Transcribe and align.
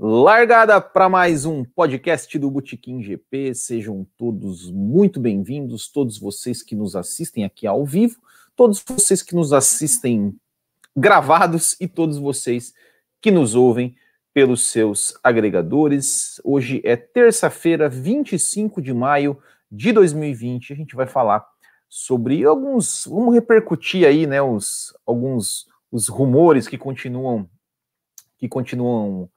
Largada 0.00 0.80
para 0.80 1.08
mais 1.08 1.44
um 1.44 1.64
podcast 1.64 2.38
do 2.38 2.48
Botequim 2.48 3.02
GP. 3.02 3.52
Sejam 3.52 4.06
todos 4.16 4.70
muito 4.70 5.18
bem-vindos, 5.18 5.88
todos 5.90 6.16
vocês 6.20 6.62
que 6.62 6.76
nos 6.76 6.94
assistem 6.94 7.44
aqui 7.44 7.66
ao 7.66 7.84
vivo, 7.84 8.16
todos 8.54 8.80
vocês 8.86 9.24
que 9.24 9.34
nos 9.34 9.52
assistem 9.52 10.38
gravados 10.96 11.76
e 11.80 11.88
todos 11.88 12.16
vocês 12.16 12.72
que 13.20 13.32
nos 13.32 13.56
ouvem 13.56 13.96
pelos 14.32 14.66
seus 14.70 15.18
agregadores. 15.20 16.40
Hoje 16.44 16.80
é 16.84 16.94
terça-feira, 16.94 17.88
25 17.88 18.80
de 18.80 18.94
maio 18.94 19.36
de 19.68 19.90
2020. 19.90 20.74
A 20.74 20.76
gente 20.76 20.94
vai 20.94 21.08
falar 21.08 21.44
sobre 21.88 22.44
alguns, 22.44 23.04
vamos 23.04 23.34
repercutir 23.34 24.06
aí, 24.06 24.28
né, 24.28 24.40
os 24.40 24.96
alguns 25.04 25.66
os 25.90 26.06
rumores 26.06 26.68
que 26.68 26.78
continuam 26.78 27.50
que 28.38 28.48
continuam 28.48 29.28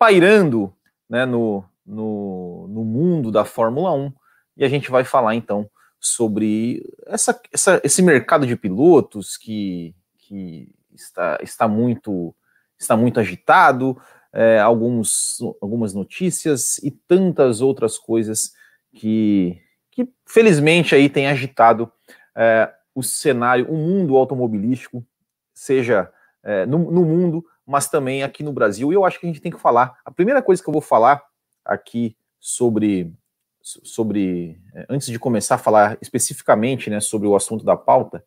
pairando 0.00 0.74
né, 1.06 1.26
no, 1.26 1.62
no, 1.84 2.66
no, 2.68 2.82
mundo 2.82 3.30
da 3.30 3.44
Fórmula 3.44 3.92
1. 3.92 4.10
E 4.56 4.64
a 4.64 4.68
gente 4.68 4.90
vai 4.90 5.04
falar 5.04 5.34
então 5.34 5.68
sobre 6.00 6.82
essa, 7.06 7.38
essa, 7.52 7.78
esse 7.84 8.00
mercado 8.00 8.46
de 8.46 8.56
pilotos 8.56 9.36
que, 9.36 9.94
que 10.16 10.74
está, 10.94 11.38
está, 11.42 11.68
muito, 11.68 12.34
está 12.78 12.96
muito 12.96 13.20
agitado, 13.20 14.00
é, 14.32 14.58
alguns, 14.58 15.36
algumas 15.60 15.92
notícias 15.92 16.78
e 16.78 16.90
tantas 16.90 17.60
outras 17.60 17.98
coisas 17.98 18.52
que, 18.94 19.60
que 19.90 20.08
felizmente 20.24 20.94
aí 20.94 21.10
tem 21.10 21.26
agitado 21.26 21.92
é, 22.34 22.72
o 22.94 23.02
cenário, 23.02 23.70
o 23.70 23.76
mundo 23.76 24.16
automobilístico, 24.16 25.04
seja 25.52 26.10
é, 26.42 26.64
no, 26.64 26.90
no 26.90 27.04
mundo, 27.04 27.44
mas 27.70 27.88
também 27.88 28.24
aqui 28.24 28.42
no 28.42 28.52
Brasil. 28.52 28.90
E 28.90 28.96
eu 28.96 29.04
acho 29.04 29.20
que 29.20 29.26
a 29.26 29.28
gente 29.28 29.40
tem 29.40 29.52
que 29.52 29.60
falar. 29.60 29.96
A 30.04 30.10
primeira 30.10 30.42
coisa 30.42 30.60
que 30.60 30.68
eu 30.68 30.72
vou 30.72 30.82
falar 30.82 31.24
aqui 31.64 32.16
sobre, 32.40 33.14
sobre 33.62 34.60
eh, 34.74 34.86
antes 34.88 35.06
de 35.06 35.20
começar 35.20 35.54
a 35.54 35.58
falar 35.58 35.96
especificamente 36.02 36.90
né, 36.90 36.98
sobre 36.98 37.28
o 37.28 37.36
assunto 37.36 37.64
da 37.64 37.76
pauta, 37.76 38.24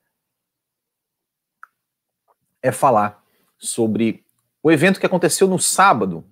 é 2.62 2.72
falar 2.72 3.22
sobre 3.58 4.26
o 4.64 4.72
evento 4.72 4.98
que 4.98 5.06
aconteceu 5.06 5.46
no 5.46 5.60
sábado. 5.60 6.24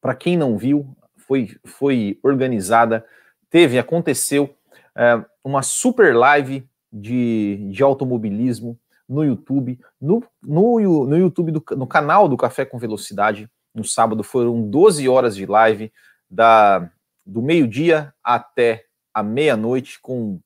Para 0.00 0.14
quem 0.14 0.38
não 0.38 0.56
viu, 0.56 0.96
foi, 1.18 1.60
foi 1.66 2.18
organizada, 2.22 3.06
teve, 3.50 3.78
aconteceu 3.78 4.56
é, 4.94 5.22
uma 5.44 5.60
super 5.60 6.16
live 6.16 6.66
de, 6.90 7.68
de 7.70 7.82
automobilismo 7.82 8.80
no 9.08 9.24
YouTube, 9.24 9.78
no, 10.00 10.24
no, 10.42 11.06
no 11.06 11.16
YouTube, 11.16 11.52
do, 11.52 11.64
no 11.76 11.86
canal 11.86 12.28
do 12.28 12.36
Café 12.36 12.64
com 12.64 12.78
Velocidade, 12.78 13.48
no 13.74 13.84
sábado 13.84 14.22
foram 14.22 14.68
12 14.68 15.08
horas 15.08 15.36
de 15.36 15.46
live, 15.46 15.92
da, 16.28 16.90
do 17.24 17.40
meio-dia 17.40 18.12
até 18.22 18.84
a 19.14 19.22
meia-noite, 19.22 20.00
com 20.00 20.40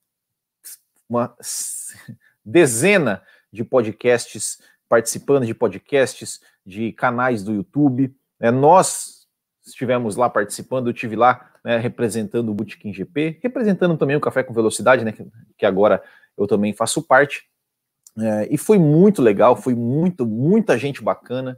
uma 1.08 1.34
dezena 2.44 3.22
de 3.52 3.64
podcasts, 3.64 4.58
participando 4.88 5.46
de 5.46 5.54
podcasts, 5.54 6.40
de 6.64 6.92
canais 6.92 7.42
do 7.42 7.52
YouTube. 7.52 8.14
É, 8.38 8.50
nós 8.50 9.26
estivemos 9.64 10.16
lá 10.16 10.28
participando, 10.28 10.88
eu 10.88 10.92
estive 10.92 11.16
lá 11.16 11.50
né, 11.64 11.78
representando 11.78 12.50
o 12.50 12.54
Bootkin 12.54 12.92
GP, 12.92 13.40
representando 13.42 13.96
também 13.96 14.16
o 14.16 14.20
Café 14.20 14.42
com 14.42 14.54
Velocidade, 14.54 15.04
né, 15.04 15.12
que, 15.12 15.26
que 15.58 15.66
agora 15.66 16.02
eu 16.36 16.46
também 16.46 16.72
faço 16.72 17.02
parte. 17.02 17.48
É, 18.18 18.48
e 18.50 18.58
foi 18.58 18.78
muito 18.78 19.22
legal, 19.22 19.56
foi 19.56 19.74
muito, 19.74 20.26
muita 20.26 20.78
gente 20.78 21.02
bacana. 21.02 21.56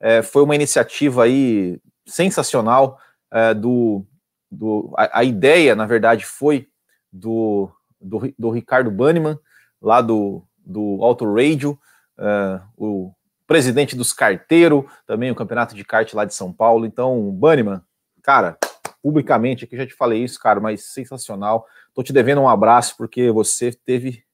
É, 0.00 0.22
foi 0.22 0.42
uma 0.42 0.54
iniciativa 0.54 1.24
aí 1.24 1.80
sensacional 2.06 2.98
é, 3.30 3.54
do, 3.54 4.04
do 4.50 4.92
a, 4.96 5.20
a, 5.20 5.24
ideia, 5.24 5.74
na 5.74 5.86
verdade, 5.86 6.26
foi 6.26 6.68
do, 7.12 7.70
do, 8.00 8.32
do 8.38 8.50
Ricardo 8.50 8.90
Banniman, 8.90 9.38
lá 9.80 10.00
do, 10.00 10.42
do 10.58 10.98
Auto 11.02 11.32
Radio, 11.32 11.78
é, 12.18 12.60
o 12.76 13.12
presidente 13.46 13.94
dos 13.94 14.12
carteiros, 14.12 14.84
também 15.06 15.30
o 15.30 15.34
campeonato 15.34 15.74
de 15.74 15.84
kart 15.84 16.12
lá 16.14 16.24
de 16.24 16.34
São 16.34 16.52
Paulo. 16.52 16.86
Então, 16.86 17.30
Banniman, 17.30 17.82
cara, 18.22 18.56
publicamente 19.02 19.64
aqui 19.64 19.76
já 19.76 19.86
te 19.86 19.94
falei 19.94 20.22
isso, 20.22 20.40
cara, 20.40 20.60
mas 20.60 20.84
sensacional. 20.84 21.66
Tô 21.94 22.02
te 22.02 22.12
devendo 22.12 22.40
um 22.40 22.48
abraço 22.48 22.96
porque 22.96 23.30
você 23.30 23.72
teve 23.72 24.24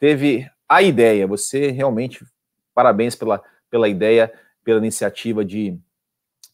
teve 0.00 0.50
a 0.68 0.82
ideia. 0.82 1.26
Você 1.26 1.70
realmente, 1.70 2.24
parabéns 2.74 3.14
pela, 3.14 3.42
pela 3.70 3.88
ideia, 3.88 4.32
pela 4.62 4.78
iniciativa 4.78 5.44
de, 5.44 5.78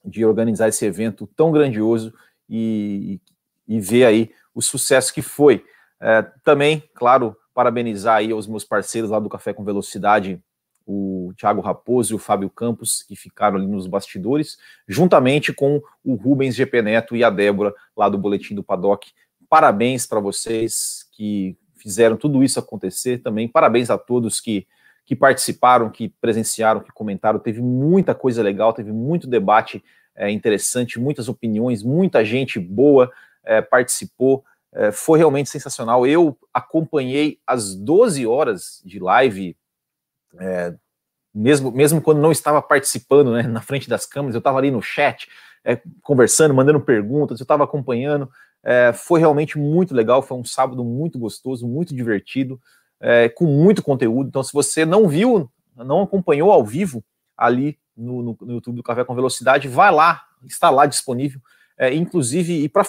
de 0.05 0.25
organizar 0.25 0.69
esse 0.69 0.85
evento 0.85 1.27
tão 1.37 1.53
grandioso 1.53 2.13
e, 2.49 3.21
e 3.67 3.81
ver 3.81 4.05
aí 4.05 4.31
o 4.55 4.61
sucesso 4.61 5.13
que 5.15 5.23
foi. 5.23 5.65
É, 6.01 6.23
também, 6.43 6.83
claro, 6.95 7.37
parabenizar 7.55 8.17
aí 8.17 8.33
os 8.33 8.47
meus 8.47 8.65
parceiros 8.65 9.11
lá 9.11 9.19
do 9.19 9.29
Café 9.29 9.53
com 9.53 9.65
Velocidade, 9.65 10.43
o 10.87 11.33
Thiago 11.37 11.61
Raposo 11.61 12.13
e 12.13 12.17
o 12.17 12.19
Fábio 12.19 12.51
Campos, 12.51 13.03
que 13.03 13.15
ficaram 13.15 13.57
ali 13.57 13.67
nos 13.67 13.87
bastidores, 13.87 14.59
juntamente 14.89 15.53
com 15.53 15.81
o 16.05 16.15
Rubens 16.15 16.55
GP 16.55 16.83
Neto 16.83 17.15
e 17.15 17.23
a 17.23 17.31
Débora, 17.31 17.73
lá 17.97 18.09
do 18.09 18.19
Boletim 18.19 18.55
do 18.55 18.65
Paddock. 18.65 19.13
Parabéns 19.49 20.07
para 20.07 20.21
vocês 20.21 21.09
que 21.13 21.57
fizeram 21.81 22.17
tudo 22.17 22.45
isso 22.45 22.59
acontecer 22.59 23.19
também. 23.19 23.49
Parabéns 23.49 23.91
a 23.91 23.99
todos 23.99 24.41
que, 24.41 24.67
que 25.05 25.17
participaram, 25.17 25.91
que 25.91 26.09
presenciaram, 26.21 26.81
que 26.81 26.93
comentaram. 26.93 27.39
Teve 27.39 27.61
muita 27.61 28.15
coisa 28.15 28.43
legal, 28.43 28.73
teve 28.73 28.93
muito 28.93 29.27
debate 29.27 29.83
é, 30.15 30.31
interessante, 30.31 30.99
muitas 30.99 31.29
opiniões, 31.29 31.83
muita 31.83 32.25
gente 32.25 32.59
boa 32.59 33.11
é, 33.45 33.63
participou. 33.63 34.45
É, 34.73 34.93
foi 34.93 35.19
realmente 35.19 35.51
sensacional. 35.51 36.07
Eu 36.07 36.37
acompanhei 36.53 37.39
as 37.47 37.75
12 37.75 38.27
horas 38.27 38.81
de 38.85 39.01
live, 39.01 39.57
é, 40.39 40.75
mesmo, 41.35 41.71
mesmo 41.71 42.01
quando 42.01 42.21
não 42.21 42.31
estava 42.31 42.61
participando 42.61 43.33
né, 43.33 43.43
na 43.43 43.61
frente 43.61 43.89
das 43.89 44.07
câmeras, 44.07 44.35
eu 44.35 44.41
estava 44.41 44.59
ali 44.59 44.71
no 44.71 44.83
chat, 44.83 45.29
é, 45.65 45.81
conversando, 46.03 46.55
mandando 46.55 46.81
perguntas, 46.81 47.41
eu 47.41 47.45
estava 47.45 47.65
acompanhando. 47.65 48.31
É, 48.63 48.93
foi 48.93 49.21
realmente 49.21 49.59
muito 49.59 49.95
legal, 49.95 50.23
foi 50.23 50.37
um 50.37 50.45
sábado 50.45 50.85
muito 50.85 51.19
gostoso, 51.19 51.67
muito 51.67 51.95
divertido, 51.95 52.61
é, 53.01 53.29
com 53.29 53.47
muito 53.47 53.83
conteúdo. 53.83 54.29
Então, 54.29 54.43
se 54.43 54.53
você 54.53 54.85
não 54.85 55.09
viu, 55.09 55.51
não 55.77 56.03
acompanhou 56.03 56.51
ao 56.51 56.65
vivo 56.65 57.03
ali 57.37 57.79
no, 57.97 58.23
no, 58.23 58.39
no 58.41 58.53
YouTube 58.53 58.77
do 58.77 58.83
Café 58.83 59.05
com 59.05 59.15
Velocidade, 59.15 59.69
vai 59.69 59.91
lá, 59.91 60.23
está 60.45 60.69
lá 60.69 60.87
disponível. 60.87 61.41
É, 61.79 61.95
inclusive, 61.95 62.63
e 62.63 62.69
para 62.69 62.87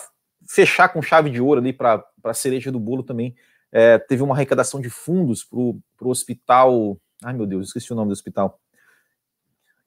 fechar 0.48 0.90
com 0.90 1.02
chave 1.02 1.30
de 1.30 1.42
ouro 1.42 1.62
ali 1.62 1.72
para 1.72 2.03
a 2.24 2.34
cereja 2.34 2.72
do 2.72 2.80
bolo 2.80 3.03
também, 3.03 3.36
é, 3.72 3.98
teve 3.98 4.22
uma 4.22 4.36
arrecadação 4.36 4.82
de 4.82 4.90
fundos 4.90 5.44
para 5.44 5.58
o 5.58 6.09
hospital. 6.09 6.98
Ai 7.24 7.34
meu 7.34 7.46
Deus, 7.46 7.68
esqueci 7.68 7.94
o 7.94 7.96
nome 7.96 8.09
do 8.09 8.14
hospital. 8.14 8.59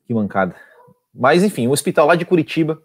Que 0.07 0.15
mancada. 0.15 0.57
Mas 1.15 1.43
enfim, 1.43 1.67
o 1.67 1.73
hospital 1.73 2.07
lá 2.07 2.15
de 2.15 2.25
Curitiba 2.25 2.83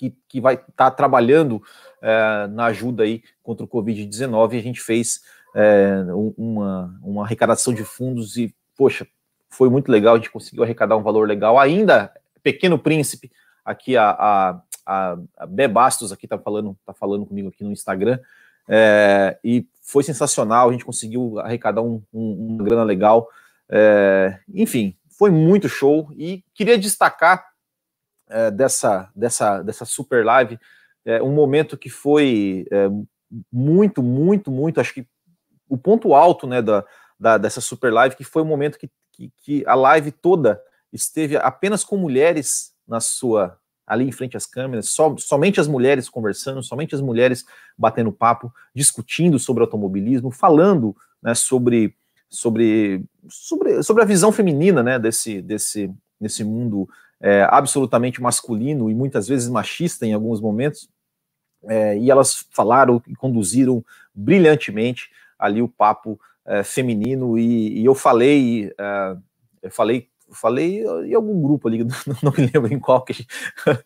que, 0.00 0.16
que 0.26 0.40
vai 0.40 0.54
estar 0.54 0.72
tá 0.72 0.90
trabalhando 0.90 1.62
é, 2.00 2.46
na 2.46 2.66
ajuda 2.66 3.02
aí 3.02 3.22
contra 3.42 3.66
o 3.66 3.68
Covid-19, 3.68 4.58
a 4.58 4.62
gente 4.62 4.80
fez 4.80 5.20
é, 5.54 6.02
uma, 6.38 6.98
uma 7.02 7.24
arrecadação 7.24 7.74
de 7.74 7.84
fundos 7.84 8.38
e, 8.38 8.54
poxa, 8.74 9.06
foi 9.50 9.68
muito 9.68 9.92
legal, 9.92 10.14
a 10.14 10.16
gente 10.16 10.30
conseguiu 10.30 10.62
arrecadar 10.62 10.96
um 10.96 11.02
valor 11.02 11.28
legal. 11.28 11.58
Ainda, 11.58 12.10
Pequeno 12.42 12.78
Príncipe, 12.78 13.30
aqui 13.62 13.94
a, 13.94 14.08
a, 14.10 14.62
a, 14.86 15.18
a 15.36 15.46
Bé 15.46 15.68
Bastos 15.68 16.12
aqui 16.12 16.26
tá 16.26 16.38
falando, 16.38 16.74
tá 16.86 16.94
falando 16.94 17.26
comigo 17.26 17.48
aqui 17.48 17.62
no 17.62 17.72
Instagram, 17.72 18.18
é, 18.66 19.38
e 19.44 19.66
foi 19.82 20.02
sensacional, 20.02 20.70
a 20.70 20.72
gente 20.72 20.84
conseguiu 20.84 21.38
arrecadar 21.40 21.82
um, 21.82 22.00
um, 22.10 22.54
uma 22.54 22.64
grana 22.64 22.84
legal. 22.84 23.28
É, 23.68 24.38
enfim, 24.54 24.96
foi 25.10 25.30
muito 25.30 25.68
show 25.68 26.10
e 26.16 26.42
queria 26.54 26.78
destacar 26.78 27.49
é, 28.30 28.50
dessa, 28.50 29.10
dessa, 29.14 29.62
dessa 29.62 29.84
super 29.84 30.24
live, 30.24 30.58
é, 31.04 31.22
um 31.22 31.32
momento 31.32 31.76
que 31.76 31.90
foi 31.90 32.66
é, 32.70 32.88
muito, 33.52 34.02
muito, 34.02 34.50
muito, 34.50 34.80
acho 34.80 34.94
que 34.94 35.06
o 35.68 35.76
ponto 35.76 36.14
alto 36.14 36.46
né, 36.46 36.62
da, 36.62 36.84
da, 37.18 37.38
dessa 37.38 37.60
super 37.60 37.92
live, 37.92 38.16
que 38.16 38.24
foi 38.24 38.42
o 38.42 38.46
momento 38.46 38.78
que, 38.78 38.90
que, 39.12 39.32
que, 39.36 39.64
a 39.66 39.74
live 39.74 40.10
toda 40.10 40.60
esteve 40.92 41.36
apenas 41.36 41.84
com 41.84 41.96
mulheres 41.96 42.72
na 42.86 43.00
sua 43.00 43.58
ali 43.86 44.04
em 44.06 44.12
frente 44.12 44.36
às 44.36 44.46
câmeras, 44.46 44.90
só, 44.90 45.16
somente 45.18 45.58
as 45.58 45.66
mulheres 45.66 46.08
conversando, 46.08 46.62
somente 46.62 46.94
as 46.94 47.00
mulheres 47.00 47.44
batendo 47.76 48.12
papo, 48.12 48.52
discutindo 48.72 49.36
sobre 49.36 49.64
automobilismo, 49.64 50.30
falando 50.30 50.96
né, 51.20 51.34
sobre, 51.34 51.96
sobre, 52.28 53.04
sobre, 53.28 53.82
sobre 53.82 54.04
a 54.04 54.06
visão 54.06 54.30
feminina 54.30 54.80
né, 54.80 54.96
desse, 54.96 55.42
desse, 55.42 55.92
desse 56.20 56.44
mundo 56.44 56.88
é, 57.20 57.46
absolutamente 57.50 58.20
masculino 58.20 58.90
e 58.90 58.94
muitas 58.94 59.28
vezes 59.28 59.48
machista 59.48 60.06
em 60.06 60.12
alguns 60.12 60.40
momentos, 60.40 60.88
é, 61.64 61.98
e 61.98 62.10
elas 62.10 62.46
falaram 62.50 63.02
e 63.06 63.14
conduziram 63.14 63.84
brilhantemente 64.14 65.10
ali 65.38 65.60
o 65.60 65.68
papo 65.68 66.18
é, 66.46 66.62
feminino, 66.62 67.38
e, 67.38 67.80
e, 67.80 67.84
eu 67.84 67.94
falei, 67.94 68.72
é, 68.78 69.16
eu 69.62 69.70
falei 69.70 70.08
falei 70.32 70.84
em 71.06 71.14
algum 71.14 71.42
grupo 71.42 71.68
ali, 71.68 71.84
não 72.22 72.32
me 72.36 72.50
lembro 72.52 72.72
em 72.72 72.78
qual, 72.78 73.04
que 73.04 73.26
eu 73.66 73.76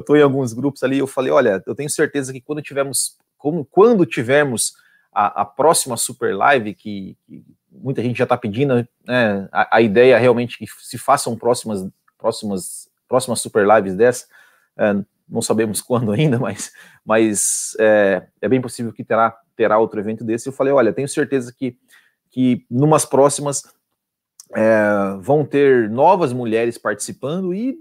estou 0.00 0.16
em 0.16 0.22
alguns 0.22 0.52
grupos 0.52 0.82
ali, 0.82 0.98
eu 0.98 1.06
falei, 1.06 1.32
olha, 1.32 1.62
eu 1.66 1.74
tenho 1.74 1.90
certeza 1.90 2.32
que 2.32 2.40
quando 2.40 2.62
tivermos, 2.62 3.16
como, 3.36 3.64
quando 3.64 4.06
tivermos 4.06 4.74
a, 5.12 5.42
a 5.42 5.44
próxima 5.44 5.96
super 5.96 6.36
live, 6.36 6.74
que, 6.74 7.16
que, 7.26 7.44
muita 7.70 8.02
gente 8.02 8.16
já 8.16 8.24
está 8.24 8.36
pedindo, 8.36 8.74
né, 9.04 9.48
a, 9.52 9.76
a, 9.76 9.82
ideia 9.82 10.18
realmente 10.18 10.58
que 10.58 10.66
se 10.80 10.98
façam 10.98 11.36
próximas, 11.36 11.86
próximas, 12.18 12.88
próximas 13.08 13.40
super 13.40 13.66
lives 13.66 13.94
dessa, 13.94 14.26
é, 14.76 14.94
não 15.28 15.40
sabemos 15.40 15.80
quando 15.82 16.12
ainda, 16.12 16.38
mas, 16.38 16.72
mas 17.04 17.76
é, 17.78 18.26
é, 18.40 18.48
bem 18.48 18.60
possível 18.60 18.92
que 18.92 19.04
terá, 19.04 19.36
terá 19.56 19.78
outro 19.78 20.00
evento 20.00 20.24
desse. 20.24 20.48
Eu 20.48 20.52
falei, 20.52 20.72
olha, 20.72 20.92
tenho 20.92 21.08
certeza 21.08 21.52
que, 21.56 21.76
que 22.30 22.66
numas 22.70 23.04
próximas 23.04 23.62
é, 24.54 25.16
vão 25.20 25.44
ter 25.44 25.90
novas 25.90 26.32
mulheres 26.32 26.78
participando 26.78 27.52
e 27.52 27.76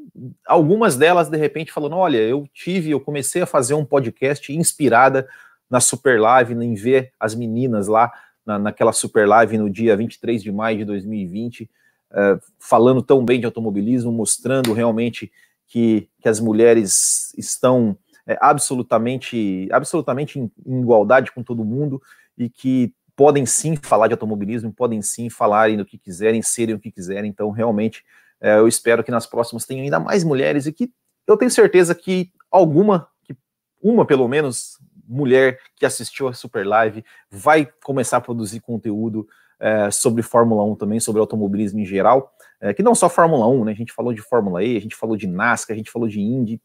algumas 0.46 0.98
delas, 0.98 1.30
de 1.30 1.38
repente, 1.38 1.72
falando: 1.72 1.96
olha, 1.96 2.18
eu 2.18 2.48
tive, 2.54 2.92
eu 2.92 3.00
comecei 3.00 3.42
a 3.42 3.46
fazer 3.46 3.74
um 3.74 3.86
podcast 3.86 4.52
inspirada 4.54 5.28
na 5.70 5.80
Super 5.80 6.20
Live, 6.20 6.54
em 6.54 6.74
ver 6.74 7.12
as 7.20 7.36
meninas 7.36 7.88
lá 7.88 8.12
na, 8.46 8.60
naquela 8.60 8.92
Super 8.92 9.28
Live 9.28 9.58
no 9.58 9.70
dia 9.70 9.96
23 9.96 10.44
de 10.44 10.52
maio 10.52 10.80
de 10.80 10.86
2020, 10.86 11.70
é, 12.14 12.40
falando 12.60 13.02
tão 13.02 13.24
bem 13.24 13.40
de 13.40 13.46
automobilismo, 13.46 14.12
mostrando 14.12 14.74
realmente 14.74 15.32
que, 15.68 16.10
que 16.20 16.30
as 16.30 16.40
mulheres 16.40 17.34
estão 17.38 17.98
é, 18.26 18.38
absolutamente, 18.42 19.68
absolutamente 19.72 20.40
em, 20.40 20.52
em 20.66 20.82
igualdade 20.82 21.32
com 21.32 21.44
todo 21.44 21.66
mundo 21.66 22.02
e 22.38 22.50
que 22.50 22.94
podem 23.16 23.46
sim 23.46 23.76
falar 23.76 24.08
de 24.08 24.14
automobilismo, 24.14 24.72
podem 24.72 25.02
sim 25.02 25.30
falarem 25.30 25.76
do 25.76 25.86
que 25.86 25.98
quiserem, 25.98 26.42
serem 26.42 26.76
o 26.76 26.80
que 26.80 26.92
quiserem. 26.92 27.30
Então, 27.30 27.50
realmente, 27.50 28.04
é, 28.40 28.58
eu 28.58 28.68
espero 28.68 29.04
que 29.04 29.12
nas 29.12 29.26
próximas 29.26 29.66
tenham 29.66 29.84
ainda 29.84 30.00
mais 30.00 30.24
mulheres 30.24 30.68
e 30.68 30.72
que 30.72 30.92
eu 31.26 31.36
tenho 31.36 31.52
certeza 31.52 31.96
que 31.96 32.32
alguma, 32.52 33.08
que 33.24 33.36
uma 33.82 34.06
pelo 34.06 34.28
menos, 34.28 34.78
mulher 35.08 35.60
que 35.76 35.86
assistiu 35.86 36.28
a 36.28 36.34
Super 36.34 36.68
Live 36.68 37.04
vai 37.32 37.68
começar 37.84 38.18
a 38.18 38.22
produzir 38.22 38.60
conteúdo 38.60 39.28
é, 39.60 39.90
sobre 39.92 40.22
Fórmula 40.22 40.64
1 40.64 40.76
também, 40.76 41.00
sobre 41.00 41.20
automobilismo 41.20 41.80
em 41.80 41.86
geral, 41.86 42.34
é, 42.60 42.74
que 42.74 42.84
não 42.84 42.96
só 42.96 43.10
Fórmula 43.10 43.48
1, 43.48 43.66
né? 43.66 43.72
A 43.72 43.76
gente 43.76 43.94
falou 43.94 44.14
de 44.14 44.22
Fórmula 44.22 44.64
E, 44.64 44.78
a 44.78 44.82
gente 44.82 44.96
falou 44.96 45.16
de 45.16 45.28
NASCAR, 45.28 45.76
a 45.76 45.78
gente 45.78 45.92
falou 45.92 46.08
de 46.08 46.20
Indy, 46.20 46.62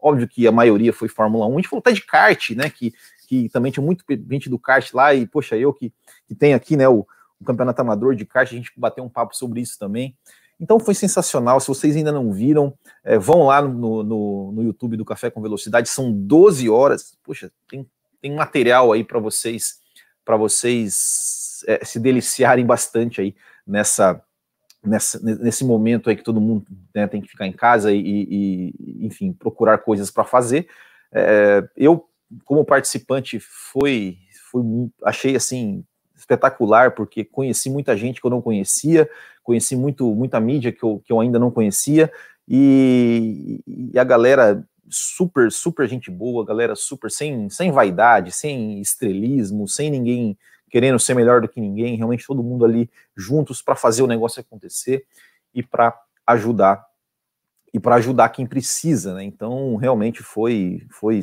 óbvio 0.00 0.28
que 0.28 0.46
a 0.46 0.52
maioria 0.52 0.92
foi 0.92 1.08
Fórmula 1.08 1.46
1, 1.46 1.52
a 1.52 1.56
gente 1.56 1.68
falou 1.68 1.80
até 1.80 1.92
de 1.92 2.04
kart, 2.04 2.50
né? 2.50 2.70
Que 2.70 2.92
que 3.32 3.48
também 3.48 3.72
tinha 3.72 3.82
muito 3.82 4.04
gente 4.30 4.50
do 4.50 4.58
kart 4.58 4.92
lá, 4.92 5.14
e 5.14 5.26
poxa, 5.26 5.56
eu 5.56 5.72
que, 5.72 5.90
que 6.26 6.34
tenho 6.34 6.54
aqui, 6.54 6.76
né, 6.76 6.86
o, 6.86 7.06
o 7.40 7.44
campeonato 7.46 7.80
amador 7.80 8.14
de 8.14 8.26
kart, 8.26 8.46
a 8.52 8.54
gente 8.54 8.70
bateu 8.76 9.02
um 9.02 9.08
papo 9.08 9.34
sobre 9.34 9.62
isso 9.62 9.78
também. 9.78 10.14
Então 10.60 10.78
foi 10.78 10.94
sensacional. 10.94 11.58
Se 11.58 11.66
vocês 11.66 11.96
ainda 11.96 12.12
não 12.12 12.30
viram, 12.30 12.74
é, 13.02 13.16
vão 13.18 13.46
lá 13.46 13.62
no, 13.62 14.02
no, 14.02 14.52
no, 14.52 14.62
YouTube 14.62 14.98
do 14.98 15.04
Café 15.04 15.30
com 15.30 15.40
Velocidade. 15.40 15.88
São 15.88 16.12
12 16.12 16.68
horas. 16.68 17.16
Poxa, 17.24 17.50
tem, 17.70 17.88
tem 18.20 18.34
material 18.34 18.92
aí 18.92 19.02
para 19.02 19.18
vocês 19.18 19.80
para 20.24 20.36
vocês 20.36 21.51
é, 21.66 21.84
se 21.84 21.98
deliciarem 21.98 22.64
bastante 22.64 23.20
aí 23.20 23.34
nessa, 23.66 24.22
nessa 24.84 25.18
nesse 25.20 25.64
momento 25.64 26.10
aí 26.10 26.16
que 26.16 26.24
todo 26.24 26.40
mundo 26.40 26.66
né, 26.94 27.06
tem 27.06 27.20
que 27.20 27.28
ficar 27.28 27.46
em 27.46 27.52
casa 27.52 27.92
e, 27.92 28.00
e 28.00 29.06
enfim 29.06 29.32
procurar 29.32 29.78
coisas 29.78 30.10
para 30.10 30.24
fazer. 30.24 30.68
É, 31.12 31.62
eu 31.76 32.08
como 32.44 32.64
participante 32.64 33.38
foi, 33.40 34.16
foi 34.50 34.62
achei 35.04 35.36
assim 35.36 35.84
espetacular 36.16 36.92
porque 36.92 37.24
conheci 37.24 37.68
muita 37.68 37.96
gente 37.96 38.20
que 38.20 38.26
eu 38.26 38.30
não 38.30 38.40
conhecia, 38.40 39.08
conheci 39.42 39.76
muito 39.76 40.14
muita 40.14 40.40
mídia 40.40 40.72
que 40.72 40.82
eu, 40.82 41.02
que 41.04 41.12
eu 41.12 41.20
ainda 41.20 41.38
não 41.38 41.50
conhecia 41.50 42.10
e, 42.48 43.60
e 43.66 43.98
a 43.98 44.04
galera 44.04 44.64
super 44.88 45.50
super 45.50 45.88
gente 45.88 46.10
boa, 46.10 46.44
galera 46.44 46.74
super 46.74 47.10
sem 47.10 47.48
sem 47.50 47.70
vaidade, 47.70 48.32
sem 48.32 48.80
estrelismo, 48.80 49.68
sem 49.68 49.90
ninguém 49.90 50.36
querendo 50.72 50.98
ser 50.98 51.14
melhor 51.14 51.40
do 51.40 51.48
que 51.48 51.60
ninguém, 51.60 51.96
realmente 51.96 52.26
todo 52.26 52.42
mundo 52.42 52.64
ali 52.64 52.90
juntos 53.14 53.62
para 53.62 53.76
fazer 53.76 54.02
o 54.02 54.06
negócio 54.08 54.40
acontecer 54.40 55.06
e 55.54 55.62
para 55.62 55.96
ajudar 56.26 56.84
e 57.72 57.78
para 57.78 57.96
ajudar 57.96 58.30
quem 58.30 58.46
precisa, 58.46 59.14
né? 59.14 59.22
Então 59.22 59.76
realmente 59.76 60.22
foi 60.22 60.84
foi 60.90 61.22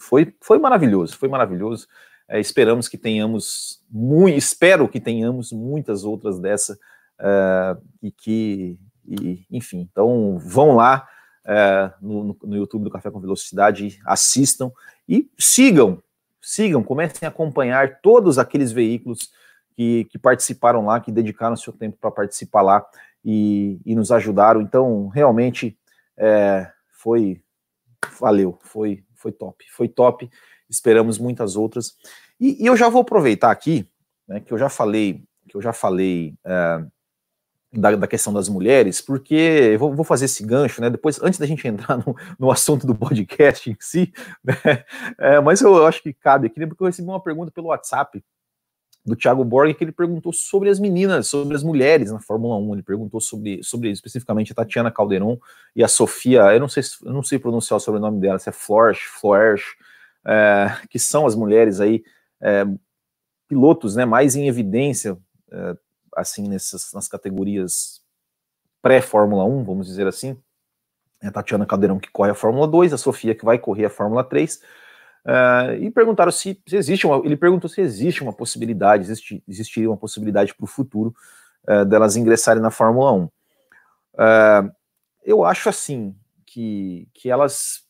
foi, 0.00 0.34
foi 0.40 0.58
maravilhoso, 0.58 1.18
foi 1.18 1.28
maravilhoso. 1.28 1.86
É, 2.26 2.40
esperamos 2.40 2.88
que 2.88 2.96
tenhamos, 2.96 3.82
muito, 3.90 4.38
espero 4.38 4.88
que 4.88 5.00
tenhamos 5.00 5.52
muitas 5.52 6.04
outras 6.04 6.38
dessa 6.38 6.78
uh, 7.18 7.82
e 8.00 8.10
que, 8.10 8.78
e, 9.04 9.44
enfim, 9.50 9.80
então 9.80 10.38
vão 10.38 10.76
lá 10.76 11.06
uh, 11.44 11.92
no, 12.00 12.38
no, 12.42 12.56
YouTube 12.56 12.84
do 12.84 12.90
Café 12.90 13.10
com 13.10 13.20
Velocidade, 13.20 14.00
assistam 14.06 14.70
e 15.08 15.28
sigam, 15.36 16.00
sigam, 16.52 16.82
comecem 16.82 17.26
a 17.26 17.28
acompanhar 17.28 18.00
todos 18.00 18.38
aqueles 18.38 18.72
veículos 18.72 19.30
que, 19.74 20.04
que 20.04 20.18
participaram 20.18 20.84
lá, 20.84 21.00
que 21.00 21.12
dedicaram 21.12 21.56
seu 21.56 21.72
tempo 21.72 21.96
para 22.00 22.10
participar 22.10 22.62
lá 22.62 22.86
e, 23.24 23.80
e, 23.84 23.94
nos 23.94 24.10
ajudaram. 24.10 24.60
Então, 24.60 25.08
realmente, 25.08 25.78
é, 26.16 26.70
foi, 26.92 27.42
valeu, 28.18 28.58
foi 28.62 29.04
foi 29.20 29.32
top, 29.32 29.64
foi 29.70 29.88
top. 29.88 30.30
Esperamos 30.68 31.18
muitas 31.18 31.54
outras. 31.56 31.96
E, 32.40 32.62
e 32.62 32.66
eu 32.66 32.76
já 32.76 32.88
vou 32.88 33.02
aproveitar 33.02 33.50
aqui, 33.50 33.88
né, 34.26 34.40
que 34.40 34.52
eu 34.52 34.58
já 34.58 34.68
falei, 34.68 35.22
que 35.48 35.56
eu 35.56 35.60
já 35.60 35.72
falei 35.72 36.34
é, 36.44 36.84
da, 37.72 37.94
da, 37.94 38.06
questão 38.06 38.32
das 38.32 38.48
mulheres, 38.48 39.00
porque 39.00 39.76
vou, 39.78 39.94
vou, 39.94 40.04
fazer 40.04 40.24
esse 40.24 40.44
gancho, 40.44 40.80
né? 40.80 40.90
Depois, 40.90 41.22
antes 41.22 41.38
da 41.38 41.46
gente 41.46 41.66
entrar 41.68 41.98
no, 41.98 42.16
no 42.38 42.50
assunto 42.50 42.86
do 42.86 42.94
podcast 42.94 43.70
em 43.70 43.76
si, 43.78 44.12
né, 44.42 44.84
é, 45.18 45.40
mas 45.40 45.60
eu, 45.60 45.74
eu, 45.76 45.86
acho 45.86 46.02
que 46.02 46.12
cabe 46.12 46.48
aqui, 46.48 46.58
né, 46.58 46.66
porque 46.66 46.82
eu 46.82 46.86
recebi 46.86 47.08
uma 47.08 47.22
pergunta 47.22 47.52
pelo 47.52 47.68
WhatsApp 47.68 48.22
do 49.04 49.16
Thiago 49.16 49.44
Borg, 49.44 49.72
que 49.74 49.82
ele 49.82 49.92
perguntou 49.92 50.32
sobre 50.32 50.68
as 50.68 50.78
meninas, 50.78 51.26
sobre 51.26 51.56
as 51.56 51.62
mulheres 51.62 52.12
na 52.12 52.20
Fórmula 52.20 52.56
1. 52.56 52.74
Ele 52.74 52.82
perguntou 52.82 53.20
sobre, 53.20 53.62
sobre 53.62 53.90
especificamente 53.90 54.52
a 54.52 54.54
Tatiana 54.54 54.90
Calderon 54.90 55.38
e 55.74 55.82
a 55.82 55.88
Sofia, 55.88 56.52
eu 56.52 56.60
não 56.60 56.68
sei, 56.68 56.82
eu 57.04 57.12
não 57.12 57.22
sei 57.22 57.38
pronunciar 57.38 57.78
o 57.78 57.80
sobrenome 57.80 58.20
dela, 58.20 58.38
se 58.38 58.48
é 58.48 58.52
Flores, 58.52 58.98
Flores, 58.98 59.62
é, 60.26 60.76
que 60.90 60.98
são 60.98 61.26
as 61.26 61.34
mulheres 61.34 61.80
aí, 61.80 62.02
é, 62.40 62.66
pilotos, 63.48 63.96
né, 63.96 64.04
mais 64.04 64.36
em 64.36 64.48
evidência, 64.48 65.16
é, 65.50 65.76
assim, 66.20 66.48
nessas, 66.48 66.92
nas 66.92 67.08
categorias 67.08 68.00
pré-Fórmula 68.82 69.44
1, 69.44 69.64
vamos 69.64 69.86
dizer 69.86 70.06
assim. 70.06 70.36
É 71.22 71.28
a 71.28 71.32
Tatiana 71.32 71.66
Caldeirão 71.66 71.98
que 71.98 72.10
corre 72.10 72.30
a 72.30 72.34
Fórmula 72.34 72.66
2, 72.66 72.92
a 72.92 72.98
Sofia 72.98 73.34
que 73.34 73.44
vai 73.44 73.58
correr 73.58 73.86
a 73.86 73.90
Fórmula 73.90 74.24
3, 74.24 74.60
Uh, 75.24 75.76
e 75.78 75.90
perguntaram 75.90 76.32
se, 76.32 76.60
se, 76.66 76.76
existe 76.76 77.06
uma. 77.06 77.18
Ele 77.24 77.36
perguntou 77.36 77.68
se 77.68 77.80
existe 77.80 78.22
uma 78.22 78.32
possibilidade, 78.32 79.04
existe, 79.04 79.42
existiria 79.46 79.90
uma 79.90 79.96
possibilidade 79.96 80.54
para 80.54 80.64
o 80.64 80.66
futuro 80.66 81.14
uh, 81.68 81.84
delas 81.84 82.16
ingressarem 82.16 82.62
na 82.62 82.70
Fórmula 82.70 83.12
1. 83.12 83.24
Uh, 83.24 83.30
eh, 84.18 84.70
eu 85.24 85.44
acho 85.44 85.68
assim 85.68 86.16
que, 86.46 87.06
que 87.12 87.30
elas, 87.30 87.82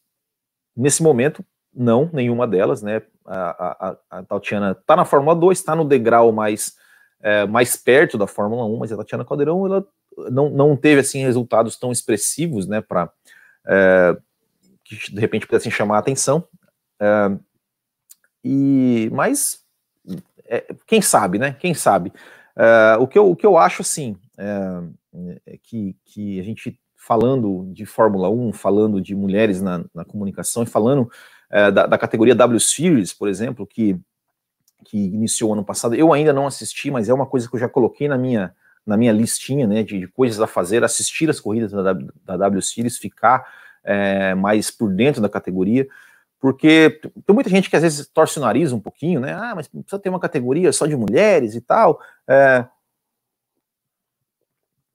nesse 0.76 1.02
momento, 1.02 1.44
não, 1.72 2.10
nenhuma 2.12 2.48
delas, 2.48 2.82
né? 2.82 3.02
A, 3.24 3.90
a, 4.10 4.18
a 4.18 4.22
Tatiana 4.24 4.72
está 4.72 4.96
na 4.96 5.04
Fórmula 5.04 5.36
2, 5.36 5.56
está 5.56 5.76
no 5.76 5.84
degrau 5.84 6.32
mais, 6.32 6.76
mais 7.48 7.76
perto 7.76 8.16
da 8.16 8.26
Fórmula 8.26 8.64
1, 8.64 8.78
mas 8.78 8.92
a 8.92 8.96
Tatiana 8.96 9.24
Caldeirão 9.24 9.66
ela 9.66 9.86
não, 10.30 10.48
não 10.48 10.76
teve 10.76 11.00
assim 11.00 11.20
resultados 11.20 11.76
tão 11.76 11.92
expressivos, 11.92 12.66
né? 12.66 12.80
Para 12.80 13.12
que 14.84 15.12
de 15.12 15.20
repente 15.20 15.46
pudessem 15.46 15.70
chamar 15.70 15.96
a 15.96 16.00
atenção. 16.00 16.46
Uh, 17.00 17.38
e, 18.44 19.08
mas, 19.12 19.60
é, 20.46 20.74
quem 20.86 21.00
sabe, 21.00 21.38
né? 21.38 21.52
Quem 21.52 21.74
sabe? 21.74 22.12
Uh, 22.56 23.02
o, 23.02 23.06
que 23.06 23.18
eu, 23.18 23.30
o 23.30 23.36
que 23.36 23.46
eu 23.46 23.56
acho, 23.56 23.82
assim, 23.82 24.16
é, 24.36 25.58
que, 25.62 25.96
que 26.04 26.40
a 26.40 26.42
gente 26.42 26.78
falando 26.96 27.70
de 27.72 27.86
Fórmula 27.86 28.28
1, 28.28 28.52
falando 28.52 29.00
de 29.00 29.14
mulheres 29.14 29.62
na, 29.62 29.84
na 29.94 30.04
comunicação 30.04 30.62
e 30.62 30.66
falando 30.66 31.10
é, 31.50 31.70
da, 31.70 31.86
da, 31.86 31.98
categoria 31.98 32.34
W 32.34 32.60
Series, 32.60 33.12
por 33.12 33.28
exemplo, 33.28 33.66
que, 33.66 33.98
que 34.84 34.98
iniciou 34.98 35.52
ano 35.52 35.64
passado, 35.64 35.94
eu 35.94 36.12
ainda 36.12 36.32
não 36.32 36.46
assisti, 36.46 36.90
mas 36.90 37.08
é 37.08 37.14
uma 37.14 37.26
coisa 37.26 37.48
que 37.48 37.54
eu 37.54 37.60
já 37.60 37.68
coloquei 37.68 38.08
na 38.08 38.18
minha, 38.18 38.54
na 38.86 38.96
minha 38.96 39.12
listinha 39.12 39.66
né, 39.66 39.82
de, 39.82 39.98
de 39.98 40.08
coisas 40.08 40.40
a 40.40 40.46
fazer, 40.46 40.84
assistir 40.84 41.28
as 41.30 41.40
corridas 41.40 41.72
da, 41.72 41.92
da 41.92 42.36
W 42.36 42.62
Series, 42.62 42.98
ficar 42.98 43.46
é, 43.84 44.34
mais 44.34 44.70
por 44.70 44.90
dentro 44.90 45.20
da 45.20 45.28
categoria 45.28 45.86
porque 46.40 46.98
tem 47.26 47.34
muita 47.34 47.50
gente 47.50 47.68
que 47.68 47.76
às 47.76 47.82
vezes 47.82 48.06
torce 48.06 48.38
o 48.38 48.42
nariz 48.42 48.72
um 48.72 48.80
pouquinho, 48.80 49.20
né? 49.20 49.34
Ah, 49.34 49.54
mas 49.54 49.68
precisa 49.68 49.98
ter 49.98 50.08
uma 50.08 50.18
categoria 50.18 50.72
só 50.72 50.86
de 50.86 50.96
mulheres 50.96 51.54
e 51.54 51.60
tal. 51.60 52.00
É, 52.26 52.64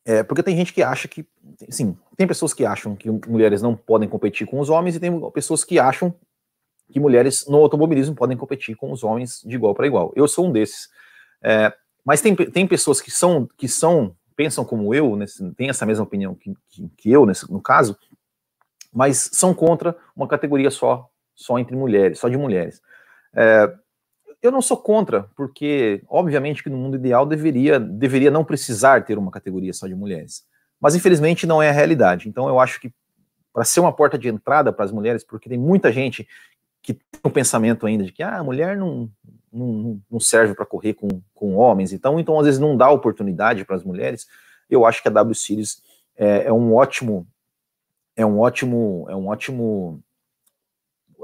é, 0.04 0.24
porque 0.24 0.42
tem 0.42 0.58
gente 0.58 0.74
que 0.74 0.82
acha 0.82 1.08
que, 1.08 1.24
sim, 1.70 1.96
tem 2.18 2.26
pessoas 2.26 2.52
que 2.52 2.66
acham 2.66 2.96
que 2.96 3.10
mulheres 3.28 3.62
não 3.62 3.76
podem 3.76 4.10
competir 4.10 4.48
com 4.48 4.60
os 4.60 4.70
homens 4.70 4.96
e 4.96 5.00
tem 5.00 5.12
pessoas 5.32 5.64
que 5.64 5.78
acham 5.78 6.14
que 6.92 7.00
mulheres 7.00 7.46
no 7.48 7.58
automobilismo 7.58 8.16
podem 8.16 8.38
competir 8.38 8.76
com 8.76 8.92
os 8.92 9.04
homens 9.04 9.42
de 9.46 9.56
igual 9.56 9.74
para 9.74 9.88
igual. 9.88 10.14
Eu 10.16 10.28
sou 10.28 10.48
um 10.48 10.52
desses. 10.52 10.90
É, 11.42 11.74
mas 12.04 12.22
tem, 12.22 12.36
tem 12.36 12.68
pessoas 12.68 13.02
que 13.02 13.12
são, 13.12 13.48
que 13.58 13.68
são 13.68 14.16
pensam 14.36 14.66
como 14.66 14.94
eu, 14.94 15.16
nesse, 15.16 15.50
têm 15.54 15.70
essa 15.70 15.86
mesma 15.86 16.04
opinião 16.04 16.36
que, 16.36 16.54
que, 16.70 16.90
que 16.98 17.12
eu, 17.12 17.26
nesse, 17.26 17.52
no 17.52 17.62
caso, 17.62 17.98
mas 18.94 19.30
são 19.34 19.54
contra 19.54 19.96
uma 20.16 20.28
categoria 20.28 20.70
só, 20.70 21.10
só 21.34 21.58
entre 21.58 21.76
mulheres, 21.76 22.20
só 22.20 22.30
de 22.30 22.38
mulheres. 22.38 22.82
É, 23.34 23.74
eu 24.42 24.52
não 24.52 24.62
sou 24.62 24.78
contra, 24.78 25.30
porque 25.36 26.04
obviamente 26.08 26.64
que 26.64 26.70
no 26.70 26.78
mundo 26.78 26.98
ideal 26.98 27.26
deveria, 27.26 27.80
deveria 27.80 28.30
não 28.30 28.46
precisar 28.46 29.04
ter 29.04 29.18
uma 29.18 29.32
categoria 29.32 29.74
só 29.74 29.88
de 29.88 29.96
mulheres. 29.96 30.46
Mas 30.80 30.96
infelizmente 30.96 31.48
não 31.48 31.62
é 31.62 31.70
a 31.70 31.74
realidade. 31.74 32.30
Então 32.30 32.48
eu 32.48 32.60
acho 32.60 32.80
que 32.80 32.94
para 33.52 33.64
ser 33.64 33.80
uma 33.80 33.94
porta 33.94 34.18
de 34.18 34.28
entrada 34.28 34.72
para 34.72 34.84
as 34.84 34.92
mulheres, 34.92 35.24
porque 35.24 35.50
tem 35.50 35.58
muita 35.58 35.92
gente 35.92 36.28
que 36.86 36.94
tem 36.94 37.22
o 37.24 37.28
um 37.30 37.32
pensamento 37.32 37.86
ainda 37.88 38.04
de 38.04 38.12
que 38.12 38.22
ah, 38.22 38.38
a 38.38 38.44
mulher 38.44 38.78
não, 38.78 39.10
não, 39.52 40.00
não 40.10 40.20
serve 40.20 40.54
para 40.54 40.66
correr 40.66 40.94
com, 40.94 41.08
com 41.34 41.56
homens, 41.56 41.92
então, 41.92 42.20
então 42.20 42.40
às 42.40 42.46
vezes 42.46 42.60
não 42.60 42.78
dá 42.78 42.90
oportunidade 42.90 43.66
para 43.66 43.76
as 43.76 43.84
mulheres. 43.84 44.28
Eu 44.70 44.86
acho 44.86 45.02
que 45.02 45.08
a 45.08 45.12
W 45.12 45.34
Series 45.34 45.82
é, 46.16 46.46
é 46.46 46.54
um 46.54 46.76
ótimo 46.76 47.28
é 48.16 48.26
um 48.26 48.40
ótimo 48.40 49.06
é 49.10 49.16
um 49.16 49.28
ótimo 49.28 50.02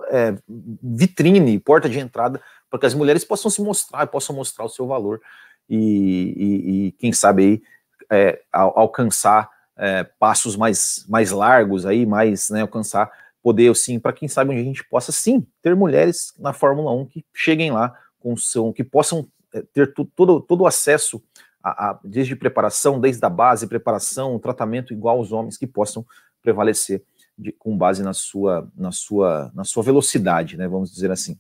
é, 0.10 0.36
vitrine, 0.82 1.60
porta 1.60 1.88
de 1.88 2.00
entrada 2.00 2.42
para 2.70 2.80
que 2.80 2.86
as 2.86 2.94
mulheres 2.94 3.24
possam 3.24 3.52
se 3.52 3.62
mostrar, 3.62 4.08
possam 4.08 4.36
mostrar 4.36 4.66
o 4.66 4.70
seu 4.70 4.88
valor 4.88 5.22
e, 5.70 5.78
e, 5.78 6.88
e 6.88 6.92
quem 6.94 7.14
sabe 7.14 7.44
aí 7.44 7.64
é, 8.10 8.42
alcançar 8.52 9.50
é, 9.78 10.04
passos 10.04 10.56
mais, 10.56 11.06
mais 11.08 11.32
largos 11.32 11.86
aí, 11.86 12.06
mais, 12.06 12.50
né, 12.50 12.62
alcançar 12.62 13.12
poder, 13.42 13.76
sim, 13.76 14.00
para 14.00 14.14
quem 14.14 14.28
sabe 14.28 14.52
onde 14.52 14.62
a 14.62 14.64
gente 14.64 14.84
possa, 14.88 15.12
sim, 15.12 15.46
ter 15.62 15.76
mulheres 15.76 16.34
na 16.38 16.54
Fórmula 16.54 16.92
1 16.94 17.06
que 17.06 17.26
cheguem 17.34 17.72
lá, 17.72 17.94
com 18.20 18.38
seu, 18.38 18.72
que 18.72 18.84
possam 18.84 19.28
é, 19.54 19.64
ter 19.74 19.94
todo, 19.94 20.40
todo 20.42 20.62
o 20.62 20.68
acesso, 20.68 21.22
a, 21.64 21.90
a, 21.90 22.00
desde 22.04 22.36
preparação, 22.36 23.00
desde 23.00 23.26
a 23.26 23.30
base, 23.30 23.68
preparação, 23.68 24.40
tratamento 24.40 24.94
igual 24.94 25.18
aos 25.18 25.32
homens, 25.32 25.58
que 25.58 25.68
possam 25.68 26.06
prevalecer 26.42 27.04
de, 27.38 27.52
com 27.52 27.78
base 27.78 28.04
na 28.04 28.14
sua, 28.14 28.70
na, 28.76 28.92
sua, 28.92 29.52
na 29.54 29.64
sua 29.64 29.84
velocidade, 29.84 30.58
né, 30.58 30.68
vamos 30.68 30.92
dizer 30.92 31.12
assim. 31.12 31.40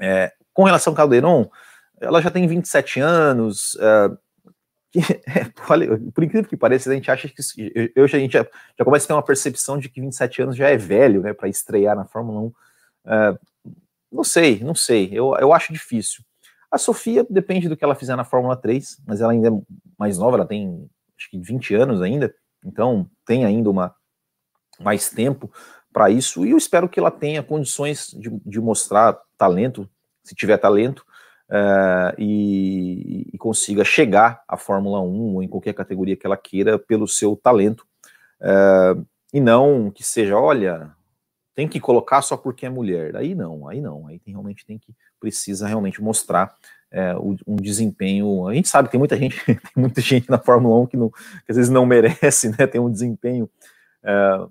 É, 0.00 0.32
com 0.52 0.64
relação 0.64 0.92
ao 0.92 0.96
Calderon, 0.96 1.48
ela 2.00 2.22
já 2.22 2.30
tem 2.30 2.46
27 2.46 3.00
anos, 3.00 3.74
uh, 3.74 4.16
que, 4.90 5.00
é, 5.26 5.44
por 6.12 6.24
incrível 6.24 6.48
que 6.48 6.56
pareça, 6.56 6.90
a 6.90 6.94
gente 6.94 7.10
acha 7.10 7.28
que 7.28 7.42
eu, 7.94 8.04
a 8.04 8.08
gente 8.08 8.32
já, 8.32 8.46
já, 8.78 8.84
começa 8.84 9.04
a 9.04 9.08
ter 9.08 9.12
uma 9.14 9.22
percepção 9.22 9.78
de 9.78 9.88
que 9.88 10.00
27 10.00 10.42
anos 10.42 10.56
já 10.56 10.68
é 10.68 10.76
velho, 10.76 11.22
né, 11.22 11.32
para 11.32 11.48
estrear 11.48 11.96
na 11.96 12.04
Fórmula 12.04 12.40
1. 12.40 12.46
Uh, 12.46 12.54
é, 13.06 13.38
não 14.10 14.24
sei, 14.24 14.60
não 14.60 14.74
sei, 14.74 15.10
eu, 15.12 15.34
eu 15.36 15.52
acho 15.52 15.72
difícil. 15.72 16.24
A 16.70 16.78
Sofia 16.78 17.26
depende 17.28 17.68
do 17.68 17.76
que 17.76 17.84
ela 17.84 17.94
fizer 17.94 18.16
na 18.16 18.24
Fórmula 18.24 18.56
3, 18.56 19.00
mas 19.06 19.20
ela 19.20 19.32
ainda 19.32 19.48
é 19.48 19.52
mais 19.98 20.18
nova, 20.18 20.36
ela 20.36 20.46
tem 20.46 20.88
acho 21.18 21.30
que 21.30 21.38
20 21.38 21.74
anos 21.74 22.00
ainda, 22.00 22.34
então 22.64 23.10
tem 23.26 23.44
ainda 23.44 23.68
uma 23.68 23.94
mais 24.78 25.10
tempo 25.10 25.50
para 25.92 26.10
isso, 26.10 26.46
e 26.46 26.50
eu 26.50 26.56
espero 26.56 26.88
que 26.88 27.00
ela 27.00 27.10
tenha 27.10 27.42
condições 27.42 28.14
de, 28.16 28.30
de 28.46 28.60
mostrar 28.60 29.18
talento 29.36 29.88
se 30.22 30.34
tiver 30.34 30.58
talento, 30.58 31.04
uh, 31.48 32.14
e, 32.18 33.26
e, 33.32 33.38
consiga 33.38 33.84
chegar 33.84 34.42
à 34.46 34.56
Fórmula 34.56 35.00
1 35.00 35.34
ou 35.34 35.42
em 35.42 35.48
qualquer 35.48 35.74
categoria 35.74 36.16
que 36.16 36.26
ela 36.26 36.36
queira 36.36 36.78
pelo 36.78 37.08
seu 37.08 37.36
talento, 37.36 37.86
uh, 38.40 39.04
e 39.32 39.40
não 39.40 39.90
que 39.90 40.02
seja, 40.02 40.38
olha, 40.38 40.90
tem 41.54 41.68
que 41.68 41.80
colocar 41.80 42.22
só 42.22 42.36
porque 42.36 42.66
é 42.66 42.70
mulher. 42.70 43.16
Aí 43.16 43.34
não, 43.34 43.68
aí 43.68 43.80
não, 43.80 44.06
aí 44.06 44.18
tem, 44.18 44.32
realmente 44.32 44.64
tem 44.64 44.78
que, 44.78 44.94
precisa 45.18 45.66
realmente 45.66 46.02
mostrar 46.02 46.54
uh, 46.92 47.36
um 47.46 47.56
desempenho. 47.56 48.46
A 48.46 48.54
gente 48.54 48.68
sabe 48.68 48.88
que 48.88 48.92
tem 48.92 48.98
muita 48.98 49.16
gente, 49.16 49.44
tem 49.44 49.56
muita 49.76 50.00
gente 50.00 50.30
na 50.30 50.38
Fórmula 50.38 50.78
1 50.82 50.86
que, 50.86 50.96
não, 50.96 51.10
que 51.10 51.50
às 51.50 51.56
vezes 51.56 51.70
não 51.70 51.84
merece, 51.84 52.50
né, 52.50 52.66
tem 52.66 52.80
um 52.80 52.90
desempenho 52.90 53.50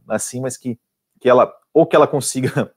assim, 0.07 0.39
mas 0.39 0.55
que, 0.55 0.77
que 1.19 1.27
ela, 1.27 1.51
ou 1.73 1.87
que 1.87 1.95
ela 1.95 2.05
consiga 2.05 2.71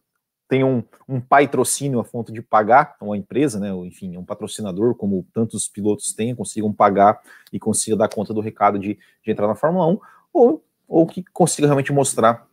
tem 0.50 0.64
um, 0.64 0.82
um 1.08 1.20
patrocínio 1.20 2.00
a 2.00 2.04
fonte 2.04 2.32
de 2.32 2.42
pagar, 2.42 2.96
uma 3.00 3.16
empresa, 3.16 3.60
né, 3.60 3.72
ou, 3.72 3.86
enfim, 3.86 4.16
um 4.16 4.24
patrocinador, 4.24 4.96
como 4.96 5.24
tantos 5.32 5.68
pilotos 5.68 6.12
têm, 6.12 6.34
consigam 6.34 6.72
pagar 6.72 7.20
e 7.52 7.58
consiga 7.60 7.96
dar 7.96 8.08
conta 8.08 8.34
do 8.34 8.40
recado 8.40 8.76
de, 8.76 8.98
de 9.24 9.30
entrar 9.30 9.46
na 9.46 9.54
Fórmula 9.54 9.86
1, 9.86 10.00
ou, 10.32 10.64
ou 10.88 11.06
que 11.06 11.22
consiga 11.32 11.68
realmente 11.68 11.92
mostrar, 11.92 12.48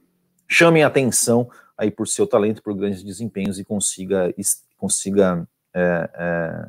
chamem 0.48 0.84
atenção 0.84 1.50
aí 1.76 1.90
por 1.90 2.08
seu 2.08 2.28
talento, 2.28 2.62
por 2.62 2.76
grandes 2.76 3.04
desempenhos 3.04 3.58
e 3.58 3.66
consiga, 3.66 4.32
consiga 4.78 5.48
é, 5.74 6.10
é, 6.14 6.68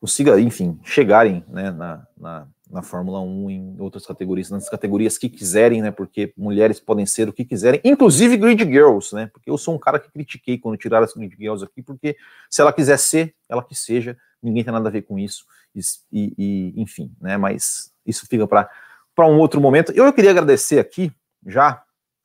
consiga, 0.00 0.40
enfim, 0.40 0.80
chegarem 0.82 1.44
né, 1.48 1.70
na, 1.70 2.06
na, 2.16 2.48
na 2.70 2.82
Fórmula 2.82 3.20
1, 3.20 3.50
em 3.50 3.76
outras 3.80 4.06
categorias, 4.06 4.50
nas 4.50 4.68
categorias 4.68 5.18
que 5.18 5.28
quiserem, 5.28 5.82
né? 5.82 5.90
Porque 5.90 6.32
mulheres 6.36 6.80
podem 6.80 7.06
ser 7.06 7.28
o 7.28 7.32
que 7.32 7.44
quiserem, 7.44 7.80
inclusive 7.84 8.36
grid 8.36 8.64
girls, 8.64 9.14
né? 9.14 9.26
Porque 9.32 9.50
eu 9.50 9.58
sou 9.58 9.74
um 9.74 9.78
cara 9.78 9.98
que 9.98 10.10
critiquei 10.10 10.58
quando 10.58 10.76
tiraram 10.76 11.04
as 11.04 11.12
grid 11.12 11.34
girls 11.36 11.64
aqui, 11.64 11.82
porque 11.82 12.16
se 12.50 12.60
ela 12.60 12.72
quiser 12.72 12.98
ser, 12.98 13.34
ela 13.48 13.62
que 13.62 13.74
seja, 13.74 14.16
ninguém 14.42 14.64
tem 14.64 14.72
nada 14.72 14.88
a 14.88 14.92
ver 14.92 15.02
com 15.02 15.18
isso, 15.18 15.44
e, 15.74 16.32
e 16.38 16.74
enfim, 16.76 17.12
né? 17.20 17.36
Mas 17.36 17.92
isso 18.06 18.26
fica 18.26 18.46
para 18.46 19.26
um 19.26 19.38
outro 19.38 19.60
momento. 19.60 19.92
Eu, 19.92 20.06
eu 20.06 20.12
queria 20.12 20.30
agradecer 20.30 20.78
aqui 20.78 21.12
já 21.46 21.82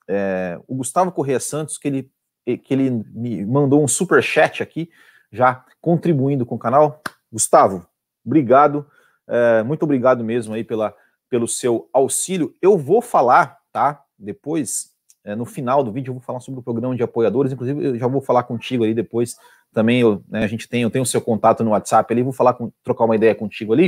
é, 0.08 0.58
o 0.66 0.74
Gustavo 0.74 1.12
Correia 1.12 1.40
Santos, 1.40 1.78
que 1.78 1.86
ele, 1.86 2.10
que 2.44 2.74
ele 2.74 2.90
me 2.90 3.44
mandou 3.44 3.82
um 3.82 3.88
super 3.88 4.22
chat 4.22 4.62
aqui, 4.62 4.90
já 5.30 5.64
contribuindo 5.80 6.44
com 6.44 6.56
o 6.56 6.58
canal. 6.58 7.02
Gustavo, 7.32 7.86
obrigado. 8.24 8.86
É, 9.30 9.62
muito 9.62 9.84
obrigado 9.84 10.24
mesmo 10.24 10.52
aí 10.54 10.64
pela, 10.64 10.92
pelo 11.28 11.46
seu 11.46 11.88
auxílio. 11.92 12.54
Eu 12.60 12.76
vou 12.76 13.00
falar, 13.00 13.58
tá? 13.72 14.02
Depois, 14.18 14.90
é, 15.24 15.36
no 15.36 15.44
final 15.44 15.84
do 15.84 15.92
vídeo, 15.92 16.10
eu 16.10 16.14
vou 16.14 16.22
falar 16.22 16.40
sobre 16.40 16.58
o 16.58 16.62
programa 16.62 16.96
de 16.96 17.02
apoiadores. 17.02 17.52
Inclusive, 17.52 17.84
eu 17.84 17.98
já 17.98 18.08
vou 18.08 18.20
falar 18.20 18.42
contigo 18.42 18.82
ali 18.82 18.92
depois. 18.92 19.36
Também 19.72 20.00
eu, 20.00 20.22
né, 20.28 20.42
a 20.42 20.48
gente 20.48 20.68
tem, 20.68 20.82
eu 20.82 20.90
tenho 20.90 21.04
o 21.04 21.06
seu 21.06 21.20
contato 21.20 21.62
no 21.62 21.70
WhatsApp 21.70 22.12
ali, 22.12 22.22
vou 22.22 22.32
falar 22.32 22.54
com, 22.54 22.72
trocar 22.82 23.04
uma 23.04 23.14
ideia 23.14 23.34
contigo 23.34 23.72
ali. 23.72 23.86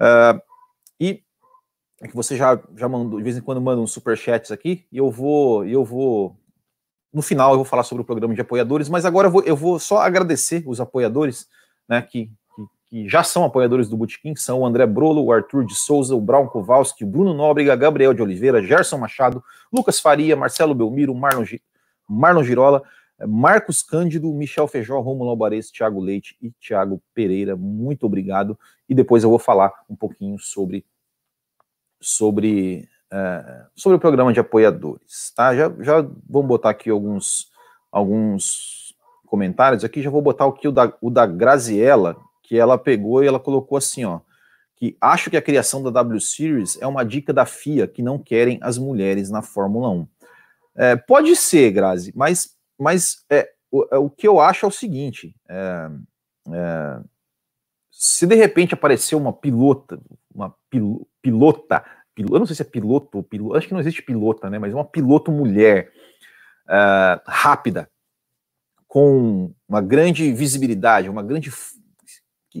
Uh, 0.00 0.42
e 0.98 1.22
é 2.00 2.08
que 2.08 2.16
você 2.16 2.36
já, 2.36 2.60
já 2.74 2.88
mandou, 2.88 3.18
de 3.18 3.24
vez 3.24 3.36
em 3.36 3.40
quando 3.40 3.60
manda 3.60 3.80
uns 3.80 3.92
superchats 3.92 4.50
aqui, 4.50 4.84
e 4.90 4.98
eu 4.98 5.10
vou, 5.10 5.64
eu 5.64 5.84
vou. 5.84 6.36
No 7.12 7.22
final 7.22 7.52
eu 7.52 7.58
vou 7.58 7.64
falar 7.64 7.84
sobre 7.84 8.02
o 8.02 8.04
programa 8.04 8.34
de 8.34 8.40
apoiadores, 8.40 8.88
mas 8.88 9.04
agora 9.04 9.28
eu 9.28 9.32
vou, 9.32 9.42
eu 9.44 9.56
vou 9.56 9.78
só 9.78 9.98
agradecer 9.98 10.64
os 10.66 10.80
apoiadores, 10.80 11.48
né, 11.88 12.02
que 12.02 12.30
que 12.88 13.08
já 13.08 13.22
são 13.22 13.44
apoiadores 13.44 13.88
do 13.88 13.96
Botequim, 13.96 14.34
são 14.36 14.60
o 14.60 14.66
André 14.66 14.86
Brolo, 14.86 15.24
o 15.24 15.32
Arthur 15.32 15.64
de 15.64 15.74
Souza, 15.74 16.14
o 16.14 16.20
Brown 16.20 16.46
Kowalski, 16.46 17.04
o 17.04 17.06
Bruno 17.06 17.34
Nóbrega, 17.34 17.74
Gabriel 17.74 18.14
de 18.14 18.22
Oliveira, 18.22 18.62
Gerson 18.62 18.98
Machado, 18.98 19.42
Lucas 19.72 19.98
Faria, 19.98 20.36
Marcelo 20.36 20.74
Belmiro, 20.74 21.14
Marlon, 21.14 21.44
Marlon 22.08 22.44
Girola, 22.44 22.82
Marcos 23.26 23.82
Cândido, 23.82 24.32
Michel 24.32 24.68
Feijó, 24.68 25.00
Romulo 25.00 25.30
Alvarez, 25.30 25.70
Thiago 25.70 26.00
Leite 26.00 26.36
e 26.40 26.50
Thiago 26.52 27.02
Pereira. 27.14 27.56
Muito 27.56 28.04
obrigado. 28.04 28.58
E 28.88 28.94
depois 28.94 29.24
eu 29.24 29.30
vou 29.30 29.38
falar 29.38 29.72
um 29.88 29.96
pouquinho 29.96 30.38
sobre 30.38 30.84
sobre 32.00 32.86
é, 33.10 33.64
sobre 33.74 33.96
o 33.96 34.00
programa 34.00 34.32
de 34.32 34.40
apoiadores, 34.40 35.32
tá? 35.34 35.56
Já, 35.56 35.72
já 35.80 36.06
vamos 36.28 36.46
botar 36.46 36.70
aqui 36.70 36.90
alguns 36.90 37.50
alguns 37.90 38.94
comentários 39.26 39.82
aqui. 39.82 40.02
Já 40.02 40.10
vou 40.10 40.22
botar 40.22 40.46
aqui 40.46 40.68
o 40.68 40.72
da, 40.72 40.92
o 41.00 41.10
da 41.10 41.24
Graziella, 41.24 42.16
que 42.46 42.56
ela 42.56 42.78
pegou 42.78 43.22
e 43.22 43.26
ela 43.26 43.40
colocou 43.40 43.76
assim, 43.76 44.04
ó, 44.04 44.20
que 44.76 44.96
acho 45.00 45.28
que 45.28 45.36
a 45.36 45.42
criação 45.42 45.82
da 45.82 45.90
W 45.90 46.20
Series 46.20 46.80
é 46.80 46.86
uma 46.86 47.04
dica 47.04 47.32
da 47.32 47.44
FIA 47.44 47.88
que 47.88 48.02
não 48.02 48.18
querem 48.18 48.58
as 48.62 48.78
mulheres 48.78 49.30
na 49.30 49.42
Fórmula 49.42 49.90
1. 49.90 50.08
É, 50.76 50.96
pode 50.96 51.34
ser, 51.34 51.72
Grazi, 51.72 52.12
mas, 52.14 52.54
mas 52.78 53.24
é, 53.28 53.50
o, 53.70 53.86
é, 53.90 53.96
o, 53.96 54.08
que 54.08 54.28
eu 54.28 54.38
acho 54.38 54.64
é 54.64 54.68
o 54.68 54.72
seguinte: 54.72 55.34
é, 55.48 55.90
é 56.52 57.00
se 57.90 58.26
de 58.26 58.34
repente 58.34 58.74
aparecer 58.74 59.16
uma 59.16 59.32
pilota, 59.32 59.98
uma 60.32 60.54
pil, 60.70 61.08
pilota, 61.22 61.82
pil, 62.14 62.26
eu 62.30 62.38
não 62.38 62.46
sei 62.46 62.54
se 62.54 62.62
é 62.62 62.64
piloto 62.64 63.16
ou 63.18 63.24
piloto, 63.24 63.56
acho 63.56 63.66
que 63.66 63.72
não 63.72 63.80
existe 63.80 64.02
pilota, 64.02 64.50
né? 64.50 64.58
Mas 64.58 64.72
uma 64.72 64.84
piloto 64.84 65.32
mulher 65.32 65.90
é, 66.68 67.20
rápida, 67.26 67.90
com 68.86 69.52
uma 69.66 69.80
grande 69.80 70.30
visibilidade, 70.32 71.08
uma 71.08 71.22
grande 71.22 71.50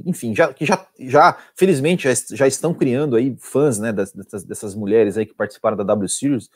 que, 0.02 0.08
enfim, 0.08 0.34
já, 0.34 0.52
que 0.52 0.64
já, 0.64 0.86
já 0.98 1.36
felizmente, 1.54 2.04
já, 2.04 2.36
já 2.36 2.46
estão 2.46 2.74
criando 2.74 3.16
aí 3.16 3.36
fãs, 3.38 3.78
né, 3.78 3.92
dessas, 3.92 4.44
dessas 4.44 4.74
mulheres 4.74 5.16
aí 5.16 5.24
que 5.24 5.34
participaram 5.34 5.76
da 5.76 5.84
W 5.84 6.08
Series. 6.08 6.48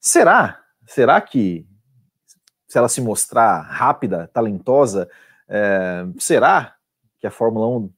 Será? 0.00 0.60
Será 0.86 1.20
que 1.20 1.66
se 2.66 2.78
ela 2.78 2.88
se 2.88 3.00
mostrar 3.00 3.60
rápida, 3.60 4.28
talentosa, 4.32 5.08
é, 5.48 6.06
será 6.18 6.74
que 7.20 7.26
a 7.26 7.30
Fórmula 7.30 7.68
1 7.68 7.90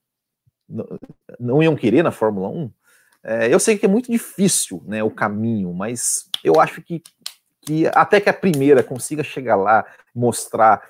não, 0.68 0.86
não 1.38 1.62
iam 1.62 1.76
querer 1.76 2.02
na 2.02 2.10
Fórmula 2.10 2.48
1? 2.48 2.70
É, 3.24 3.52
eu 3.52 3.58
sei 3.58 3.76
que 3.76 3.86
é 3.86 3.88
muito 3.88 4.10
difícil 4.10 4.82
né, 4.86 5.02
o 5.02 5.10
caminho, 5.10 5.72
mas 5.72 6.28
eu 6.44 6.60
acho 6.60 6.80
que, 6.82 7.02
que 7.62 7.86
até 7.88 8.20
que 8.20 8.28
a 8.28 8.34
primeira 8.34 8.82
consiga 8.82 9.24
chegar 9.24 9.56
lá, 9.56 9.84
mostrar 10.14 10.82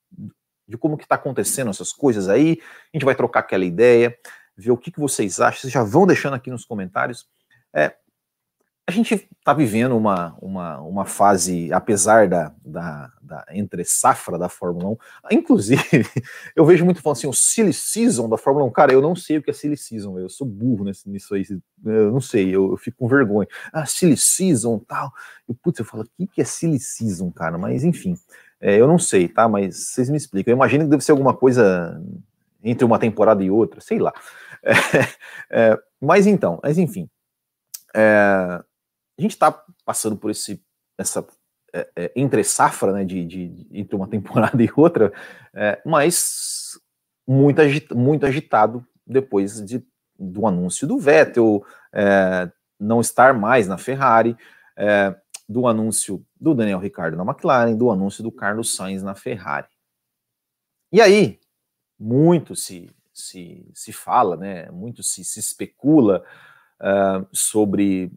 de 0.67 0.77
como 0.79 0.97
que 0.97 1.03
está 1.03 1.13
acontecendo 1.13 1.69
essas 1.69 1.93
coisas 1.93 2.27
aí. 2.27 2.57
A 2.91 2.97
gente 2.97 3.05
vai 3.05 3.13
trocar 3.13 3.41
aquela 3.41 3.65
ideia, 3.65 4.17
ver 4.57 4.71
o 4.71 4.77
que, 4.77 4.89
que 4.89 4.99
vocês 4.99 5.39
acham. 5.39 5.61
Vocês 5.61 5.73
já 5.73 5.83
vão 5.83 6.07
deixando 6.07 6.33
aqui 6.33 6.49
nos 6.49 6.65
comentários. 6.65 7.27
É, 7.71 7.95
a 8.87 8.91
gente 8.91 9.15
está 9.15 9.51
vivendo 9.51 9.97
uma, 9.97 10.37
uma, 10.39 10.79
uma 10.81 11.05
fase, 11.05 11.73
apesar 11.73 12.27
da, 12.27 12.53
da, 12.63 13.11
da, 13.19 13.45
entre 13.49 13.83
safra 13.83 14.37
da 14.37 14.47
Fórmula 14.47 14.89
1, 14.89 14.97
inclusive, 15.35 16.05
eu 16.55 16.63
vejo 16.63 16.85
muito 16.85 17.01
falando 17.01 17.17
assim, 17.17 17.27
o 17.27 17.33
silly 17.33 17.73
season 17.73 18.29
da 18.29 18.37
Fórmula 18.37 18.65
1, 18.67 18.71
cara, 18.71 18.93
eu 18.93 19.01
não 19.01 19.15
sei 19.15 19.37
o 19.37 19.41
que 19.41 19.49
é 19.49 19.53
silly 19.53 19.75
season, 19.75 20.19
eu 20.19 20.29
sou 20.29 20.45
burro 20.45 20.83
nesse, 20.83 21.09
nisso 21.09 21.33
aí, 21.33 21.43
eu 21.83 22.11
não 22.11 22.21
sei, 22.21 22.55
eu, 22.55 22.71
eu 22.71 22.77
fico 22.77 22.97
com 22.97 23.07
vergonha. 23.07 23.47
Ah, 23.73 23.87
silly 23.87 24.15
season, 24.15 24.77
tal, 24.77 25.11
e 25.49 25.53
putz, 25.55 25.79
eu 25.79 25.85
falo, 25.85 26.03
o 26.03 26.07
que, 26.15 26.27
que 26.27 26.41
é 26.41 26.45
silly 26.45 26.79
season, 26.79 27.31
cara, 27.31 27.57
mas 27.57 27.83
enfim, 27.83 28.15
é, 28.61 28.79
eu 28.79 28.87
não 28.87 28.99
sei, 28.99 29.27
tá, 29.27 29.49
mas 29.49 29.93
vocês 29.93 30.11
me 30.11 30.17
explicam, 30.17 30.51
eu 30.51 30.55
imagino 30.55 30.83
que 30.83 30.91
deve 30.91 31.03
ser 31.03 31.11
alguma 31.11 31.35
coisa 31.35 31.99
entre 32.63 32.85
uma 32.85 32.99
temporada 32.99 33.43
e 33.43 33.49
outra, 33.49 33.81
sei 33.81 33.97
lá. 33.97 34.13
É, 34.67 35.71
é, 35.73 35.79
mas 36.01 36.25
então, 36.25 36.59
mas 36.63 36.79
enfim, 36.79 37.07
é, 37.95 38.63
a 39.17 39.21
gente 39.21 39.31
está 39.31 39.51
passando 39.85 40.17
por 40.17 40.31
esse, 40.31 40.63
essa 40.97 41.25
é, 41.73 41.89
é, 41.95 42.11
entre 42.15 42.43
safra, 42.43 42.93
né, 42.93 43.03
de, 43.03 43.25
de, 43.25 43.67
entre 43.71 43.95
uma 43.95 44.07
temporada 44.09 44.61
e 44.61 44.69
outra, 44.75 45.11
é, 45.53 45.81
mas 45.85 46.79
muito, 47.27 47.61
muito 47.93 48.25
agitado 48.25 48.85
depois 49.05 49.63
de, 49.63 49.85
do 50.17 50.47
anúncio 50.47 50.87
do 50.87 50.97
Vettel 50.97 51.65
é, 51.93 52.49
não 52.79 53.01
estar 53.01 53.33
mais 53.33 53.67
na 53.67 53.77
Ferrari, 53.77 54.37
é, 54.77 55.15
do 55.47 55.67
anúncio 55.67 56.25
do 56.39 56.55
Daniel 56.55 56.79
Ricciardo 56.79 57.15
na 57.15 57.23
McLaren, 57.23 57.75
do 57.75 57.91
anúncio 57.91 58.23
do 58.23 58.31
Carlos 58.31 58.75
Sainz 58.75 59.03
na 59.03 59.13
Ferrari. 59.13 59.67
E 60.91 61.01
aí, 61.01 61.39
muito 61.99 62.55
se, 62.55 62.89
se, 63.13 63.69
se 63.73 63.93
fala, 63.93 64.35
né, 64.37 64.69
muito 64.71 65.03
se, 65.03 65.23
se 65.23 65.39
especula 65.39 66.23
uh, 66.79 67.27
sobre 67.31 68.11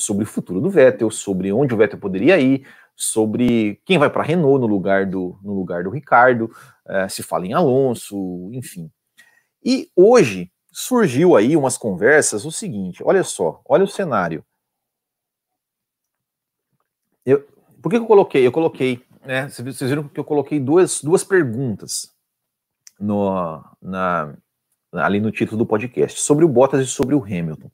sobre 0.00 0.24
o 0.24 0.26
futuro 0.26 0.60
do 0.60 0.70
Vettel, 0.70 1.10
sobre 1.10 1.52
onde 1.52 1.74
o 1.74 1.76
Vettel 1.76 1.98
poderia 1.98 2.38
ir, 2.38 2.66
sobre 2.96 3.80
quem 3.84 3.98
vai 3.98 4.10
para 4.10 4.22
a 4.22 4.24
Renault 4.24 4.60
no 4.60 4.66
lugar 4.66 5.06
do, 5.06 5.38
no 5.42 5.54
lugar 5.54 5.84
do 5.84 5.90
Ricardo, 5.90 6.44
uh, 6.86 7.08
se 7.08 7.22
fala 7.22 7.46
em 7.46 7.52
Alonso, 7.52 8.50
enfim. 8.52 8.90
E 9.64 9.90
hoje 9.94 10.50
surgiu 10.72 11.36
aí 11.36 11.56
umas 11.56 11.76
conversas 11.76 12.44
o 12.44 12.52
seguinte, 12.52 13.02
olha 13.04 13.24
só, 13.24 13.60
olha 13.64 13.84
o 13.84 13.88
cenário. 13.88 14.44
Eu, 17.24 17.46
por 17.82 17.90
que, 17.90 17.96
que 17.96 18.02
eu 18.02 18.06
coloquei? 18.06 18.46
Eu 18.46 18.52
coloquei, 18.52 19.02
né? 19.24 19.48
Vocês 19.48 19.80
viram 19.90 20.08
que 20.08 20.18
eu 20.20 20.24
coloquei 20.24 20.60
duas, 20.60 21.02
duas 21.02 21.24
perguntas 21.24 22.14
no, 22.98 23.62
na, 23.80 24.34
ali 24.92 25.20
no 25.20 25.30
título 25.30 25.58
do 25.58 25.66
podcast, 25.66 26.20
sobre 26.20 26.44
o 26.44 26.48
Bottas 26.48 26.82
e 26.82 26.86
sobre 26.86 27.14
o 27.14 27.22
Hamilton. 27.22 27.70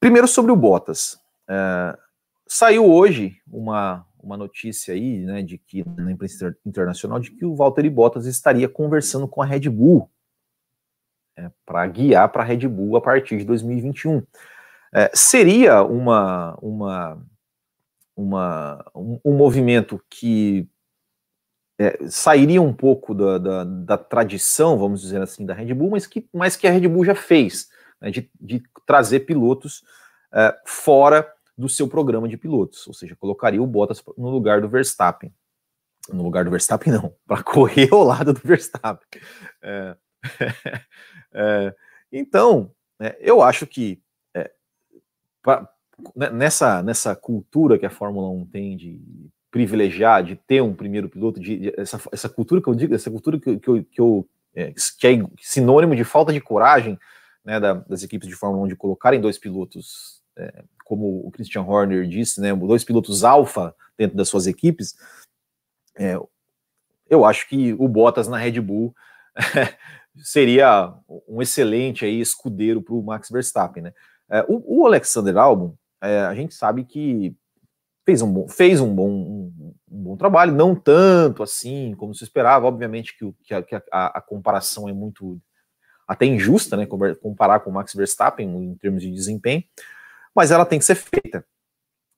Primeiro 0.00 0.28
sobre 0.28 0.52
o 0.52 0.56
Bottas. 0.56 1.18
É, 1.48 1.98
saiu 2.46 2.86
hoje 2.86 3.40
uma, 3.50 4.06
uma 4.22 4.36
notícia 4.36 4.94
aí, 4.94 5.18
né, 5.18 5.42
de 5.42 5.58
que 5.58 5.84
na 5.96 6.12
imprensa 6.12 6.56
internacional, 6.64 7.18
de 7.18 7.30
que 7.30 7.44
o 7.44 7.56
Valtteri 7.56 7.90
Bottas 7.90 8.26
estaria 8.26 8.68
conversando 8.68 9.26
com 9.26 9.42
a 9.42 9.46
Red 9.46 9.68
Bull 9.68 10.08
é, 11.36 11.50
para 11.66 11.86
guiar 11.86 12.28
para 12.30 12.42
a 12.42 12.46
Red 12.46 12.68
Bull 12.68 12.96
a 12.96 13.00
partir 13.00 13.38
de 13.38 13.44
2021. 13.44 14.22
É, 14.92 15.10
seria 15.14 15.82
uma, 15.82 16.56
uma, 16.62 17.22
uma, 18.16 18.90
um, 18.94 19.20
um 19.24 19.36
movimento 19.36 20.02
que 20.08 20.68
é, 21.78 21.98
sairia 22.08 22.60
um 22.62 22.72
pouco 22.72 23.14
da, 23.14 23.38
da, 23.38 23.64
da, 23.64 23.98
tradição, 23.98 24.78
vamos 24.78 25.00
dizer 25.00 25.22
assim, 25.22 25.44
da 25.46 25.54
Red 25.54 25.74
Bull, 25.74 25.90
mas 25.90 26.06
que, 26.06 26.28
mas 26.32 26.56
que 26.56 26.66
a 26.66 26.70
Red 26.70 26.88
Bull 26.88 27.04
já 27.04 27.14
fez 27.14 27.68
né, 28.00 28.10
de, 28.10 28.30
de, 28.40 28.62
trazer 28.86 29.20
pilotos 29.20 29.82
uh, 30.32 30.54
fora 30.64 31.30
do 31.56 31.68
seu 31.68 31.88
programa 31.88 32.28
de 32.28 32.36
pilotos, 32.36 32.86
ou 32.86 32.94
seja, 32.94 33.16
colocaria 33.16 33.62
o 33.62 33.66
Bottas 33.66 34.02
no 34.16 34.30
lugar 34.30 34.60
do 34.60 34.68
Verstappen. 34.68 35.34
No 36.08 36.22
lugar 36.22 36.44
do 36.44 36.50
Verstappen, 36.50 36.92
não, 36.92 37.14
para 37.26 37.42
correr 37.42 37.88
ao 37.92 38.04
lado 38.04 38.32
do 38.32 38.40
Verstappen. 38.40 39.20
É, 39.60 39.96
é, 41.34 41.74
então, 42.12 42.70
é, 43.00 43.16
eu 43.20 43.42
acho 43.42 43.66
que 43.66 44.00
é, 44.34 44.50
pra, 45.42 45.68
né, 46.14 46.30
nessa, 46.30 46.82
nessa 46.82 47.14
cultura 47.16 47.78
que 47.78 47.86
a 47.86 47.90
Fórmula 47.90 48.28
1 48.30 48.46
tem 48.46 48.76
de 48.76 49.00
privilegiar, 49.50 50.22
de 50.22 50.36
ter 50.36 50.62
um 50.62 50.74
primeiro 50.74 51.08
piloto, 51.08 51.40
de, 51.40 51.58
de 51.58 51.80
essa, 51.80 52.00
essa 52.12 52.28
cultura 52.28 52.62
que 52.62 52.68
eu 52.68 52.74
digo, 52.74 52.94
essa 52.94 53.10
cultura 53.10 53.40
que, 53.40 53.58
que 53.58 53.68
eu, 53.68 53.84
que, 53.84 54.00
eu, 54.00 54.28
é, 54.54 54.72
que 54.72 55.06
é 55.06 55.18
sinônimo 55.40 55.96
de 55.96 56.04
falta 56.04 56.32
de 56.32 56.40
coragem, 56.40 56.98
né, 57.48 57.58
da, 57.58 57.72
das 57.72 58.02
equipes 58.02 58.28
de 58.28 58.34
Fórmula 58.34 58.64
1 58.64 58.68
de 58.68 58.76
colocarem 58.76 59.18
dois 59.18 59.38
pilotos, 59.38 60.20
é, 60.36 60.62
como 60.84 61.26
o 61.26 61.30
Christian 61.30 61.62
Horner 61.62 62.06
disse, 62.06 62.42
né, 62.42 62.54
dois 62.54 62.84
pilotos 62.84 63.24
alfa 63.24 63.74
dentro 63.96 64.18
das 64.18 64.28
suas 64.28 64.46
equipes, 64.46 64.94
é, 65.96 66.14
eu 67.08 67.24
acho 67.24 67.48
que 67.48 67.72
o 67.72 67.88
Bottas 67.88 68.28
na 68.28 68.36
Red 68.36 68.60
Bull 68.60 68.94
seria 70.22 70.92
um 71.26 71.40
excelente 71.40 72.04
aí 72.04 72.20
escudeiro 72.20 72.82
para 72.82 72.94
o 72.94 73.02
Max 73.02 73.30
Verstappen. 73.30 73.84
Né? 73.84 73.94
É, 74.28 74.44
o, 74.46 74.82
o, 74.82 74.86
Alexander 74.86 75.38
Albon, 75.38 75.74
é, 76.02 76.20
a 76.20 76.34
gente 76.34 76.54
sabe 76.54 76.84
que 76.84 77.34
fez 78.04 78.20
um 78.20 78.30
bom, 78.30 78.46
fez 78.46 78.78
um 78.78 78.94
bom, 78.94 79.08
um, 79.08 79.74
um, 79.90 80.02
bom 80.02 80.16
trabalho, 80.18 80.52
não 80.52 80.74
tanto 80.74 81.42
assim 81.42 81.94
como 81.96 82.14
se 82.14 82.24
esperava. 82.24 82.66
Obviamente 82.66 83.16
que, 83.16 83.32
que, 83.42 83.54
a, 83.54 83.62
que 83.62 83.74
a, 83.74 83.82
a, 83.90 84.20
comparação 84.20 84.86
é 84.86 84.92
muito 84.92 85.40
até 86.08 86.24
injusta, 86.24 86.74
né, 86.74 86.86
comparar 87.20 87.60
com 87.60 87.68
o 87.68 87.72
Max 87.74 87.92
Verstappen 87.92 88.48
em 88.48 88.74
termos 88.76 89.02
de 89.02 89.12
desempenho, 89.12 89.62
mas 90.34 90.50
ela 90.50 90.64
tem 90.64 90.78
que 90.78 90.84
ser 90.86 90.94
feita. 90.94 91.44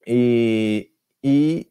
E, 0.06 0.92
e, 1.22 1.68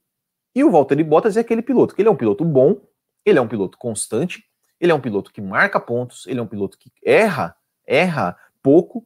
e 0.54 0.64
o 0.64 0.70
Valtteri 0.70 1.04
Bottas 1.04 1.38
é 1.38 1.40
aquele 1.40 1.62
piloto, 1.62 1.96
que 1.96 2.02
ele 2.02 2.10
é 2.10 2.12
um 2.12 2.18
piloto 2.18 2.44
bom, 2.44 2.82
ele 3.26 3.40
é 3.40 3.42
um 3.42 3.48
piloto 3.48 3.78
constante, 3.78 4.44
ele 4.82 4.92
é 4.92 4.96
um 4.96 5.00
piloto 5.00 5.32
que 5.32 5.42
marca 5.42 5.80
pontos, 5.80 6.28
ele 6.28 6.40
é 6.40 6.44
um 6.44 6.48
piloto 6.48 6.78
que 6.78 6.92
erra, 7.04 7.56
erra 7.88 8.38
pouco, 8.62 9.06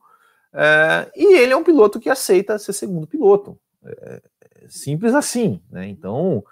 é, 0.51 1.11
e 1.15 1.37
ele 1.37 1.53
é 1.53 1.55
um 1.55 1.63
piloto 1.63 1.99
que 1.99 2.09
aceita 2.09 2.57
ser 2.57 2.73
segundo 2.73 3.05
piloto. 3.05 3.59
É, 3.85 4.21
simples 4.67 5.13
assim, 5.13 5.61
né? 5.69 5.87
Então, 5.87 6.43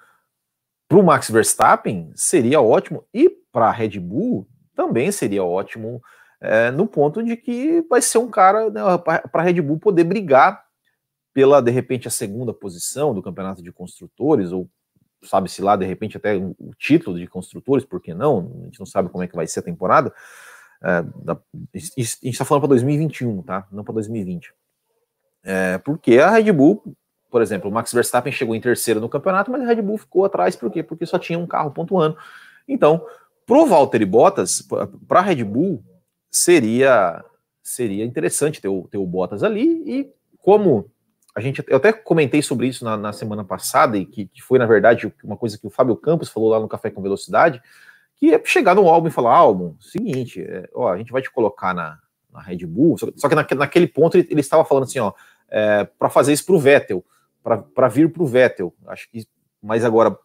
para 0.87 0.99
o 0.99 1.03
Max 1.03 1.29
Verstappen 1.29 2.11
seria 2.15 2.61
ótimo, 2.61 3.03
e 3.11 3.29
para 3.51 3.67
a 3.67 3.71
Red 3.71 3.99
Bull 3.99 4.47
também 4.75 5.11
seria 5.11 5.43
ótimo 5.43 6.01
é, 6.41 6.71
no 6.71 6.87
ponto 6.87 7.23
de 7.23 7.37
que 7.37 7.85
vai 7.87 8.01
ser 8.01 8.17
um 8.17 8.29
cara 8.29 8.69
né, 8.71 8.81
para 8.97 9.41
a 9.41 9.41
Red 9.41 9.61
Bull 9.61 9.77
poder 9.77 10.03
brigar 10.03 10.65
pela, 11.33 11.61
de 11.61 11.71
repente, 11.71 12.07
a 12.07 12.11
segunda 12.11 12.53
posição 12.53 13.13
do 13.13 13.21
campeonato 13.21 13.61
de 13.61 13.71
construtores, 13.71 14.51
ou 14.51 14.69
sabe-se 15.23 15.61
lá, 15.61 15.75
de 15.75 15.85
repente, 15.85 16.17
até 16.17 16.35
o 16.35 16.71
título 16.77 17.17
de 17.17 17.27
construtores, 17.27 17.85
por 17.85 18.01
que 18.01 18.13
não? 18.13 18.51
A 18.61 18.65
gente 18.65 18.79
não 18.79 18.85
sabe 18.85 19.09
como 19.09 19.23
é 19.23 19.27
que 19.27 19.35
vai 19.35 19.47
ser 19.47 19.59
a 19.59 19.63
temporada. 19.63 20.13
É, 20.83 21.03
da, 21.23 21.33
a 21.33 21.77
gente 21.77 22.19
está 22.23 22.43
falando 22.43 22.63
para 22.63 22.69
2021, 22.69 23.43
tá? 23.43 23.67
Não 23.71 23.83
para 23.83 23.93
2020. 23.93 24.53
É, 25.43 25.77
porque 25.77 26.17
a 26.17 26.31
Red 26.31 26.51
Bull, 26.51 26.83
por 27.29 27.41
exemplo, 27.41 27.69
o 27.69 27.73
Max 27.73 27.93
Verstappen 27.93 28.33
chegou 28.33 28.55
em 28.55 28.61
terceiro 28.61 28.99
no 28.99 29.07
campeonato, 29.07 29.51
mas 29.51 29.61
a 29.61 29.65
Red 29.65 29.81
Bull 29.81 29.99
ficou 29.99 30.25
atrás, 30.25 30.55
por 30.55 30.71
quê? 30.71 30.83
Porque 30.83 31.05
só 31.05 31.17
tinha 31.17 31.39
um 31.39 31.47
carro 31.47 31.71
pontuando. 31.71 32.17
Então, 32.67 33.05
pro 33.45 33.65
Valtteri 33.65 34.05
Bottas, 34.05 34.67
para 35.07 35.19
a 35.19 35.23
Red 35.23 35.43
Bull, 35.43 35.83
seria 36.31 37.23
seria 37.61 38.03
interessante 38.03 38.61
ter 38.61 38.67
o, 38.67 38.87
ter 38.87 38.97
o 38.97 39.05
Bottas 39.05 39.43
ali, 39.43 39.83
e 39.85 40.11
como 40.39 40.89
a 41.33 41.39
gente, 41.39 41.63
eu 41.67 41.77
até 41.77 41.93
comentei 41.93 42.41
sobre 42.41 42.67
isso 42.67 42.83
na, 42.83 42.97
na 42.97 43.13
semana 43.13 43.43
passada, 43.43 43.97
e 43.97 44.05
que, 44.05 44.27
que, 44.27 44.41
foi, 44.41 44.59
na 44.59 44.65
verdade, 44.65 45.13
uma 45.23 45.37
coisa 45.37 45.57
que 45.57 45.65
o 45.65 45.69
Fábio 45.69 45.95
Campos 45.95 46.29
falou 46.29 46.49
lá 46.49 46.59
no 46.59 46.67
Café 46.67 46.89
com 46.89 47.01
Velocidade, 47.01 47.61
que 48.17 48.33
é 48.33 48.41
chegar 48.43 48.75
no 48.75 48.87
álbum 48.87 49.07
e 49.07 49.11
falar, 49.11 49.35
álbum, 49.35 49.75
seguinte, 49.79 50.41
é, 50.41 50.69
ó, 50.73 50.91
a 50.91 50.97
gente 50.97 51.11
vai 51.11 51.21
te 51.21 51.31
colocar 51.31 51.73
na, 51.73 51.97
na 52.31 52.41
Red 52.41 52.65
Bull, 52.65 52.97
só, 52.97 53.07
só 53.15 53.29
que 53.29 53.35
naquele, 53.35 53.59
naquele 53.59 53.87
ponto 53.87 54.17
ele, 54.17 54.27
ele, 54.29 54.41
estava 54.41 54.65
falando 54.65 54.83
assim, 54.83 54.99
ó, 54.99 55.13
é, 55.49 55.85
para 55.85 56.09
fazer 56.09 56.33
isso 56.33 56.45
para 56.45 56.55
o 56.55 56.59
Vettel, 56.59 57.05
para 57.43 57.87
vir 57.87 58.11
para 58.11 58.23
o 58.23 58.27
Vettel, 58.27 58.73
acho 58.87 59.09
que, 59.09 59.25
mas 59.63 59.85
agora, 59.85 60.17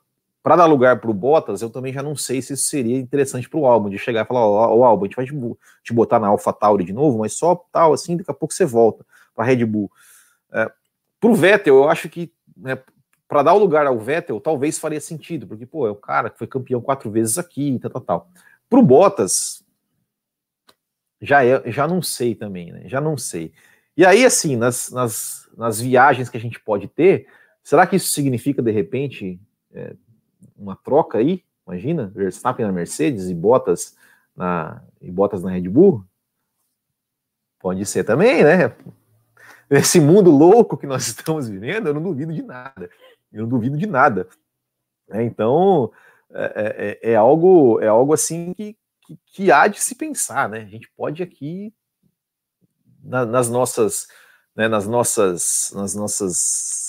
para 0.47 0.55
dar 0.55 0.67
lugar 0.67 1.01
para 1.01 1.11
o 1.11 1.13
Bottas, 1.13 1.61
eu 1.61 1.69
também 1.69 1.93
já 1.93 2.05
não 2.05 2.15
sei 2.15 2.41
se 2.41 2.53
isso 2.53 2.67
seria 2.67 2.97
interessante 2.97 3.51
para 3.51 3.59
o 3.59 3.67
álbum, 3.67 3.91
de 3.91 3.99
chegar 3.99 4.25
e 4.25 4.29
falar, 4.29 4.47
ó, 4.47 4.77
ó 4.77 4.85
álbum, 4.85 5.05
a 5.05 5.09
gente 5.09 5.17
vai 5.17 5.27
te, 5.83 5.93
botar 5.93 6.21
na 6.21 6.29
Alpha 6.29 6.53
Tauri 6.53 6.85
de 6.85 6.93
novo, 6.93 7.19
mas 7.19 7.33
só 7.33 7.57
tal, 7.73 7.93
assim, 7.93 8.17
daqui 8.17 8.31
a 8.31 8.35
pouco 8.35 8.55
você 8.55 8.65
volta 8.65 9.05
para 9.35 9.45
Red 9.45 9.65
Bull. 9.65 9.91
É, 10.53 10.71
para 11.19 11.31
o 11.31 11.35
Vettel, 11.35 11.75
eu 11.75 11.89
acho 11.91 12.09
que 12.09 12.33
né, 12.57 12.79
para 13.27 13.43
dar 13.43 13.55
o 13.55 13.59
lugar 13.59 13.89
ao 13.89 13.99
Vettel, 13.99 14.41
talvez 14.41 14.79
faria 14.79 15.01
sentido, 15.01 15.49
porque, 15.49 15.67
pô, 15.67 15.85
é 15.85 15.91
o 15.91 15.97
cara 15.97 16.31
que 16.31 16.39
foi 16.39 16.47
campeão 16.47 16.81
quatro 16.81 17.11
vezes 17.11 17.39
aqui, 17.39 17.77
tal, 17.81 17.91
tal, 17.91 18.03
tal. 18.03 18.31
Para 18.71 18.79
o 18.79 18.85
Bottas, 18.85 19.65
já, 21.21 21.45
é, 21.45 21.73
já 21.73 21.89
não 21.89 22.01
sei 22.01 22.37
também, 22.37 22.71
né? 22.71 22.83
Já 22.85 23.01
não 23.01 23.19
sei. 23.19 23.53
E 23.97 24.07
aí, 24.07 24.25
assim, 24.25 24.55
nas, 24.55 24.93
nas, 24.93 25.51
nas 25.57 25.81
viagens 25.81 26.29
que 26.29 26.37
a 26.37 26.41
gente 26.41 26.61
pode 26.61 26.87
ter, 26.87 27.27
será 27.65 27.85
que 27.85 27.97
isso 27.97 28.11
significa, 28.11 28.63
de 28.63 28.71
repente, 28.71 29.41
é, 29.75 29.97
uma 30.57 30.77
troca 30.77 31.19
aí? 31.19 31.45
Imagina, 31.67 32.07
Verstappen 32.15 32.65
na 32.65 32.73
Mercedes 32.73 33.29
e 33.29 33.35
Bottas 33.35 33.97
na, 34.37 34.83
e 35.01 35.11
Bottas 35.11 35.43
na 35.43 35.51
Red 35.51 35.69
Bull? 35.69 36.05
Pode 37.59 37.85
ser 37.87 38.05
também, 38.05 38.45
né? 38.45 38.75
nesse 39.69 40.01
mundo 40.01 40.31
louco 40.31 40.77
que 40.77 40.87
nós 40.87 41.07
estamos 41.09 41.49
vivendo, 41.49 41.89
eu 41.89 41.95
não 41.95 42.03
duvido 42.03 42.33
de 42.33 42.43
nada. 42.43 42.91
Eu 43.33 43.43
não 43.43 43.49
duvido 43.49 43.77
de 43.77 43.87
nada. 43.87 44.29
É, 45.11 45.23
então, 45.23 45.93
é, 46.31 46.99
é, 47.03 47.13
é, 47.13 47.17
algo, 47.17 47.81
é 47.81 47.89
algo 47.89 48.13
assim 48.13 48.53
que, 48.55 48.77
que, 49.03 49.19
que, 49.27 49.53
há 49.53 49.69
de 49.69 49.81
se 49.81 49.95
pensar, 49.95 50.49
né? 50.49 50.61
A 50.61 50.67
gente 50.67 50.91
pode 50.97 51.23
aqui, 51.23 51.73
na, 53.03 53.25
nas 53.25 53.49
nossas, 53.49 54.09
né, 54.55 54.69
nas 54.69 54.87
nossas, 54.87 55.71
nas 55.75 55.95
nossas 55.95 56.86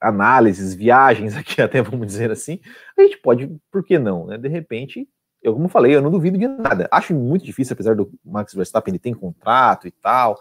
análises, 0.00 0.74
viagens 0.74 1.34
aqui, 1.36 1.60
até 1.60 1.82
vamos 1.82 2.06
dizer 2.06 2.30
assim, 2.30 2.60
a 2.96 3.02
gente 3.02 3.18
pode, 3.18 3.54
por 3.70 3.84
que 3.84 3.98
não, 3.98 4.26
né? 4.26 4.38
De 4.38 4.48
repente, 4.48 5.08
eu 5.42 5.54
como 5.54 5.68
falei, 5.68 5.94
eu 5.94 6.02
não 6.02 6.10
duvido 6.10 6.36
de 6.38 6.48
nada. 6.48 6.88
Acho 6.90 7.14
muito 7.14 7.44
difícil, 7.44 7.74
apesar 7.74 7.94
do 7.94 8.10
Max 8.24 8.52
Verstappen 8.52 8.92
ele 8.92 8.98
tem 8.98 9.14
contrato 9.14 9.86
e 9.86 9.90
tal, 9.90 10.40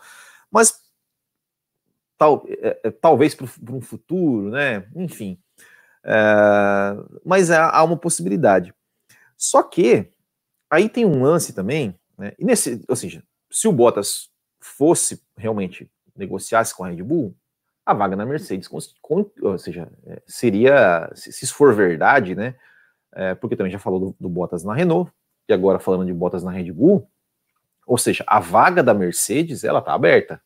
mas 0.49 0.85
tal, 2.17 2.45
é, 2.47 2.79
é, 2.83 2.91
talvez 2.91 3.35
para 3.35 3.75
um 3.75 3.81
futuro, 3.81 4.49
né? 4.49 4.87
Enfim. 4.95 5.37
É, 6.03 6.95
mas 7.23 7.51
há, 7.51 7.83
uma 7.83 7.97
possibilidade. 7.97 8.73
Só 9.37 9.61
que 9.63 10.09
aí 10.69 10.89
tem 10.89 11.05
um 11.05 11.21
lance 11.21 11.53
também, 11.53 11.95
né? 12.17 12.33
E 12.39 12.45
nesse, 12.45 12.83
ou 12.87 12.95
seja, 12.95 13.23
se 13.51 13.67
o 13.67 13.71
Bottas 13.71 14.29
fosse 14.59 15.21
realmente 15.37 15.89
negociasse 16.15 16.73
com 16.73 16.83
a 16.83 16.89
Red 16.89 17.03
Bull, 17.03 17.35
a 17.85 17.93
vaga 17.93 18.15
na 18.15 18.25
Mercedes, 18.25 18.67
com, 18.67 18.79
com, 19.01 19.29
ou 19.41 19.57
seja, 19.57 19.87
é, 20.05 20.21
seria, 20.25 21.11
se, 21.13 21.31
se, 21.31 21.45
isso 21.45 21.55
for 21.55 21.73
verdade, 21.73 22.35
né? 22.35 22.55
É, 23.13 23.35
porque 23.35 23.55
também 23.55 23.71
já 23.71 23.79
falou 23.79 23.99
do, 23.99 24.15
do 24.19 24.29
Bottas 24.29 24.63
na 24.63 24.73
Renault, 24.73 25.11
e 25.47 25.53
agora 25.53 25.79
falando 25.79 26.05
de 26.05 26.13
Bottas 26.13 26.43
na 26.43 26.51
Red 26.51 26.71
Bull, 26.71 27.07
ou 27.85 27.97
seja, 27.97 28.23
a 28.27 28.39
vaga 28.39 28.81
da 28.81 28.93
Mercedes 28.93 29.63
ela 29.63 29.81
tá 29.81 29.93
aberta. 29.93 30.41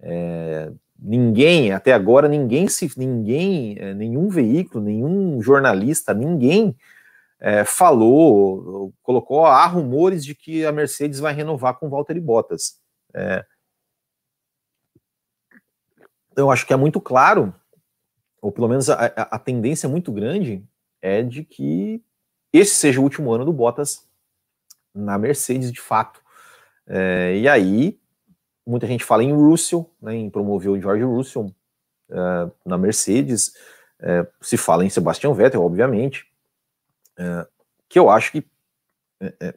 É, 0.00 0.70
Ninguém, 1.00 1.72
até 1.72 1.92
agora, 1.92 2.26
ninguém 2.26 2.66
se, 2.66 2.90
ninguém, 2.96 3.76
é, 3.78 3.94
nenhum 3.94 4.28
veículo, 4.28 4.82
nenhum 4.82 5.40
jornalista, 5.40 6.12
ninguém 6.12 6.76
é, 7.38 7.64
falou, 7.64 8.92
colocou, 9.00 9.46
há 9.46 9.64
rumores 9.66 10.24
de 10.24 10.34
que 10.34 10.66
a 10.66 10.72
Mercedes 10.72 11.20
vai 11.20 11.32
renovar 11.32 11.78
com 11.78 11.88
Valtteri 11.88 12.18
Bottas. 12.18 12.80
É, 13.14 13.44
eu 16.38 16.50
acho 16.50 16.66
que 16.66 16.72
é 16.72 16.76
muito 16.76 17.00
claro, 17.00 17.52
ou 18.40 18.52
pelo 18.52 18.68
menos 18.68 18.88
a, 18.88 19.06
a, 19.06 19.38
tendência 19.38 19.86
é 19.86 19.90
muito 19.90 20.12
grande, 20.12 20.64
é 21.02 21.22
de 21.22 21.44
que 21.44 22.02
esse 22.52 22.74
seja 22.76 23.00
o 23.00 23.02
último 23.02 23.32
ano 23.32 23.44
do 23.44 23.52
Bottas 23.52 24.06
na 24.94 25.18
Mercedes, 25.18 25.72
de 25.72 25.80
fato. 25.80 26.22
É, 26.86 27.36
e 27.36 27.48
aí 27.48 28.00
muita 28.66 28.86
gente 28.86 29.04
fala 29.04 29.24
em 29.24 29.32
Russell, 29.32 29.90
né, 30.00 30.14
em 30.14 30.30
promover 30.30 30.70
o 30.70 30.80
George 30.80 31.02
Russell 31.02 31.54
uh, 32.10 32.52
na 32.64 32.76
Mercedes, 32.76 33.48
uh, 34.00 34.28
se 34.40 34.56
fala 34.56 34.84
em 34.84 34.90
Sebastian 34.90 35.32
Vettel, 35.32 35.62
obviamente, 35.62 36.26
que 37.88 37.98
eu 37.98 38.08
acho 38.08 38.30
que 38.30 38.46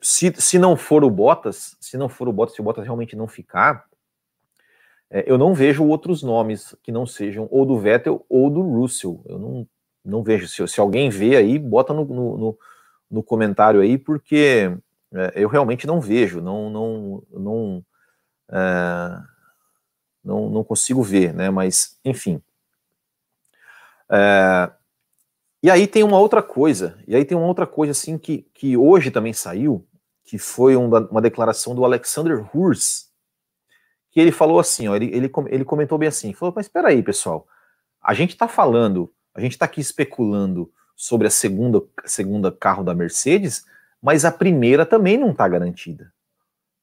se, 0.02 0.34
se 0.41 0.58
não 0.58 0.76
for 0.76 1.04
o 1.04 1.12
Bottas, 1.12 1.78
se 1.80 1.96
não 1.96 2.10
for 2.10 2.28
o 2.28 2.34
Bottas, 2.34 2.56
se 2.56 2.62
o 2.62 2.63
Bottas 2.63 2.84
realmente 2.84 3.15
não 3.15 3.28
ficar, 3.28 3.86
eu 5.12 5.38
não 5.38 5.54
vejo 5.54 5.86
outros 5.86 6.24
nomes 6.24 6.76
que 6.82 6.91
não 6.91 7.06
sejam 7.06 7.47
ou 7.52 7.65
do 7.65 7.78
Vettel 7.78 8.26
ou 8.30 8.50
do 8.50 8.62
Russell. 8.62 9.21
Eu 9.26 9.38
não, 9.38 9.67
não 10.04 10.24
vejo. 10.24 10.47
Se, 10.47 10.65
se 10.67 10.80
alguém 10.80 11.10
vê 11.10 11.36
aí, 11.36 11.60
bota 11.60 11.93
no, 11.93 12.06
no, 12.06 12.38
no, 12.38 12.60
no 13.10 13.24
comentário 13.24 13.82
aí, 13.82 13.97
porque 13.97 14.71
eu 15.36 15.50
realmente 15.50 15.86
não 15.86 16.00
vejo, 16.00 16.39
não, 16.39 16.69
não, 16.69 17.24
não, 17.32 17.86
é, 18.50 19.21
não, 20.24 20.50
não 20.50 20.63
consigo 20.63 21.04
ver, 21.04 21.34
né? 21.34 21.50
Mas, 21.50 22.00
enfim. 22.04 22.41
É, 24.10 24.71
e 25.62 25.69
aí 25.69 25.86
tem 25.86 26.04
uma 26.04 26.17
outra 26.17 26.41
coisa, 26.41 26.97
e 27.06 27.15
aí 27.15 27.26
tem 27.26 27.38
uma 27.38 27.47
outra 27.47 27.67
coisa 27.67 27.91
assim 27.91 28.17
que, 28.17 28.47
que 28.54 28.78
hoje 28.78 29.12
também 29.12 29.34
saiu, 29.34 29.86
que 30.24 30.38
foi 30.38 30.76
uma, 30.76 31.00
uma 31.10 31.21
declaração 31.21 31.76
do 31.76 31.84
Alexander 31.84 32.45
Hurs, 32.56 33.11
que 34.12 34.19
ele 34.19 34.32
falou 34.32 34.60
assim, 34.60 34.88
ó, 34.88 34.95
ele, 34.95 35.06
ele, 35.15 35.32
ele 35.47 35.65
comentou 35.65 35.97
bem 35.97 36.10
assim, 36.10 36.34
falou, 36.34 36.54
mas 36.56 36.65
espera 36.65 36.89
aí, 36.89 37.02
pessoal, 37.02 37.47
a 38.02 38.13
gente 38.13 38.32
está 38.32 38.47
falando, 38.47 39.12
a 39.34 39.39
gente 39.39 39.54
está 39.54 39.65
aqui 39.65 39.80
especulando 39.80 40.71
sobre 40.95 41.28
a 41.28 41.32
segunda, 41.32 41.82
segunda 42.06 42.52
carro 42.52 42.84
da 42.84 42.93
Mercedes, 42.93 43.65
mas 44.02 44.26
a 44.26 44.32
primeira 44.32 44.86
também 44.86 45.17
não 45.17 45.32
está 45.32 45.47
garantida. 45.47 46.13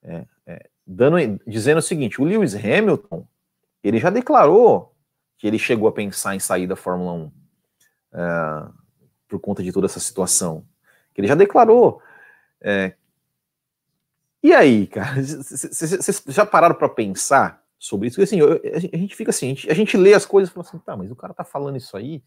É, 0.02 0.24
é, 0.46 0.70
dando, 0.86 1.16
dizendo 1.46 1.78
o 1.78 1.82
seguinte: 1.82 2.20
o 2.20 2.24
Lewis 2.24 2.54
Hamilton 2.54 3.26
ele 3.82 3.98
já 3.98 4.10
declarou 4.10 4.94
que 5.36 5.46
ele 5.46 5.58
chegou 5.58 5.88
a 5.88 5.92
pensar 5.92 6.34
em 6.34 6.40
sair 6.40 6.66
da 6.66 6.76
Fórmula 6.76 7.12
1 7.12 7.32
é, 8.14 8.68
por 9.28 9.38
conta 9.40 9.62
de 9.62 9.72
toda 9.72 9.86
essa 9.86 10.00
situação. 10.00 10.64
Ele 11.16 11.26
já 11.26 11.34
declarou. 11.34 12.00
É, 12.60 12.94
e 14.42 14.52
aí, 14.52 14.86
cara, 14.86 15.20
vocês 15.22 16.22
já 16.28 16.46
pararam 16.46 16.74
para 16.74 16.88
pensar 16.88 17.62
sobre 17.78 18.08
isso? 18.08 18.16
Porque 18.16 18.24
assim, 18.24 18.40
eu, 18.40 18.60
a 18.74 18.96
gente 18.96 19.14
fica 19.14 19.30
assim, 19.30 19.46
a 19.46 19.48
gente, 19.48 19.70
a 19.70 19.74
gente, 19.74 19.96
lê 19.96 20.14
as 20.14 20.26
coisas 20.26 20.50
e 20.50 20.54
fala 20.54 20.66
assim, 20.66 20.78
tá, 20.78 20.96
mas 20.96 21.10
o 21.10 21.16
cara 21.16 21.34
tá 21.34 21.44
falando 21.44 21.76
isso 21.76 21.96
aí. 21.96 22.22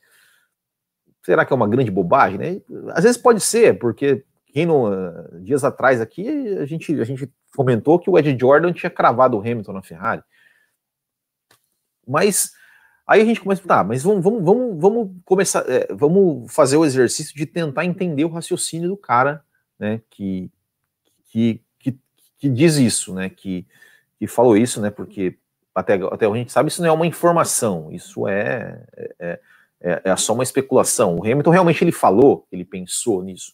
Será 1.24 1.46
que 1.46 1.54
é 1.54 1.56
uma 1.56 1.68
grande 1.68 1.92
bobagem, 1.92 2.38
né? 2.38 2.62
Às 2.94 3.04
vezes 3.04 3.18
pode 3.18 3.42
ser, 3.42 3.78
porque 3.78 4.26
quem 4.48 4.66
não, 4.66 4.90
dias 5.42 5.64
atrás 5.64 6.02
aqui 6.02 6.28
a 6.58 6.66
gente, 6.66 7.00
a 7.00 7.04
gente 7.04 7.32
comentou 7.56 8.00
que 8.00 8.10
o 8.10 8.18
Ed 8.18 8.38
Jordan 8.40 8.74
tinha 8.74 8.90
cravado 8.90 9.38
o 9.38 9.40
Hamilton 9.40 9.74
na 9.74 9.82
Ferrari. 9.82 10.24
Mas 12.08 12.52
aí 13.08 13.22
a 13.22 13.26
gente 13.26 13.42
começa, 13.42 13.66
tá, 13.66 13.84
mas 13.84 14.04
vamos, 14.04 14.24
vamos, 14.24 14.44
vamos, 14.44 14.82
vamos 14.82 15.12
começar, 15.26 15.64
é, 15.70 15.94
vamos 15.94 16.52
fazer 16.54 16.78
o 16.78 16.86
exercício 16.86 17.36
de 17.36 17.46
tentar 17.46 17.86
entender 17.86 18.26
o 18.26 18.30
raciocínio 18.30 18.90
do 18.90 18.98
cara, 18.98 19.44
né, 19.80 20.02
que, 20.10 20.52
que, 21.26 21.62
que 22.42 22.50
diz 22.50 22.78
isso, 22.78 23.14
né, 23.14 23.30
que, 23.30 23.68
que 24.18 24.26
falou 24.26 24.58
isso, 24.58 24.82
né, 24.82 24.90
porque 24.90 25.38
até, 25.76 25.94
até 25.94 26.26
a 26.26 26.34
gente 26.34 26.52
sabe 26.52 26.70
isso 26.70 26.82
não 26.82 26.90
é 26.90 26.92
uma 26.92 27.06
informação, 27.06 27.92
isso 27.92 28.28
é, 28.28 28.84
é, 29.20 29.40
é, 29.80 30.02
é 30.06 30.16
só 30.16 30.34
uma 30.34 30.42
especulação. 30.42 31.18
O 31.18 31.24
Hamilton 31.24 31.52
realmente 31.52 31.84
ele 31.84 31.92
falou, 31.92 32.48
ele 32.52 32.66
pensou 32.66 33.24
nisso. 33.24 33.54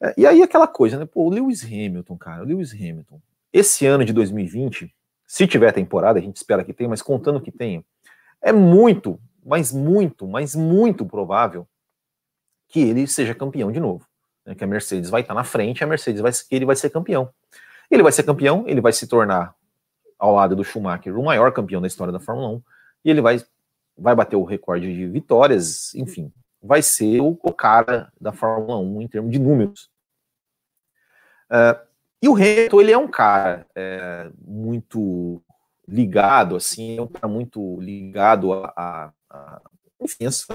É, 0.00 0.14
e 0.16 0.24
aí 0.24 0.42
aquela 0.42 0.68
coisa, 0.68 0.96
né? 0.96 1.06
Pô, 1.06 1.24
o 1.24 1.28
Lewis 1.28 1.64
Hamilton, 1.64 2.16
cara, 2.16 2.44
o 2.44 2.46
Lewis 2.46 2.72
Hamilton. 2.72 3.20
Esse 3.52 3.84
ano 3.84 4.04
de 4.04 4.12
2020, 4.12 4.94
se 5.26 5.46
tiver 5.48 5.72
temporada, 5.72 6.20
a 6.20 6.22
gente 6.22 6.36
espera 6.36 6.62
que 6.62 6.72
tenha, 6.72 6.88
mas 6.88 7.02
contando 7.02 7.40
que 7.40 7.50
tenha, 7.50 7.84
é 8.40 8.52
muito, 8.52 9.18
mas 9.44 9.72
muito, 9.72 10.24
mas 10.28 10.54
muito 10.54 11.04
provável 11.04 11.66
que 12.68 12.78
ele 12.78 13.08
seja 13.08 13.34
campeão 13.34 13.72
de 13.72 13.80
novo. 13.80 14.06
Né? 14.46 14.54
Que 14.54 14.62
a 14.62 14.68
Mercedes 14.68 15.10
vai 15.10 15.22
estar 15.22 15.34
na 15.34 15.42
frente, 15.42 15.82
a 15.82 15.86
Mercedes 15.86 16.20
vai, 16.20 16.30
que 16.30 16.54
ele 16.54 16.64
vai 16.64 16.76
ser 16.76 16.90
campeão. 16.90 17.28
Ele 17.90 18.02
vai 18.02 18.12
ser 18.12 18.22
campeão, 18.22 18.64
ele 18.66 18.80
vai 18.80 18.92
se 18.92 19.06
tornar, 19.06 19.54
ao 20.18 20.34
lado 20.34 20.56
do 20.56 20.64
Schumacher, 20.64 21.16
o 21.18 21.24
maior 21.24 21.52
campeão 21.52 21.80
da 21.80 21.86
história 21.86 22.12
da 22.12 22.20
Fórmula 22.20 22.48
1, 22.48 22.62
e 23.04 23.10
ele 23.10 23.20
vai, 23.20 23.40
vai 23.96 24.14
bater 24.14 24.36
o 24.36 24.44
recorde 24.44 24.92
de 24.92 25.06
vitórias, 25.06 25.94
enfim, 25.94 26.32
vai 26.62 26.82
ser 26.82 27.20
o, 27.20 27.36
cara 27.52 28.12
da 28.20 28.32
Fórmula 28.32 28.78
1 28.78 29.02
em 29.02 29.08
termos 29.08 29.30
de 29.30 29.38
números. 29.38 29.90
Uh, 31.50 31.88
e 32.20 32.28
o 32.28 32.34
Hamilton, 32.34 32.80
ele 32.80 32.92
é 32.92 32.98
um 32.98 33.08
cara 33.08 33.64
é, 33.76 34.28
muito 34.44 35.40
ligado, 35.86 36.56
assim, 36.56 36.98
é 36.98 37.02
um 37.02 37.06
cara 37.06 37.28
muito 37.28 37.80
ligado 37.80 38.52
a, 38.52 38.72
a, 38.76 39.12
a 39.30 39.62
enfim, 40.00 40.26
as 40.26 40.46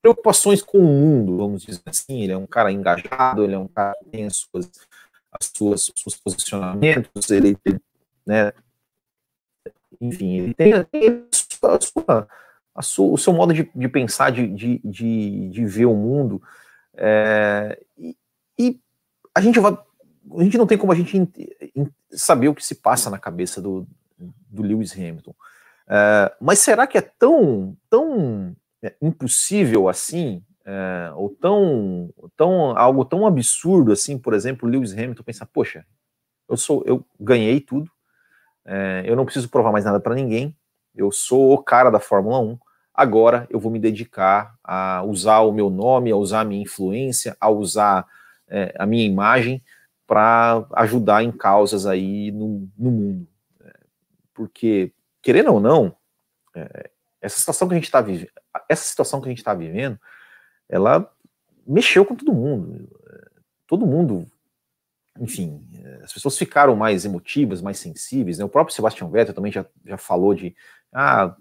preocupações 0.00 0.62
com 0.62 0.78
o 0.78 0.82
mundo, 0.82 1.36
vamos 1.36 1.62
dizer 1.62 1.82
assim. 1.86 2.22
Ele 2.22 2.32
é 2.32 2.36
um 2.36 2.46
cara 2.46 2.72
engajado, 2.72 3.44
ele 3.44 3.54
é 3.54 3.58
um 3.58 3.68
cara 3.68 3.94
que 4.02 4.10
tem 4.10 4.26
as 4.26 4.36
suas, 4.36 4.70
as 5.32 5.50
suas, 5.56 5.88
os 5.88 6.02
seus 6.02 6.16
posicionamentos, 6.16 7.30
ele, 7.30 7.56
né, 8.26 8.52
enfim, 10.00 10.38
ele 10.38 10.54
tem, 10.54 10.72
a 10.74 10.86
sua, 11.80 12.28
a 12.74 12.82
sua, 12.82 13.12
o 13.12 13.18
seu 13.18 13.32
modo 13.32 13.54
de, 13.54 13.70
de 13.74 13.88
pensar, 13.88 14.30
de, 14.30 14.46
de, 14.48 14.80
de, 14.84 15.48
de, 15.48 15.64
ver 15.64 15.86
o 15.86 15.94
mundo. 15.94 16.42
É, 16.94 17.80
e, 17.96 18.16
e, 18.58 18.80
a 19.34 19.40
gente 19.40 19.60
vai. 19.60 19.72
A 20.38 20.42
gente 20.42 20.58
não 20.58 20.66
tem 20.66 20.78
como 20.78 20.92
a 20.92 20.94
gente 20.94 21.16
saber 22.10 22.48
o 22.48 22.54
que 22.54 22.64
se 22.64 22.76
passa 22.76 23.10
na 23.10 23.18
cabeça 23.18 23.60
do, 23.60 23.86
do 24.18 24.62
Lewis 24.62 24.92
Hamilton. 24.92 25.34
É, 25.88 26.34
mas 26.40 26.58
será 26.58 26.86
que 26.86 26.98
é 26.98 27.02
tão, 27.02 27.76
tão 27.88 28.56
é, 28.82 28.94
impossível 29.00 29.88
assim, 29.88 30.42
é, 30.64 31.12
ou 31.14 31.30
tão, 31.30 32.12
tão 32.36 32.76
algo 32.76 33.04
tão 33.04 33.26
absurdo 33.26 33.92
assim, 33.92 34.18
por 34.18 34.34
exemplo, 34.34 34.68
Lewis 34.68 34.92
Hamilton 34.92 35.22
pensar, 35.22 35.46
poxa, 35.46 35.84
eu 36.48 36.56
sou, 36.56 36.82
eu 36.86 37.04
ganhei 37.18 37.60
tudo, 37.60 37.90
é, 38.64 39.02
eu 39.06 39.16
não 39.16 39.24
preciso 39.24 39.48
provar 39.48 39.72
mais 39.72 39.84
nada 39.84 39.98
para 39.98 40.14
ninguém, 40.14 40.56
eu 40.94 41.10
sou 41.10 41.52
o 41.52 41.62
cara 41.62 41.90
da 41.90 41.98
Fórmula 41.98 42.38
1, 42.38 42.58
agora 42.94 43.46
eu 43.50 43.58
vou 43.58 43.72
me 43.72 43.78
dedicar 43.78 44.54
a 44.62 45.02
usar 45.02 45.40
o 45.40 45.52
meu 45.52 45.70
nome, 45.70 46.10
a 46.10 46.16
usar 46.16 46.40
a 46.40 46.44
minha 46.44 46.62
influência, 46.62 47.36
a 47.40 47.48
usar 47.48 48.06
é, 48.48 48.74
a 48.78 48.86
minha 48.86 49.04
imagem 49.04 49.62
para 50.06 50.66
ajudar 50.74 51.22
em 51.22 51.32
causas 51.32 51.86
aí 51.86 52.30
no, 52.30 52.68
no 52.76 52.90
mundo. 52.90 53.28
É, 53.62 53.72
porque, 54.34 54.92
querendo 55.22 55.52
ou 55.52 55.60
não, 55.60 55.96
é, 56.54 56.90
essa 57.20 57.38
situação 57.38 57.66
que 57.66 57.74
a 57.74 57.76
gente 57.76 57.84
está 57.84 58.00
vivendo, 58.00 58.30
essa 58.68 58.84
situação 58.84 59.20
que 59.20 59.28
a 59.28 59.30
gente 59.30 59.38
está 59.38 59.54
vivendo, 59.54 59.98
ela 60.72 61.06
mexeu 61.66 62.04
com 62.04 62.16
todo 62.16 62.32
mundo. 62.32 62.88
Todo 63.66 63.86
mundo, 63.86 64.26
enfim, 65.20 65.60
as 66.02 66.12
pessoas 66.12 66.36
ficaram 66.36 66.74
mais 66.74 67.04
emotivas, 67.04 67.60
mais 67.60 67.78
sensíveis. 67.78 68.38
Né? 68.38 68.44
O 68.44 68.48
próprio 68.48 68.74
Sebastião 68.74 69.10
Vettel 69.10 69.34
também 69.34 69.52
já, 69.52 69.66
já 69.84 69.98
falou 69.98 70.34
de 70.34 70.56
ah, 70.90 71.36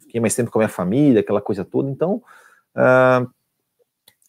fiquei 0.00 0.20
mais 0.20 0.34
tempo 0.34 0.50
com 0.50 0.58
a 0.58 0.62
minha 0.62 0.68
família, 0.68 1.20
aquela 1.20 1.42
coisa 1.42 1.62
toda. 1.62 1.90
Então, 1.90 2.22
uh, 2.74 3.30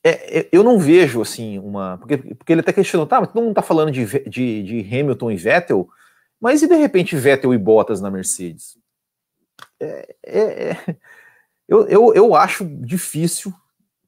é, 0.03 0.49
eu 0.51 0.63
não 0.63 0.77
vejo 0.77 1.21
assim 1.21 1.57
uma. 1.57 1.97
Porque, 1.97 2.17
porque 2.17 2.51
ele 2.51 2.61
até 2.61 2.73
questionou, 2.73 3.07
tá, 3.07 3.21
mas 3.21 3.31
todo 3.31 3.41
mundo 3.41 3.51
está 3.51 3.61
falando 3.61 3.91
de, 3.91 4.05
de, 4.29 4.63
de, 4.63 4.79
Hamilton 4.81 5.31
e 5.31 5.37
Vettel, 5.37 5.87
mas 6.39 6.61
e 6.61 6.67
de 6.67 6.75
repente 6.75 7.15
Vettel 7.15 7.53
e 7.53 7.57
Bottas 7.57 8.01
na 8.01 8.11
Mercedes? 8.11 8.77
É, 9.79 10.15
é, 10.25 10.71
é 10.71 10.97
eu, 11.67 11.87
eu, 11.87 12.13
eu 12.13 12.35
acho 12.35 12.65
difícil 12.65 13.53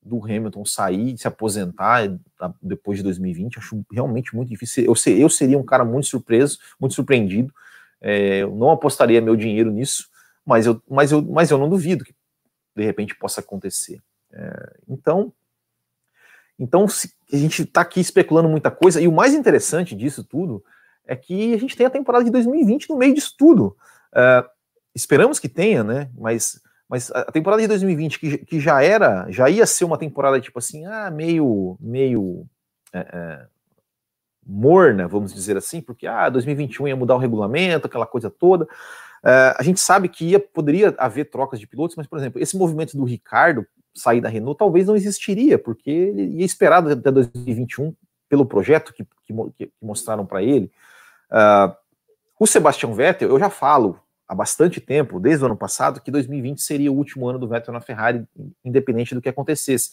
do 0.03 0.23
Hamilton 0.23 0.65
sair, 0.65 1.17
se 1.17 1.27
aposentar 1.27 2.11
depois 2.61 2.97
de 2.97 3.03
2020, 3.03 3.57
acho 3.57 3.85
realmente 3.91 4.35
muito 4.35 4.49
difícil. 4.49 4.83
Eu, 4.83 4.93
eu 5.17 5.29
seria 5.29 5.57
um 5.57 5.63
cara 5.63 5.85
muito 5.85 6.07
surpreso, 6.07 6.59
muito 6.79 6.95
surpreendido. 6.95 7.53
É, 8.01 8.39
eu 8.39 8.55
não 8.55 8.69
apostaria 8.69 9.21
meu 9.21 9.35
dinheiro 9.35 9.71
nisso, 9.71 10.09
mas 10.45 10.65
eu, 10.65 10.81
mas 10.89 11.11
eu, 11.11 11.21
mas 11.21 11.51
eu 11.51 11.57
não 11.57 11.69
duvido 11.69 12.03
que 12.03 12.13
de 12.75 12.83
repente 12.83 13.15
possa 13.15 13.39
acontecer. 13.39 14.01
É, 14.31 14.77
então, 14.89 15.31
então 16.59 16.87
se, 16.87 17.13
a 17.31 17.37
gente 17.37 17.63
está 17.63 17.81
aqui 17.81 17.99
especulando 17.99 18.49
muita 18.49 18.69
coisa, 18.69 18.99
e 18.99 19.07
o 19.07 19.11
mais 19.11 19.33
interessante 19.33 19.95
disso 19.95 20.23
tudo 20.23 20.63
é 21.05 21.15
que 21.15 21.53
a 21.53 21.57
gente 21.57 21.75
tem 21.75 21.85
a 21.85 21.89
temporada 21.89 22.25
de 22.25 22.31
2020 22.31 22.89
no 22.89 22.97
meio 22.97 23.13
disso 23.13 23.35
tudo. 23.37 23.77
É, 24.13 24.45
esperamos 24.93 25.39
que 25.39 25.49
tenha, 25.49 25.83
né? 25.83 26.09
Mas, 26.17 26.61
mas 26.93 27.09
a 27.09 27.31
temporada 27.31 27.59
de 27.59 27.67
2020, 27.67 28.19
que, 28.19 28.37
que 28.37 28.59
já 28.59 28.83
era, 28.83 29.25
já 29.27 29.49
ia 29.49 29.65
ser 29.65 29.83
uma 29.83 29.97
temporada 29.97 30.39
tipo 30.39 30.59
assim, 30.59 30.85
ah, 30.85 31.09
meio, 31.09 31.75
meio 31.79 32.45
é, 32.93 32.99
é, 32.99 33.45
morna, 34.45 35.07
vamos 35.07 35.33
dizer 35.33 35.57
assim, 35.57 35.81
porque 35.81 36.05
ah, 36.05 36.29
2021 36.29 36.89
ia 36.89 36.95
mudar 36.95 37.15
o 37.15 37.17
regulamento, 37.17 37.87
aquela 37.87 38.05
coisa 38.05 38.29
toda. 38.29 38.65
Uh, 39.23 39.57
a 39.57 39.63
gente 39.63 39.79
sabe 39.79 40.07
que 40.07 40.23
ia, 40.23 40.39
poderia 40.39 40.93
haver 40.99 41.31
trocas 41.31 41.59
de 41.59 41.65
pilotos, 41.65 41.95
mas, 41.95 42.05
por 42.05 42.19
exemplo, 42.19 42.39
esse 42.39 42.55
movimento 42.55 42.95
do 42.95 43.05
Ricardo 43.05 43.65
sair 43.95 44.21
da 44.21 44.29
Renault 44.29 44.59
talvez 44.59 44.85
não 44.85 44.95
existiria, 44.95 45.57
porque 45.57 45.89
ele 45.89 46.41
ia 46.41 46.45
esperado 46.45 46.91
até 46.91 47.11
2021 47.11 47.91
pelo 48.29 48.45
projeto 48.45 48.93
que, 48.93 49.03
que, 49.03 49.33
que 49.57 49.73
mostraram 49.81 50.27
para 50.27 50.43
ele. 50.43 50.71
Uh, 51.31 51.75
o 52.39 52.45
Sebastian 52.45 52.93
Vettel, 52.93 53.29
eu 53.29 53.39
já 53.39 53.49
falo 53.49 53.99
há 54.27 54.35
bastante 54.35 54.79
tempo, 54.79 55.19
desde 55.19 55.43
o 55.43 55.45
ano 55.45 55.57
passado, 55.57 56.01
que 56.01 56.11
2020 56.11 56.61
seria 56.61 56.91
o 56.91 56.95
último 56.95 57.27
ano 57.27 57.39
do 57.39 57.47
Vettel 57.47 57.73
na 57.73 57.81
Ferrari, 57.81 58.25
independente 58.63 59.13
do 59.13 59.21
que 59.21 59.29
acontecesse. 59.29 59.91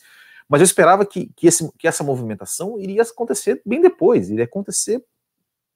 Mas 0.48 0.60
eu 0.60 0.64
esperava 0.64 1.06
que, 1.06 1.30
que, 1.36 1.46
esse, 1.46 1.70
que 1.78 1.86
essa 1.86 2.02
movimentação 2.02 2.78
iria 2.78 3.02
acontecer 3.02 3.62
bem 3.64 3.80
depois, 3.80 4.30
iria 4.30 4.44
acontecer 4.44 5.04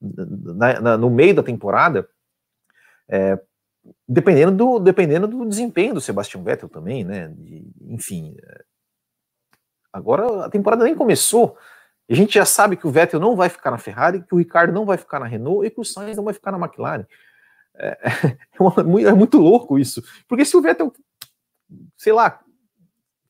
na, 0.01 0.81
na, 0.81 0.99
no 0.99 1.11
meio 1.11 1.35
da 1.35 1.43
temporada, 1.43 2.09
é, 3.09 3.39
dependendo, 4.09 4.53
do, 4.53 4.79
dependendo 4.79 5.27
do 5.27 5.47
desempenho 5.47 5.95
do 5.95 6.01
Sebastian 6.01 6.43
Vettel 6.43 6.69
também, 6.69 7.05
né? 7.05 7.29
De, 7.37 7.65
enfim. 7.89 8.37
É, 8.43 8.65
agora 9.93 10.47
a 10.47 10.51
temporada 10.51 10.85
nem 10.85 10.95
começou. 10.95 11.57
A 12.11 12.15
gente 12.15 12.35
já 12.35 12.45
sabe 12.45 12.77
que 12.77 12.87
o 12.87 12.91
Vettel 12.91 13.21
não 13.21 13.35
vai 13.35 13.49
ficar 13.49 13.71
na 13.71 13.79
Ferrari, 13.79 14.23
que 14.23 14.35
o 14.35 14.39
Ricardo 14.39 14.73
não 14.73 14.85
vai 14.85 14.99
ficar 14.99 15.21
na 15.21 15.27
Renault 15.27 15.67
e 15.67 15.71
que 15.71 15.81
o 15.81 15.85
Sainz 15.85 16.17
não 16.17 16.25
vai 16.25 16.35
ficar 16.35 16.53
na 16.53 16.59
McLaren. 16.59 17.07
É, 17.77 17.99
é, 18.53 18.63
uma, 18.63 19.03
é 19.03 19.13
muito 19.13 19.39
louco 19.39 19.79
isso. 19.79 20.03
Porque 20.29 20.45
se 20.45 20.57
o 20.57 20.63
Vettel, 20.63 20.93
sei 21.97 22.13
lá, 22.13 22.41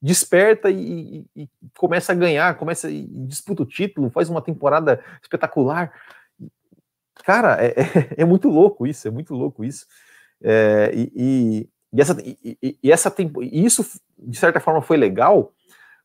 desperta 0.01 0.71
e, 0.71 1.27
e, 1.35 1.43
e, 1.43 1.49
começa 1.79 2.13
a 2.13 2.15
ganhar, 2.15 2.57
começa 2.57 2.91
e 2.91 3.07
disputa 3.27 3.63
o 3.63 3.67
título, 3.67 4.11
faz 4.11 4.29
uma 4.29 4.43
temporada 4.43 5.03
espetacular, 5.23 5.93
Cara, 7.23 7.57
é, 7.65 7.75
é, 8.19 8.23
é, 8.23 8.25
muito 8.25 8.49
louco 8.49 8.87
isso, 8.87 9.07
é 9.07 9.11
muito 9.11 9.35
louco 9.35 9.65
isso. 9.65 9.87
É, 10.43 10.91
e, 10.95 11.69
e, 11.93 12.01
essa, 12.01 12.17
e 12.23 12.93
essa 12.93 13.15
isso, 13.41 13.87
de 14.19 14.37
certa 14.37 14.61
forma, 14.61 14.83
foi 14.83 14.97
legal, 14.97 15.53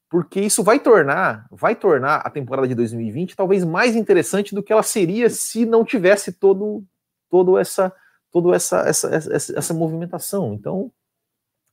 porque 0.10 0.39
isso 0.39 0.63
vai 0.63 0.80
tornar, 0.80 1.47
vai 1.52 1.75
tornar 1.75 2.17
a 2.17 2.30
temporada 2.30 2.67
de 2.67 2.75
2020 2.75 3.36
talvez 3.36 3.63
mais 3.63 3.95
interessante 3.95 4.56
do 4.56 4.63
que 4.63 4.71
ela 4.71 4.84
seria 4.84 5.30
se 5.30 5.65
não 5.65 5.84
tivesse 5.84 6.32
todo, 6.32 6.84
todo 7.30 7.58
essa, 7.58 7.93
todo 8.31 8.53
essa, 8.53 8.81
essa, 8.81 9.07
essa, 9.15 9.57
essa 9.57 9.73
movimentação. 9.73 10.53
Então, 10.53 10.91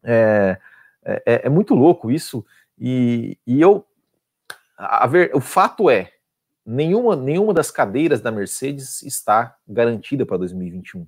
é, 0.02 0.58
é, 1.04 1.46
é, 1.46 1.48
muito 1.48 1.74
louco 1.74 2.10
isso. 2.10 2.44
E, 2.78 3.38
e 3.46 3.60
eu, 3.60 3.84
a 4.76 5.06
ver, 5.06 5.34
o 5.34 5.40
fato 5.40 5.88
é, 5.90 6.12
nenhuma, 6.64 7.14
nenhuma 7.16 7.54
das 7.54 7.70
cadeiras 7.70 8.20
da 8.20 8.30
Mercedes 8.30 9.02
está 9.02 9.56
garantida 9.66 10.26
para 10.26 10.38
2021. 10.38 11.06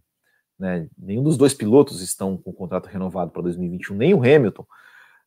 Né? 0.58 0.88
Nenhum 0.96 1.22
dos 1.22 1.36
dois 1.36 1.54
pilotos 1.54 2.00
estão 2.00 2.36
com 2.36 2.50
o 2.50 2.54
contrato 2.54 2.86
renovado 2.86 3.30
para 3.30 3.42
2021, 3.42 3.96
nem 3.96 4.14
o 4.14 4.18
Hamilton. 4.18 4.66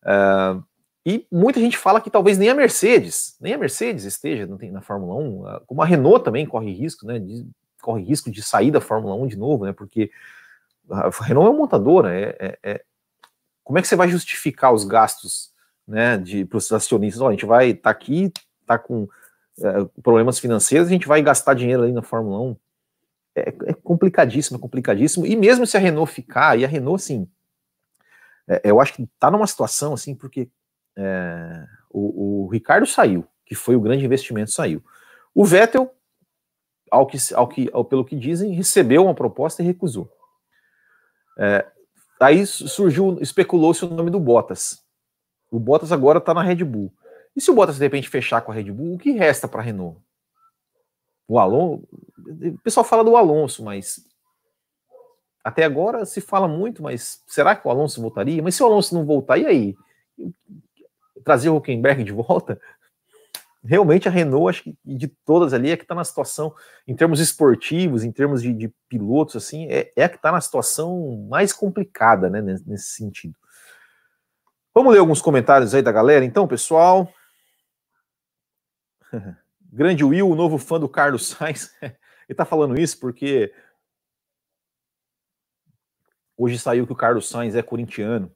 Uh, 0.03 0.63
e 1.05 1.25
muita 1.31 1.59
gente 1.59 1.77
fala 1.77 1.99
que 1.99 2.11
talvez 2.11 2.37
nem 2.37 2.49
a 2.49 2.55
Mercedes, 2.55 3.35
nem 3.39 3.53
a 3.53 3.57
Mercedes 3.57 4.03
esteja 4.03 4.47
na 4.71 4.81
Fórmula 4.81 5.15
1, 5.15 5.47
ah, 5.47 5.61
como 5.65 5.81
a 5.81 5.85
Renault 5.85 6.23
também 6.23 6.45
corre 6.45 6.71
risco, 6.71 7.07
né? 7.07 7.19
Corre 7.81 8.03
risco 8.03 8.31
de 8.31 8.41
sair 8.41 8.71
da 8.71 8.81
Fórmula 8.81 9.15
1 9.15 9.27
de 9.27 9.37
novo, 9.37 9.65
né? 9.65 9.73
Porque 9.73 10.11
a 10.89 11.09
Renault 11.23 11.47
é 11.47 11.49
uma 11.51 11.57
montadora, 11.57 12.13
é, 12.13 12.35
é, 12.39 12.59
é... 12.63 12.83
como 13.63 13.79
é 13.79 13.81
que 13.81 13.87
você 13.87 13.95
vai 13.95 14.09
justificar 14.09 14.73
os 14.73 14.83
gastos, 14.83 15.51
né? 15.87 16.17
De 16.17 16.45
para 16.45 16.57
os 16.57 16.71
acionistas? 16.71 17.21
A 17.21 17.31
gente 17.31 17.45
vai 17.45 17.69
estar 17.69 17.83
tá 17.83 17.89
aqui, 17.89 18.31
tá 18.65 18.77
com 18.77 19.07
é, 19.59 19.85
problemas 20.01 20.39
financeiros, 20.39 20.87
a 20.87 20.91
gente 20.91 21.07
vai 21.07 21.21
gastar 21.21 21.53
dinheiro 21.53 21.83
ali 21.83 21.91
na 21.91 22.01
Fórmula 22.01 22.39
1. 22.39 22.57
É, 23.35 23.41
é, 23.41 23.73
complicadíssimo, 23.73 24.57
é 24.57 24.61
complicadíssimo. 24.61 25.25
E 25.25 25.35
mesmo 25.35 25.65
se 25.65 25.77
a 25.77 25.79
Renault 25.79 26.11
ficar, 26.11 26.57
e 26.57 26.65
a 26.65 26.67
Renault, 26.67 27.01
assim, 27.01 27.27
é, 28.47 28.61
eu 28.63 28.81
acho 28.81 28.93
que 28.93 29.07
tá 29.19 29.31
numa 29.31 29.47
situação 29.47 29.93
assim, 29.93 30.15
porque 30.15 30.49
é, 30.97 31.65
o, 31.89 32.45
o, 32.45 32.47
Ricardo 32.49 32.85
saiu, 32.85 33.25
que 33.45 33.55
foi 33.55 33.75
o 33.75 33.81
grande 33.81 34.05
investimento, 34.05 34.51
saiu. 34.51 34.83
O 35.33 35.45
Vettel, 35.45 35.93
ao 36.91 37.07
que, 37.07 37.17
ao 37.33 37.47
que, 37.47 37.69
ao, 37.71 37.85
pelo 37.85 38.03
que 38.03 38.15
dizem, 38.17 38.53
recebeu 38.53 39.05
uma 39.05 39.15
proposta 39.15 39.63
e 39.63 39.65
recusou. 39.65 40.11
É, 41.39 41.65
aí 42.19 42.45
surgiu, 42.45 43.17
especulou-se 43.21 43.83
o 43.85 43.89
nome 43.89 44.11
do 44.11 44.19
Bottas. 44.19 44.83
O 45.49 45.57
Bottas 45.57 45.91
agora 45.91 46.19
está 46.19 46.33
na 46.33 46.43
Red 46.43 46.63
Bull. 46.65 46.93
E 47.35 47.39
se 47.39 47.49
o 47.49 47.53
Bottas 47.53 47.77
de 47.77 47.85
repente 47.85 48.09
fechar 48.09 48.41
com 48.41 48.51
a 48.51 48.55
Red 48.55 48.71
Bull, 48.71 48.95
o 48.95 48.97
que 48.97 49.11
resta 49.11 49.47
para 49.47 49.61
a 49.61 49.63
Renault? 49.63 49.97
O 51.27 51.39
Alonso, 51.39 51.87
o 52.17 52.57
pessoal 52.59 52.83
fala 52.83 53.05
do 53.05 53.15
Alonso, 53.15 53.63
mas 53.63 54.05
até 55.41 55.63
agora 55.63 56.05
se 56.05 56.19
fala 56.19 56.47
muito, 56.47 56.83
mas 56.83 57.23
será 57.25 57.55
que 57.55 57.65
o 57.65 57.71
Alonso 57.71 58.01
voltaria? 58.01 58.43
Mas 58.43 58.55
se 58.55 58.61
o 58.61 58.65
Alonso 58.65 58.93
não 58.93 59.05
voltar, 59.05 59.37
e 59.37 59.45
aí? 59.45 59.75
Trazer 61.23 61.49
o 61.49 61.55
Huckenberg 61.55 62.03
de 62.03 62.11
volta? 62.11 62.59
Realmente 63.63 64.07
a 64.07 64.11
Renault, 64.11 64.49
acho 64.49 64.63
que 64.63 64.75
de 64.83 65.07
todas 65.07 65.53
ali, 65.53 65.69
é 65.69 65.77
que 65.77 65.83
está 65.83 65.93
na 65.93 66.03
situação, 66.03 66.53
em 66.87 66.95
termos 66.95 67.19
esportivos, 67.19 68.03
em 68.03 68.11
termos 68.11 68.41
de, 68.41 68.51
de 68.53 68.73
pilotos, 68.89 69.35
assim, 69.35 69.67
é, 69.67 69.91
é 69.95 70.03
a 70.03 70.09
que 70.09 70.15
está 70.15 70.31
na 70.31 70.41
situação 70.41 71.27
mais 71.29 71.53
complicada, 71.53 72.27
né, 72.27 72.41
nesse 72.65 72.95
sentido. 72.95 73.35
Vamos 74.73 74.93
ler 74.93 74.99
alguns 74.99 75.21
comentários 75.21 75.75
aí 75.75 75.81
da 75.81 75.91
galera, 75.91 76.25
então, 76.25 76.47
pessoal. 76.47 77.11
Grande 79.71 80.03
Will, 80.03 80.29
o 80.29 80.35
novo 80.35 80.57
fã 80.57 80.79
do 80.79 80.89
Carlos 80.89 81.27
Sainz. 81.27 81.71
Ele 82.27 82.35
tá 82.35 82.45
falando 82.45 82.79
isso 82.79 82.99
porque 82.99 83.53
hoje 86.35 86.57
saiu 86.57 86.87
que 86.87 86.93
o 86.93 86.95
Carlos 86.95 87.29
Sainz 87.29 87.55
é 87.55 87.61
corintiano, 87.61 88.33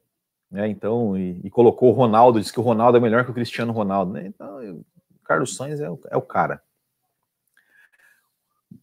né? 0.50 0.68
Então, 0.68 1.16
e, 1.18 1.40
e 1.42 1.50
colocou 1.50 1.90
o 1.90 1.94
Ronaldo, 1.94 2.38
disse 2.38 2.52
que 2.52 2.60
o 2.60 2.62
Ronaldo 2.62 2.98
é 2.98 3.00
melhor 3.00 3.24
que 3.24 3.30
o 3.30 3.34
Cristiano 3.34 3.72
Ronaldo, 3.72 4.12
né? 4.12 4.26
Então, 4.26 4.58
o 4.58 4.84
Carlos 5.26 5.56
Sainz 5.56 5.80
é 5.80 5.90
o, 5.90 6.00
é 6.10 6.16
o 6.16 6.22
cara. 6.22 6.62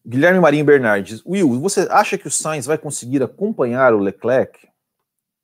Guilherme 0.06 0.40
Marinho 0.40 0.64
Bernardes, 0.64 1.22
Will, 1.24 1.60
você 1.60 1.86
acha 1.90 2.18
que 2.18 2.26
o 2.26 2.30
Sainz 2.30 2.66
vai 2.66 2.76
conseguir 2.76 3.22
acompanhar 3.22 3.94
o 3.94 3.98
Leclerc? 3.98 4.68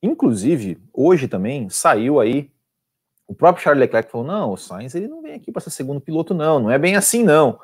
Inclusive, 0.02 0.82
hoje 0.92 1.28
também 1.28 1.68
saiu 1.70 2.20
aí 2.20 2.50
o 3.30 3.34
próprio 3.34 3.62
Charles 3.62 3.78
Leclerc 3.78 4.10
falou: 4.10 4.26
não, 4.26 4.52
o 4.52 4.56
Sainz 4.56 4.92
ele 4.92 5.06
não 5.06 5.22
vem 5.22 5.34
aqui 5.34 5.52
para 5.52 5.60
ser 5.60 5.70
segundo 5.70 6.00
piloto, 6.00 6.34
não, 6.34 6.58
não 6.58 6.70
é 6.70 6.76
bem 6.76 6.96
assim, 6.96 7.22
não. 7.22 7.60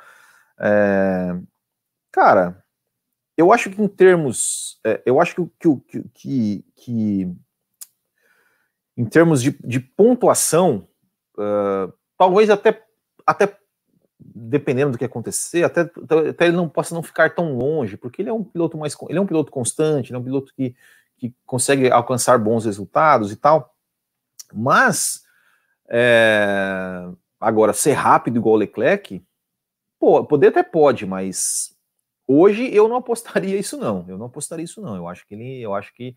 É, 0.60 1.36
cara, 2.12 2.64
eu 3.36 3.52
acho 3.52 3.68
que 3.68 3.82
em 3.82 3.88
termos, 3.88 4.78
é, 4.86 5.02
eu 5.04 5.20
acho 5.20 5.34
que, 5.34 5.44
que, 5.58 6.02
que, 6.14 6.64
que 6.76 7.36
em 8.96 9.04
termos 9.06 9.42
de, 9.42 9.58
de 9.64 9.80
pontuação, 9.80 10.86
uh, 11.36 11.92
talvez 12.16 12.48
até, 12.48 12.85
até 13.26 13.58
dependendo 14.18 14.92
do 14.92 14.98
que 14.98 15.04
acontecer, 15.04 15.64
até, 15.64 15.82
até 16.30 16.46
ele 16.46 16.56
não 16.56 16.68
possa 16.68 16.94
não 16.94 17.02
ficar 17.02 17.34
tão 17.34 17.56
longe, 17.56 17.96
porque 17.96 18.22
ele 18.22 18.30
é 18.30 18.32
um 18.32 18.44
piloto 18.44 18.78
mais, 18.78 18.96
ele 19.08 19.18
é 19.18 19.20
um 19.20 19.26
piloto 19.26 19.50
constante, 19.50 20.10
ele 20.10 20.16
é 20.16 20.20
um 20.20 20.24
piloto 20.24 20.52
que, 20.54 20.74
que 21.18 21.34
consegue 21.44 21.90
alcançar 21.90 22.38
bons 22.38 22.64
resultados 22.64 23.32
e 23.32 23.36
tal. 23.36 23.74
Mas 24.52 25.26
é... 25.88 27.08
Agora, 27.40 27.72
ser 27.72 27.92
rápido 27.92 28.38
igual 28.38 28.54
o 28.54 28.58
Leclerc, 28.58 29.22
pô, 29.98 30.24
poder 30.24 30.48
até 30.48 30.62
pode, 30.62 31.04
mas 31.04 31.76
hoje 32.26 32.74
eu 32.74 32.88
não 32.88 32.96
apostaria 32.96 33.58
isso 33.58 33.76
não. 33.76 34.04
Eu 34.08 34.16
não 34.16 34.26
apostaria 34.26 34.64
isso 34.64 34.80
não. 34.80 34.96
Eu 34.96 35.06
acho 35.06 35.26
que 35.26 35.34
ele, 35.34 35.60
eu 35.60 35.74
acho 35.74 35.92
que, 35.94 36.16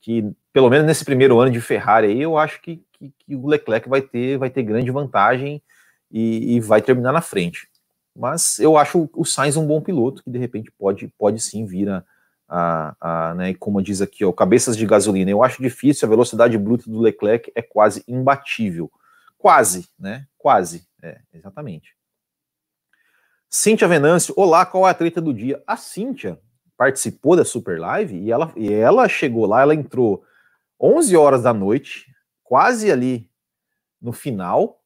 que 0.00 0.30
pelo 0.52 0.70
menos 0.70 0.86
nesse 0.86 1.04
primeiro 1.04 1.38
ano 1.40 1.50
de 1.50 1.60
Ferrari 1.60 2.06
aí, 2.06 2.22
eu 2.22 2.38
acho 2.38 2.60
que, 2.62 2.82
que, 2.92 3.12
que 3.18 3.36
o 3.36 3.46
Leclerc 3.46 3.88
vai 3.88 4.00
ter, 4.00 4.38
vai 4.38 4.48
ter 4.48 4.62
grande 4.62 4.90
vantagem 4.90 5.60
e, 6.10 6.56
e, 6.56 6.60
vai 6.60 6.82
terminar 6.82 7.12
na 7.12 7.20
frente. 7.20 7.68
Mas 8.14 8.58
eu 8.58 8.76
acho 8.76 9.08
o 9.14 9.24
Sainz 9.24 9.56
um 9.56 9.66
bom 9.66 9.80
piloto 9.80 10.22
que 10.22 10.30
de 10.30 10.38
repente 10.38 10.70
pode, 10.72 11.08
pode 11.16 11.40
sim 11.40 11.64
vir 11.64 11.88
a, 11.88 12.04
a, 12.48 12.96
a 13.00 13.34
né, 13.34 13.54
como 13.54 13.80
diz 13.80 14.02
aqui, 14.02 14.24
ó, 14.24 14.32
cabeças 14.32 14.76
de 14.76 14.84
gasolina. 14.84 15.30
Eu 15.30 15.42
acho 15.42 15.62
difícil, 15.62 16.06
a 16.06 16.10
velocidade 16.10 16.58
bruta 16.58 16.90
do 16.90 17.00
Leclerc 17.00 17.52
é 17.54 17.62
quase 17.62 18.02
imbatível. 18.08 18.90
Quase, 19.38 19.88
né? 19.98 20.26
Quase, 20.36 20.86
é, 21.02 21.20
exatamente. 21.32 21.94
Cíntia 23.48 23.88
Venâncio, 23.88 24.34
olá, 24.36 24.66
qual 24.66 24.86
é 24.86 24.90
a 24.90 24.94
treta 24.94 25.20
do 25.20 25.32
dia? 25.32 25.62
A 25.66 25.76
Cíntia 25.76 26.38
participou 26.76 27.36
da 27.36 27.44
Super 27.44 27.78
Live 27.80 28.16
e 28.16 28.30
ela, 28.30 28.52
e 28.56 28.72
ela 28.72 29.08
chegou 29.08 29.46
lá, 29.46 29.62
ela 29.62 29.74
entrou 29.74 30.24
11 30.80 31.16
horas 31.16 31.42
da 31.42 31.52
noite, 31.52 32.06
quase 32.42 32.90
ali 32.90 33.28
no 34.00 34.12
final, 34.12 34.79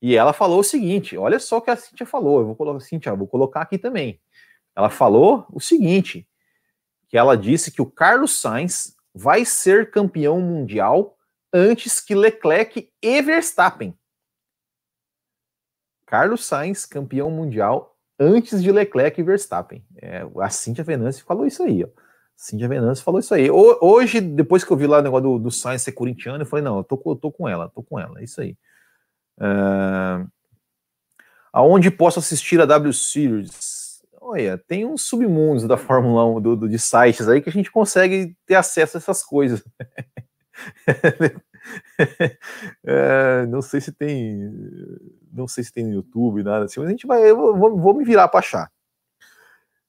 e 0.00 0.16
ela 0.16 0.32
falou 0.32 0.60
o 0.60 0.64
seguinte: 0.64 1.16
olha 1.16 1.38
só 1.38 1.58
o 1.58 1.62
que 1.62 1.70
a 1.70 1.76
Cíntia 1.76 2.06
falou, 2.06 2.40
eu 2.40 2.46
vou 2.46 2.56
colocar, 2.56 2.80
Cíntia, 2.80 3.14
vou 3.14 3.26
colocar 3.26 3.62
aqui 3.62 3.78
também. 3.78 4.20
Ela 4.74 4.90
falou 4.90 5.46
o 5.52 5.60
seguinte: 5.60 6.26
que 7.08 7.18
ela 7.18 7.36
disse 7.36 7.70
que 7.70 7.82
o 7.82 7.90
Carlos 7.90 8.40
Sainz 8.40 8.96
vai 9.14 9.44
ser 9.44 9.90
campeão 9.90 10.40
mundial 10.40 11.16
antes 11.52 12.00
que 12.00 12.14
Leclerc 12.14 12.90
e 13.02 13.22
Verstappen. 13.22 13.96
Carlos 16.06 16.44
Sainz, 16.44 16.86
campeão 16.86 17.30
mundial, 17.30 17.96
antes 18.18 18.62
de 18.62 18.72
Leclerc 18.72 19.20
e 19.20 19.24
Verstappen. 19.24 19.84
É, 19.96 20.26
a 20.38 20.50
Cintia 20.50 20.84
Venâncio 20.84 21.24
falou 21.24 21.46
isso 21.46 21.62
aí, 21.62 21.84
ó. 21.84 21.88
Cintia 22.36 22.68
Venâncio 22.68 23.04
falou 23.04 23.20
isso 23.20 23.34
aí. 23.34 23.50
Hoje, 23.50 24.20
depois 24.20 24.64
que 24.64 24.72
eu 24.72 24.76
vi 24.76 24.86
lá 24.86 24.98
o 24.98 25.02
negócio 25.02 25.24
do, 25.24 25.38
do 25.38 25.50
Sainz 25.50 25.82
ser 25.82 25.92
corintiano, 25.92 26.42
eu 26.42 26.46
falei, 26.46 26.64
não, 26.64 26.78
eu 26.78 26.84
tô, 26.84 27.00
eu 27.06 27.16
tô 27.16 27.30
com 27.30 27.46
ela, 27.46 27.68
tô 27.68 27.82
com 27.82 27.98
ela, 27.98 28.20
é 28.20 28.24
isso 28.24 28.40
aí. 28.40 28.56
Uh, 29.40 30.28
aonde 31.52 31.90
posso 31.90 32.18
assistir 32.18 32.60
a 32.60 32.66
W 32.66 32.92
Series? 32.92 34.02
Olha, 34.20 34.58
tem 34.58 34.84
uns 34.84 35.02
submundos 35.02 35.66
da 35.66 35.76
Fórmula 35.76 36.24
1, 36.26 36.40
do, 36.40 36.56
do, 36.56 36.68
de 36.68 36.78
sites 36.78 37.26
aí, 37.26 37.40
que 37.40 37.48
a 37.48 37.52
gente 37.52 37.70
consegue 37.70 38.36
ter 38.46 38.54
acesso 38.54 38.96
a 38.96 39.00
essas 39.00 39.24
coisas. 39.24 39.64
é, 42.84 43.46
não 43.46 43.62
sei 43.62 43.80
se 43.80 43.92
tem 43.92 44.52
não 45.32 45.48
sei 45.48 45.64
se 45.64 45.72
tem 45.72 45.84
no 45.84 45.92
YouTube, 45.92 46.42
nada 46.42 46.64
assim, 46.64 46.80
mas 46.80 46.88
a 46.88 46.92
gente 46.92 47.06
vai, 47.06 47.30
eu 47.30 47.36
vou, 47.56 47.76
vou 47.76 47.94
me 47.94 48.04
virar 48.04 48.28
para 48.28 48.40
achar. 48.40 48.70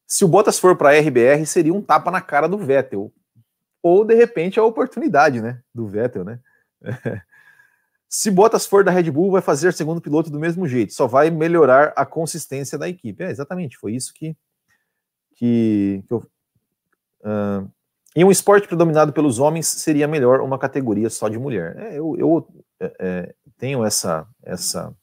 Se 0.05 0.25
o 0.25 0.27
Bottas 0.27 0.59
for 0.59 0.75
para 0.75 0.89
a 0.89 0.99
RBR, 0.99 1.45
seria 1.45 1.73
um 1.73 1.81
tapa 1.81 2.11
na 2.11 2.21
cara 2.21 2.47
do 2.47 2.57
Vettel. 2.57 3.11
Ou, 3.81 4.05
de 4.05 4.13
repente, 4.13 4.59
a 4.59 4.63
oportunidade, 4.63 5.41
né? 5.41 5.61
Do 5.73 5.87
Vettel, 5.87 6.23
né? 6.23 6.39
Se 8.13 8.29
Bottas 8.29 8.65
for 8.65 8.83
da 8.83 8.91
Red 8.91 9.09
Bull, 9.09 9.31
vai 9.31 9.41
fazer 9.41 9.71
segundo 9.71 10.01
piloto 10.01 10.29
do 10.29 10.37
mesmo 10.37 10.67
jeito, 10.67 10.93
só 10.93 11.07
vai 11.07 11.29
melhorar 11.29 11.93
a 11.95 12.05
consistência 12.05 12.77
da 12.77 12.89
equipe. 12.89 13.23
É, 13.23 13.31
exatamente, 13.31 13.77
foi 13.77 13.93
isso 13.93 14.13
que, 14.13 14.35
que, 15.33 16.03
que 16.05 16.13
eu. 16.13 16.17
Uh, 17.21 17.71
em 18.13 18.25
um 18.25 18.31
esporte 18.31 18.67
predominado 18.67 19.13
pelos 19.13 19.39
homens, 19.39 19.65
seria 19.65 20.09
melhor 20.09 20.41
uma 20.41 20.59
categoria 20.59 21.09
só 21.09 21.29
de 21.29 21.39
mulher. 21.39 21.77
É, 21.77 21.97
eu, 21.97 22.17
eu 22.17 22.47
é, 22.81 22.93
é 22.99 23.35
tenho 23.57 23.85
essa, 23.85 24.27
essa 24.43 24.93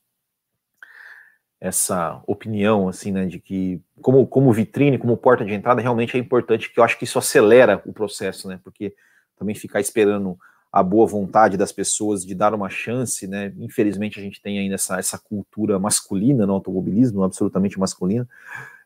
essa 1.59 2.23
opinião, 2.27 2.89
assim, 2.89 3.11
né, 3.11 3.25
de 3.25 3.41
que 3.41 3.81
como, 4.03 4.27
como 4.27 4.53
vitrine, 4.53 4.99
como 4.99 5.17
porta 5.17 5.47
de 5.47 5.55
entrada, 5.55 5.81
realmente 5.81 6.15
é 6.15 6.21
importante, 6.21 6.71
que 6.71 6.79
eu 6.79 6.85
acho 6.85 6.99
que 6.99 7.05
isso 7.05 7.19
acelera 7.19 7.83
o 7.87 7.93
processo, 7.93 8.47
né, 8.49 8.61
porque 8.63 8.95
também 9.37 9.55
ficar 9.55 9.81
esperando 9.81 10.39
a 10.71 10.83
boa 10.83 11.07
vontade 11.07 11.57
das 11.57 11.73
pessoas 11.73 12.25
de 12.25 12.35
dar 12.35 12.55
uma 12.55 12.69
chance, 12.69 13.27
né, 13.27 13.53
infelizmente 13.59 14.19
a 14.19 14.23
gente 14.23 14.41
tem 14.41 14.59
ainda 14.59 14.75
essa, 14.75 14.99
essa 14.99 15.19
cultura 15.19 15.79
masculina 15.79 16.47
no 16.47 16.53
automobilismo, 16.53 17.25
absolutamente 17.25 17.79
masculina. 17.79 18.29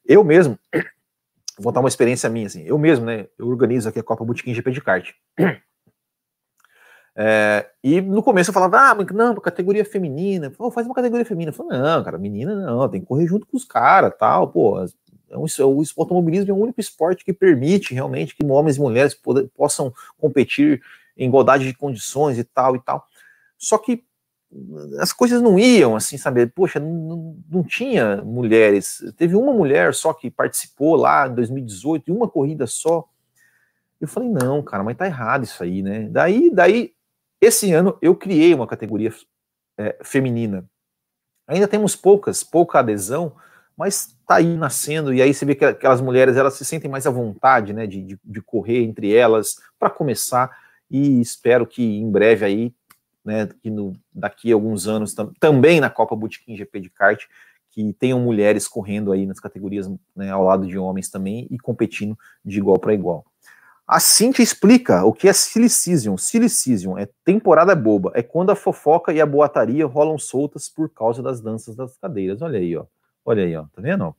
Eu 0.07 0.23
mesmo, 0.23 0.59
vou 1.59 1.65
contar 1.65 1.81
uma 1.81 1.89
experiência 1.89 2.31
minha, 2.31 2.47
assim, 2.47 2.63
eu 2.63 2.79
mesmo, 2.79 3.05
né, 3.07 3.27
eu 3.39 3.49
organizo 3.49 3.89
aqui 3.89 3.99
a 3.99 4.03
Copa 4.03 4.25
Botequim 4.25 4.55
GP 4.55 4.71
de 4.71 4.81
kart. 4.81 5.11
É, 7.15 7.69
e 7.85 8.01
no 8.01 8.23
começo 8.23 8.49
eu 8.49 8.55
falava, 8.55 8.79
ah, 8.79 8.95
não, 9.13 9.35
categoria 9.35 9.85
feminina, 9.85 10.51
pô, 10.51 10.71
faz 10.71 10.87
uma 10.87 10.95
categoria 10.95 11.27
feminina. 11.27 11.51
Eu 11.51 11.55
falei, 11.55 11.79
não, 11.79 12.03
cara, 12.03 12.17
menina 12.17 12.55
não, 12.55 12.89
tem 12.89 13.03
que 13.03 13.07
correr 13.07 13.27
junto 13.27 13.47
com 13.47 13.55
os 13.55 13.67
caras, 13.67 14.15
tal, 14.19 14.49
pô. 14.49 14.83
É 15.29 15.37
um, 15.37 15.45
o 15.45 15.85
automobilismo 15.99 16.51
é 16.51 16.55
o 16.55 16.59
único 16.59 16.81
esporte 16.81 17.23
que 17.23 17.33
permite 17.33 17.95
realmente 17.95 18.35
que 18.35 18.45
homens 18.45 18.77
e 18.77 18.81
mulheres 18.81 19.15
possam 19.55 19.93
competir 20.19 20.83
em 21.17 21.29
igualdade 21.29 21.67
de 21.67 21.75
condições 21.75 22.39
e 22.39 22.45
tal 22.45 22.77
e 22.77 22.81
tal. 22.81 23.07
Só 23.59 23.79
que 23.79 24.05
as 25.01 25.13
coisas 25.13 25.41
não 25.41 25.59
iam 25.59 25.97
assim, 25.97 26.19
sabe? 26.19 26.47
Poxa, 26.47 26.79
não, 26.79 27.37
não 27.49 27.63
tinha 27.63 28.17
mulheres. 28.23 29.03
Teve 29.17 29.35
uma 29.35 29.53
mulher 29.53 29.95
só 29.95 30.13
que 30.13 30.31
participou 30.31 30.95
lá 30.97 31.27
em 31.27 31.35
2018, 31.35 32.09
e 32.09 32.13
uma 32.13 32.29
corrida 32.29 32.67
só. 32.67 33.09
Eu 34.01 34.09
falei, 34.09 34.29
não, 34.29 34.63
cara, 34.63 34.83
mas 34.83 34.97
tá 34.97 35.07
errado 35.07 35.45
isso 35.45 35.63
aí, 35.63 35.83
né? 35.83 36.09
Daí, 36.11 36.51
daí 36.53 36.93
esse 37.41 37.73
ano 37.73 37.97
eu 38.03 38.15
criei 38.15 38.53
uma 38.53 38.67
categoria 38.67 39.13
é, 39.79 39.97
feminina. 40.03 40.69
Ainda 41.47 41.67
temos 41.67 41.97
poucas, 41.97 42.45
pouca 42.45 42.79
adesão, 42.79 43.35
mas 43.77 44.17
está 44.21 44.37
aí 44.37 44.57
nascendo, 44.57 45.13
e 45.13 45.21
aí 45.21 45.33
você 45.33 45.45
vê 45.45 45.55
que 45.55 45.65
aquelas 45.65 46.01
mulheres 46.01 46.37
elas 46.37 46.55
se 46.55 46.65
sentem 46.65 46.91
mais 46.91 47.07
à 47.07 47.11
vontade 47.11 47.73
né, 47.73 47.87
de, 47.87 48.03
de, 48.03 48.21
de 48.23 48.43
correr 48.43 48.83
entre 48.83 49.15
elas 49.15 49.57
para 49.79 49.91
começar, 49.91 50.51
e 50.93 51.23
espero 51.23 51.67
que 51.67 51.83
em 51.83 52.11
breve 52.11 52.45
aí, 52.45 52.75
né, 53.25 53.49
que 53.63 53.71
no, 53.71 53.95
daqui 54.13 54.53
a 54.53 54.55
alguns 54.55 54.87
anos, 54.87 55.15
tam, 55.15 55.33
também 55.41 55.81
na 55.81 55.89
Copa 55.89 56.15
Botequim 56.15 56.55
GP 56.55 56.81
de 56.81 56.91
kart, 56.91 57.25
que 57.71 57.95
tenham 57.95 58.21
mulheres 58.21 58.69
correndo 58.69 59.11
aí 59.11 59.25
nas 59.25 59.41
categorias 59.41 59.91
né, 60.15 60.31
ao 60.31 60.45
lado 60.45 60.67
de 60.67 60.77
homens 60.77 61.09
também 61.09 61.49
e 61.51 61.59
competindo 61.59 62.17
de 62.45 62.59
igual 62.59 62.79
para 62.79 62.93
igual. 62.93 63.25
A 63.87 63.99
Cintia 63.99 64.43
explica 64.43 65.03
o 65.05 65.13
que 65.15 65.29
é 65.29 65.33
silicísium. 65.33 66.19
Silicísium 66.19 66.99
é 66.99 67.09
temporada 67.25 67.75
boba, 67.75 68.13
é 68.15 68.23
quando 68.23 68.51
a 68.51 68.57
fofoca 68.57 69.15
e 69.15 69.21
a 69.21 69.27
boataria 69.27 69.87
rolam 69.87 70.19
soltas 70.19 70.69
por 70.69 70.91
causa 70.91 71.23
das 71.23 71.41
danças 71.41 71.75
das 71.75 71.97
cadeiras. 71.97 72.43
Olha 72.43 72.59
aí, 72.59 72.77
ó. 72.77 72.85
Olha 73.25 73.45
aí, 73.45 73.57
ó. 73.57 73.63
Tá 73.73 73.81
vendo? 73.81 74.15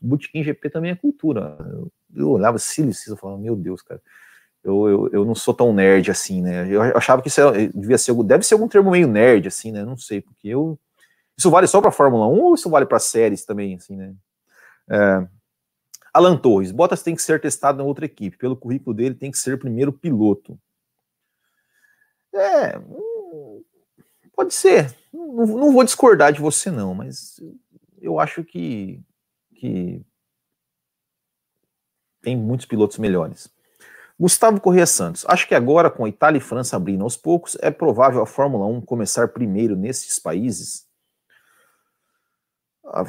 Bootkin 0.00 0.44
GP 0.44 0.70
também 0.70 0.92
é 0.92 0.96
cultura. 0.96 1.56
Eu, 1.60 1.92
eu 2.14 2.30
olhava 2.30 2.58
Silicis 2.58 3.12
e 3.12 3.16
falava, 3.16 3.40
meu 3.40 3.56
Deus, 3.56 3.82
cara, 3.82 4.00
eu, 4.64 4.88
eu, 4.88 5.08
eu 5.12 5.24
não 5.26 5.34
sou 5.34 5.52
tão 5.52 5.72
nerd 5.74 6.10
assim, 6.10 6.40
né? 6.40 6.66
Eu 6.68 6.82
achava 6.96 7.20
que 7.20 7.28
isso 7.28 7.40
devia 7.74 7.98
ser, 7.98 8.14
deve 8.24 8.44
ser 8.44 8.54
algum 8.54 8.66
termo 8.66 8.90
meio 8.90 9.06
nerd, 9.06 9.46
assim, 9.46 9.70
né? 9.70 9.84
Não 9.84 9.96
sei, 9.96 10.22
porque 10.22 10.48
eu. 10.48 10.78
Isso 11.36 11.50
vale 11.50 11.66
só 11.66 11.80
para 11.80 11.90
Fórmula 11.90 12.26
1 12.28 12.40
ou 12.40 12.54
isso 12.54 12.70
vale 12.70 12.86
para 12.86 12.98
séries 12.98 13.44
também, 13.44 13.74
assim, 13.74 13.94
né? 13.94 14.14
É, 14.88 15.26
Alan 16.14 16.36
Torres, 16.36 16.70
Bottas 16.70 17.02
tem 17.02 17.14
que 17.14 17.22
ser 17.22 17.40
testado 17.40 17.78
na 17.78 17.84
outra 17.84 18.06
equipe. 18.06 18.38
Pelo 18.38 18.56
currículo 18.56 18.94
dele, 18.96 19.14
tem 19.14 19.30
que 19.30 19.38
ser 19.38 19.58
primeiro 19.58 19.92
piloto. 19.92 20.58
É, 22.32 22.78
hum, 22.78 23.62
pode 24.34 24.54
ser. 24.54 24.96
Não, 25.12 25.46
não 25.46 25.72
vou 25.72 25.84
discordar 25.84 26.32
de 26.32 26.40
você, 26.40 26.70
não, 26.70 26.94
mas 26.94 27.38
eu 28.00 28.18
acho 28.18 28.42
que, 28.44 29.02
que 29.54 30.00
tem 32.22 32.34
muitos 32.36 32.64
pilotos 32.64 32.96
melhores. 32.96 33.53
Gustavo 34.18 34.60
Corrêa 34.60 34.86
Santos, 34.86 35.24
acho 35.28 35.48
que 35.48 35.54
agora 35.54 35.90
com 35.90 36.04
a 36.04 36.08
Itália 36.08 36.38
e 36.38 36.40
França 36.40 36.76
abrindo 36.76 37.02
aos 37.02 37.16
poucos, 37.16 37.56
é 37.60 37.70
provável 37.70 38.22
a 38.22 38.26
Fórmula 38.26 38.64
1 38.66 38.80
começar 38.82 39.28
primeiro 39.28 39.74
nesses 39.74 40.20
países? 40.20 40.86
A, 42.84 43.02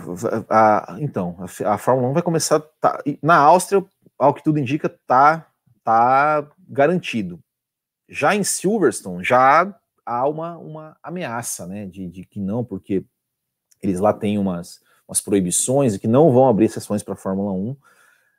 a, 0.50 0.98
então, 1.00 1.38
a, 1.40 1.74
a, 1.74 1.78
Fórmula 1.78 2.10
1 2.10 2.14
vai 2.14 2.24
começar. 2.24 2.60
Tá, 2.82 3.04
na 3.22 3.36
Áustria, 3.38 3.86
ao 4.18 4.34
que 4.34 4.44
tudo 4.44 4.58
indica, 4.58 4.90
tá, 5.06 5.48
tá 5.84 6.48
garantido. 6.68 7.40
Já 8.10 8.36
em 8.36 8.44
Silverstone, 8.44 9.24
já 9.24 9.76
há 10.04 10.28
uma, 10.28 10.58
uma 10.58 10.98
ameaça, 11.04 11.68
né? 11.68 11.86
De, 11.86 12.08
de 12.08 12.26
que 12.26 12.40
não, 12.40 12.64
porque 12.64 13.06
eles 13.82 14.00
lá 14.00 14.14
têm 14.14 14.40
umas, 14.40 14.80
umas 15.08 15.22
proibições 15.22 15.94
e 15.94 16.00
que 16.00 16.08
não 16.08 16.32
vão 16.32 16.48
abrir 16.48 16.70
sessões 16.70 17.04
para 17.04 17.14
a 17.14 17.18
Fórmula 17.18 17.52
1 17.52 17.76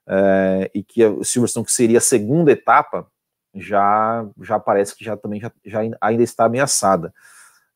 é, 0.09 0.70
e 0.74 0.82
que 0.82 1.04
o 1.04 1.24
Silverstone, 1.24 1.66
que 1.66 1.72
seria 1.72 1.98
a 1.98 2.00
segunda 2.00 2.52
etapa, 2.52 3.07
já, 3.54 4.26
já 4.42 4.59
parece 4.59 4.94
que 4.94 5.04
já 5.04 5.16
também 5.16 5.40
já, 5.40 5.50
já 5.64 5.80
ainda 6.00 6.22
está 6.22 6.44
ameaçada. 6.44 7.12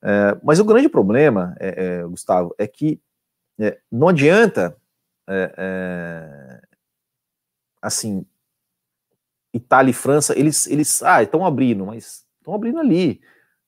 É, 0.02 0.38
mas 0.42 0.60
o 0.60 0.64
grande 0.64 0.88
problema, 0.88 1.54
é, 1.58 2.02
Gustavo, 2.04 2.54
é 2.58 2.66
que 2.66 3.00
não 3.92 4.08
adianta 4.08 4.74
assim 7.82 8.26
Itália 9.52 9.90
e 9.90 9.94
França, 9.94 10.38
eles, 10.38 10.66
eles 10.66 11.02
ah, 11.02 11.22
estão 11.22 11.44
abrindo, 11.44 11.86
mas 11.86 12.24
estão 12.38 12.54
abrindo 12.54 12.78
ali. 12.78 13.20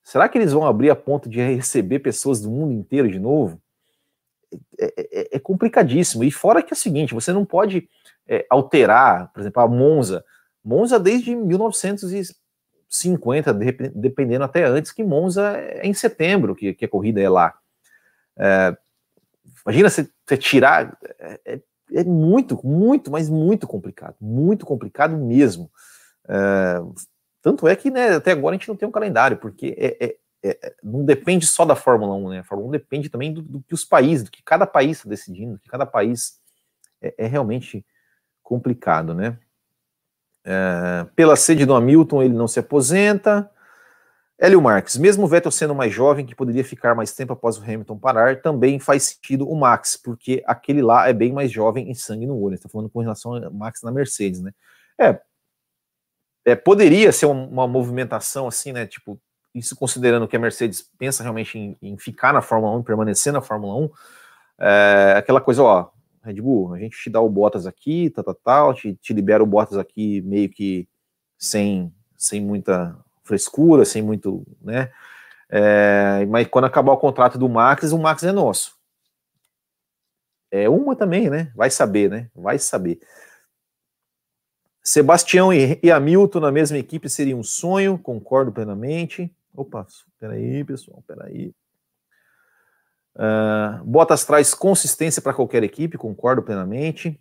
Será 0.02 0.28
que 0.28 0.38
eles 0.38 0.52
vão 0.52 0.66
abrir 0.66 0.90
a 0.90 0.96
ponto 0.96 1.28
de 1.28 1.40
receber 1.40 2.00
pessoas 2.00 2.40
do 2.40 2.50
mundo 2.50 2.72
inteiro 2.72 3.10
de 3.10 3.18
novo? 3.18 3.60
É, 4.78 4.94
é, 4.96 5.36
é 5.36 5.38
complicadíssimo. 5.38 6.24
E 6.24 6.30
fora 6.30 6.62
que 6.62 6.72
é 6.72 6.76
o 6.76 6.78
seguinte, 6.78 7.14
você 7.14 7.32
não 7.32 7.44
pode 7.44 7.88
é, 8.28 8.46
alterar, 8.48 9.32
por 9.32 9.40
exemplo, 9.40 9.62
a 9.62 9.68
Monza. 9.68 10.24
Monza 10.64 10.98
desde 10.98 11.34
1950, 11.34 13.52
dependendo 13.94 14.44
até 14.44 14.64
antes, 14.64 14.92
que 14.92 15.02
Monza 15.02 15.56
é 15.56 15.86
em 15.86 15.94
setembro 15.94 16.54
que, 16.54 16.74
que 16.74 16.84
a 16.84 16.88
corrida 16.88 17.20
é 17.20 17.28
lá. 17.28 17.54
É, 18.38 18.76
imagina 19.64 19.90
você, 19.90 20.08
você 20.26 20.36
tirar. 20.36 20.96
É, 21.18 21.40
é, 21.44 21.60
é, 21.94 22.04
muito, 22.04 22.58
muito, 22.66 23.10
mas 23.10 23.28
muito 23.28 23.66
complicado. 23.66 24.16
Muito 24.20 24.64
complicado 24.64 25.16
mesmo. 25.16 25.70
É, 26.28 26.80
tanto 27.42 27.66
é 27.66 27.74
que 27.74 27.90
né, 27.90 28.14
até 28.14 28.30
agora 28.30 28.54
a 28.54 28.58
gente 28.58 28.68
não 28.68 28.76
tem 28.76 28.88
um 28.88 28.92
calendário, 28.92 29.36
porque 29.36 29.74
é, 29.76 30.16
é, 30.44 30.74
não 30.82 31.04
depende 31.04 31.46
só 31.46 31.64
da 31.64 31.76
Fórmula 31.76 32.14
1, 32.14 32.28
né? 32.30 32.38
A 32.40 32.44
Fórmula 32.44 32.68
1 32.68 32.72
depende 32.72 33.08
também 33.08 33.32
do, 33.32 33.42
do 33.42 33.62
que 33.62 33.74
os 33.74 33.84
países, 33.84 34.24
do 34.24 34.30
que 34.30 34.42
cada 34.42 34.66
país 34.66 34.98
está 34.98 35.08
decidindo, 35.08 35.54
do 35.54 35.58
que 35.58 35.68
cada 35.68 35.86
país 35.86 36.40
é, 37.00 37.26
realmente 37.26 37.84
complicado, 38.52 39.14
né? 39.14 39.38
É, 40.44 41.06
pela 41.16 41.36
sede 41.36 41.64
do 41.64 41.74
Hamilton, 41.74 42.22
ele 42.22 42.34
não 42.34 42.46
se 42.46 42.60
aposenta. 42.60 43.50
Hélio 44.38 44.60
Marques, 44.60 44.98
mesmo 44.98 45.24
o 45.24 45.26
Vettel 45.26 45.50
sendo 45.50 45.74
mais 45.74 45.90
jovem, 45.90 46.26
que 46.26 46.34
poderia 46.34 46.62
ficar 46.62 46.94
mais 46.94 47.14
tempo 47.14 47.32
após 47.32 47.56
o 47.56 47.62
Hamilton 47.62 47.98
parar, 47.98 48.42
também 48.42 48.78
faz 48.78 49.04
sentido 49.04 49.48
o 49.48 49.58
Max, 49.58 49.96
porque 49.96 50.42
aquele 50.46 50.82
lá 50.82 51.08
é 51.08 51.14
bem 51.14 51.32
mais 51.32 51.50
jovem 51.50 51.90
em 51.90 51.94
sangue 51.94 52.26
no 52.26 52.38
olho. 52.38 52.56
Está 52.56 52.68
falando 52.68 52.90
com 52.90 53.00
relação 53.00 53.34
ao 53.34 53.50
Max 53.50 53.80
na 53.82 53.90
Mercedes, 53.90 54.42
né? 54.42 54.52
É, 55.00 55.18
é 56.44 56.54
poderia 56.54 57.10
ser 57.10 57.24
uma, 57.24 57.46
uma, 57.46 57.68
movimentação 57.68 58.46
assim, 58.46 58.72
né? 58.72 58.86
Tipo, 58.86 59.18
isso 59.54 59.74
considerando 59.76 60.28
que 60.28 60.36
a 60.36 60.40
Mercedes 60.40 60.82
pensa 60.98 61.22
realmente 61.22 61.58
em, 61.58 61.78
em 61.80 61.96
ficar 61.96 62.34
na 62.34 62.42
Fórmula 62.42 62.76
1, 62.76 62.82
permanecer 62.82 63.32
na 63.32 63.40
Fórmula 63.40 63.76
1, 63.76 63.90
é, 64.58 65.14
aquela 65.16 65.40
coisa, 65.40 65.62
ó, 65.62 65.90
Red 66.22 66.40
Bull, 66.40 66.74
a 66.74 66.78
gente 66.78 66.96
te 66.96 67.10
dá 67.10 67.20
o 67.20 67.28
Bottas 67.28 67.66
aqui, 67.66 68.10
tal, 68.10 68.24
tal, 68.24 68.34
tal, 68.34 68.74
te, 68.74 68.94
te 68.94 69.12
libera 69.12 69.42
o 69.42 69.46
Bottas 69.46 69.76
aqui 69.76 70.20
meio 70.22 70.48
que 70.48 70.88
sem, 71.36 71.92
sem 72.16 72.40
muita 72.40 72.96
frescura, 73.24 73.84
sem 73.84 74.02
muito, 74.02 74.46
né? 74.60 74.90
É, 75.48 76.24
mas 76.26 76.46
quando 76.48 76.64
acabar 76.64 76.92
o 76.92 76.98
contrato 76.98 77.36
do 77.36 77.48
Max, 77.48 77.92
o 77.92 77.98
Max 77.98 78.22
é 78.22 78.32
nosso. 78.32 78.74
É 80.50 80.68
uma 80.68 80.94
também, 80.94 81.28
né? 81.28 81.50
Vai 81.54 81.70
saber, 81.70 82.10
né? 82.10 82.30
Vai 82.34 82.58
saber. 82.58 83.00
Sebastião 84.82 85.52
e, 85.52 85.78
e 85.82 85.90
Hamilton 85.90 86.40
na 86.40 86.52
mesma 86.52 86.78
equipe 86.78 87.08
seria 87.08 87.36
um 87.36 87.42
sonho, 87.42 87.98
concordo 87.98 88.52
plenamente. 88.52 89.34
Opa, 89.54 89.86
peraí, 90.18 90.64
pessoal, 90.64 91.02
peraí. 91.06 91.52
Uh, 93.14 93.84
Bottas 93.84 94.24
traz 94.24 94.54
consistência 94.54 95.20
para 95.20 95.34
qualquer 95.34 95.62
equipe, 95.62 95.98
concordo 95.98 96.42
plenamente. 96.42 97.20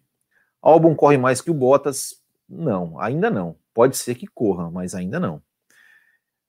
Albon 0.62 0.96
corre 0.96 1.18
mais 1.18 1.42
que 1.42 1.52
o 1.52 1.54
Bottas? 1.54 2.16
Não, 2.48 3.00
ainda 3.00 3.30
não. 3.30 3.56
Pode 3.74 3.98
ser 3.98 4.16
que 4.16 4.28
corra, 4.28 4.70
mas 4.70 4.94
ainda 4.94 5.20
não. 5.20 5.42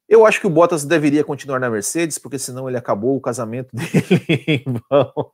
Eu 0.09 0.27
acho 0.27 0.41
que 0.41 0.47
o 0.47 0.51
Bottas 0.51 0.85
deveria 0.85 1.25
continuar 1.25 1.59
na 1.59 1.71
Mercedes, 1.71 2.19
porque 2.19 2.39
senão 2.39 2.69
ele 2.69 2.77
acabou 2.77 3.17
o 3.17 3.21
casamento 3.21 3.71
dele 3.75 4.45
em 4.47 4.65
vão. 4.91 5.31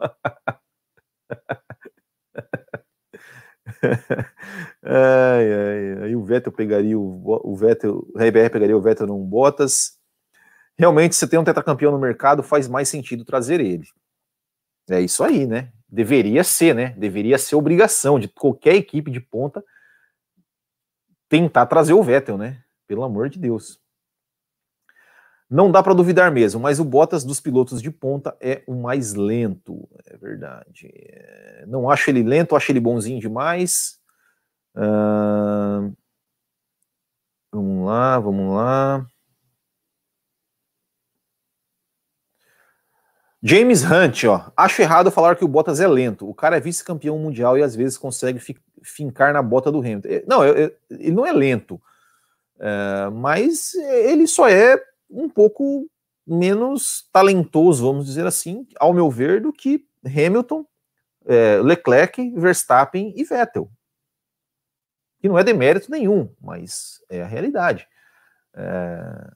ai, 4.82 6.02
ai, 6.02 6.14
o 6.14 6.24
Vettel 6.24 6.52
pegaria 6.52 6.98
o, 6.98 7.22
o 7.24 7.56
Vettel, 7.56 8.06
o 8.14 8.18
RBR 8.18 8.50
pegaria 8.50 8.76
o 8.76 8.80
Vettel 8.80 9.06
num 9.06 9.24
Bottas 9.24 9.97
realmente, 10.78 11.16
se 11.16 11.26
tem 11.26 11.38
um 11.38 11.44
tetracampeão 11.44 11.90
no 11.90 11.98
mercado, 11.98 12.42
faz 12.42 12.68
mais 12.68 12.88
sentido 12.88 13.24
trazer 13.24 13.60
ele. 13.60 13.86
É 14.88 15.00
isso 15.00 15.24
aí, 15.24 15.46
né? 15.46 15.72
Deveria 15.88 16.44
ser, 16.44 16.74
né? 16.74 16.90
Deveria 16.96 17.36
ser 17.36 17.56
obrigação 17.56 18.18
de 18.18 18.28
qualquer 18.28 18.74
equipe 18.74 19.10
de 19.10 19.20
ponta 19.20 19.62
tentar 21.28 21.66
trazer 21.66 21.92
o 21.92 22.02
Vettel, 22.02 22.38
né? 22.38 22.62
Pelo 22.86 23.02
amor 23.02 23.28
de 23.28 23.38
Deus. 23.38 23.80
Não 25.50 25.70
dá 25.70 25.82
para 25.82 25.94
duvidar 25.94 26.30
mesmo, 26.30 26.60
mas 26.60 26.78
o 26.78 26.84
Bottas 26.84 27.24
dos 27.24 27.40
pilotos 27.40 27.80
de 27.80 27.90
ponta 27.90 28.36
é 28.38 28.62
o 28.66 28.74
mais 28.74 29.14
lento, 29.14 29.88
é 30.04 30.16
verdade. 30.16 30.90
É... 30.94 31.64
Não 31.66 31.90
acho 31.90 32.10
ele 32.10 32.22
lento, 32.22 32.54
acho 32.54 32.70
ele 32.70 32.80
bonzinho 32.80 33.18
demais. 33.18 33.98
Uh... 34.74 35.94
Vamos 37.50 37.86
lá, 37.86 38.18
vamos 38.18 38.54
lá. 38.54 39.06
James 43.42 43.84
Hunt, 43.84 44.24
ó. 44.24 44.50
Acho 44.56 44.82
errado 44.82 45.10
falar 45.10 45.36
que 45.36 45.44
o 45.44 45.48
Bottas 45.48 45.80
é 45.80 45.86
lento. 45.86 46.28
O 46.28 46.34
cara 46.34 46.56
é 46.56 46.60
vice-campeão 46.60 47.18
mundial 47.18 47.56
e 47.56 47.62
às 47.62 47.74
vezes 47.74 47.96
consegue 47.96 48.40
fincar 48.82 49.32
na 49.32 49.42
bota 49.42 49.70
do 49.70 49.78
Hamilton. 49.78 50.08
Não, 50.26 50.44
ele 50.44 51.12
não 51.12 51.24
é 51.24 51.32
lento, 51.32 51.80
é, 52.58 53.10
mas 53.10 53.74
ele 53.74 54.26
só 54.26 54.48
é 54.48 54.82
um 55.08 55.28
pouco 55.28 55.88
menos 56.26 57.08
talentoso, 57.12 57.86
vamos 57.86 58.06
dizer 58.06 58.26
assim, 58.26 58.66
ao 58.78 58.92
meu 58.92 59.10
ver, 59.10 59.40
do 59.40 59.52
que 59.52 59.86
Hamilton, 60.04 60.66
é, 61.26 61.60
Leclerc, 61.62 62.30
Verstappen 62.36 63.14
e 63.16 63.24
Vettel. 63.24 63.70
Que 65.20 65.28
não 65.28 65.38
é 65.38 65.44
demérito 65.44 65.90
nenhum, 65.90 66.30
mas 66.40 67.00
é 67.08 67.22
a 67.22 67.26
realidade. 67.26 67.88
É, 68.54 69.30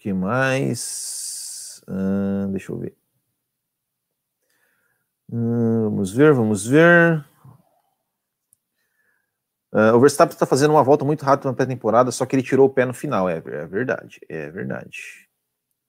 que 0.00 0.12
mais? 0.14 1.82
Deixa 2.50 2.72
eu 2.72 2.78
ver. 2.78 2.96
Vamos 5.28 6.10
ver, 6.10 6.32
vamos 6.32 6.66
ver. 6.66 7.24
Ah, 9.72 9.94
o 9.94 10.00
Verstappen 10.00 10.32
está 10.32 10.46
fazendo 10.46 10.72
uma 10.72 10.82
volta 10.82 11.04
muito 11.04 11.24
rápida 11.24 11.48
na 11.48 11.54
pré-temporada, 11.54 12.10
só 12.10 12.26
que 12.26 12.34
ele 12.34 12.42
tirou 12.42 12.66
o 12.66 12.70
pé 12.70 12.84
no 12.84 12.94
final. 12.94 13.28
É, 13.28 13.36
é 13.36 13.66
verdade, 13.66 14.20
é 14.28 14.50
verdade. 14.50 15.28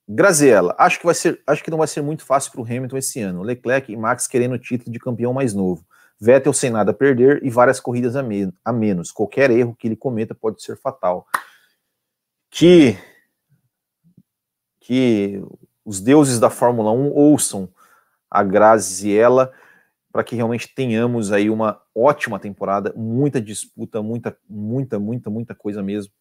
Graziella, 0.07 0.76
acho 0.78 0.99
que 0.99 1.05
vai 1.05 1.16
ser, 1.16 1.41
acho 1.47 1.64
que 1.64 1.72
não 1.72 1.78
vai 1.78 1.88
ser 1.88 2.01
muito 2.01 2.26
fácil 2.26 2.51
para 2.51 2.62
o 2.62 2.66
Hamilton 2.66 2.97
esse 2.97 3.22
ano. 3.22 3.41
Leclerc 3.41 3.91
e 3.91 3.97
Max 3.97 4.28
querendo 4.28 4.53
o 4.53 4.59
título 4.59 4.91
de 4.91 4.99
campeão 4.99 5.34
mais 5.34 5.53
novo. 5.53 5.86
Vettel 6.20 6.53
sem 6.53 6.70
nada 6.70 6.91
a 6.91 6.93
perder 6.93 7.43
e 7.43 7.49
várias 7.49 7.80
corridas 7.80 8.16
a, 8.16 8.22
me 8.22 8.53
a 8.64 8.74
menos. 8.74 9.12
Qualquer 9.12 9.49
erro 9.49 9.76
que 9.76 9.88
ele 9.88 9.95
cometa 9.95 10.36
pode 10.36 10.62
ser 10.62 10.78
fatal. 10.78 11.26
Que 12.51 12.97
que 14.91 15.41
os 15.85 16.01
deuses 16.01 16.37
da 16.37 16.49
Fórmula 16.49 16.91
1 16.91 17.13
ouçam 17.13 17.69
a 18.29 18.43
Graziella, 18.43 19.49
para 20.11 20.21
que 20.21 20.35
realmente 20.35 20.75
tenhamos 20.75 21.31
aí 21.31 21.49
uma 21.49 21.81
ótima 21.95 22.37
temporada, 22.37 22.91
muita 22.93 23.39
disputa, 23.39 24.01
muita, 24.01 24.35
muita, 24.49 24.99
muita, 24.99 25.29
muita 25.29 25.55
coisa 25.55 25.81
mesmo. 25.81 26.11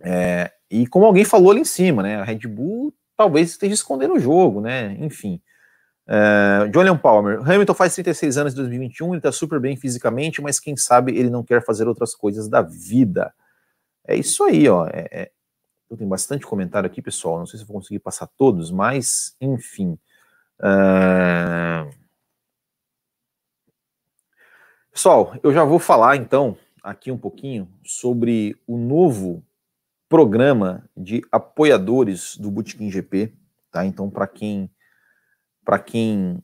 É, 0.00 0.50
e 0.68 0.88
como 0.88 1.06
alguém 1.06 1.24
falou 1.24 1.52
ali 1.52 1.60
em 1.60 1.64
cima, 1.64 2.02
né? 2.02 2.16
A 2.16 2.24
Red 2.24 2.48
Bull 2.48 2.92
talvez 3.16 3.50
esteja 3.50 3.74
escondendo 3.74 4.14
o 4.14 4.18
jogo, 4.18 4.60
né? 4.60 4.96
Enfim. 4.98 5.40
Uh, 6.08 6.66
Julian 6.74 6.96
Palmer, 6.96 7.48
Hamilton 7.48 7.74
faz 7.74 7.94
36 7.94 8.38
anos 8.38 8.52
em 8.54 8.56
2021, 8.56 9.10
ele 9.10 9.18
está 9.18 9.30
super 9.30 9.60
bem 9.60 9.76
fisicamente, 9.76 10.42
mas 10.42 10.58
quem 10.58 10.76
sabe 10.76 11.16
ele 11.16 11.30
não 11.30 11.44
quer 11.44 11.64
fazer 11.64 11.86
outras 11.86 12.12
coisas 12.12 12.48
da 12.48 12.60
vida. 12.60 13.32
É 14.04 14.16
isso 14.16 14.42
aí, 14.42 14.68
ó. 14.68 14.88
É, 14.88 15.30
tenho 15.96 16.08
bastante 16.08 16.46
comentário 16.46 16.86
aqui, 16.86 17.02
pessoal. 17.02 17.38
Não 17.38 17.46
sei 17.46 17.58
se 17.58 17.64
vou 17.64 17.76
conseguir 17.76 17.98
passar 17.98 18.26
todos, 18.26 18.70
mas 18.70 19.36
enfim. 19.40 19.98
Uh... 20.58 21.90
Pessoal, 24.90 25.34
eu 25.42 25.52
já 25.52 25.64
vou 25.64 25.78
falar 25.78 26.16
então 26.16 26.56
aqui 26.82 27.10
um 27.10 27.18
pouquinho 27.18 27.68
sobre 27.84 28.56
o 28.66 28.76
novo 28.76 29.44
programa 30.08 30.88
de 30.96 31.22
apoiadores 31.32 32.36
do 32.36 32.50
Bootkin 32.50 32.90
GP, 32.90 33.34
tá? 33.70 33.84
Então, 33.84 34.08
para 34.08 34.26
quem 34.26 34.70
para 35.64 35.78
quem 35.78 36.42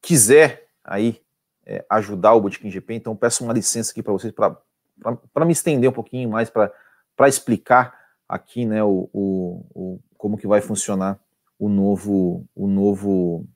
quiser 0.00 0.68
aí 0.82 1.20
é, 1.66 1.84
ajudar 1.90 2.32
o 2.34 2.40
Botequim 2.40 2.70
GP, 2.70 2.94
então 2.94 3.14
peço 3.14 3.44
uma 3.44 3.52
licença 3.52 3.92
aqui 3.92 4.02
para 4.02 4.12
vocês 4.12 4.32
para 4.32 5.44
me 5.44 5.52
estender 5.52 5.88
um 5.88 5.92
pouquinho 5.92 6.30
mais 6.30 6.50
para 6.50 7.28
explicar 7.28 7.99
aqui 8.30 8.64
né, 8.64 8.82
o, 8.82 9.10
o, 9.12 9.66
o, 9.74 10.00
como 10.16 10.38
que 10.38 10.46
vai 10.46 10.60
funcionar 10.60 11.18
o 11.58 11.68
novo, 11.68 12.46
o 12.54 12.68
novo 12.68 13.46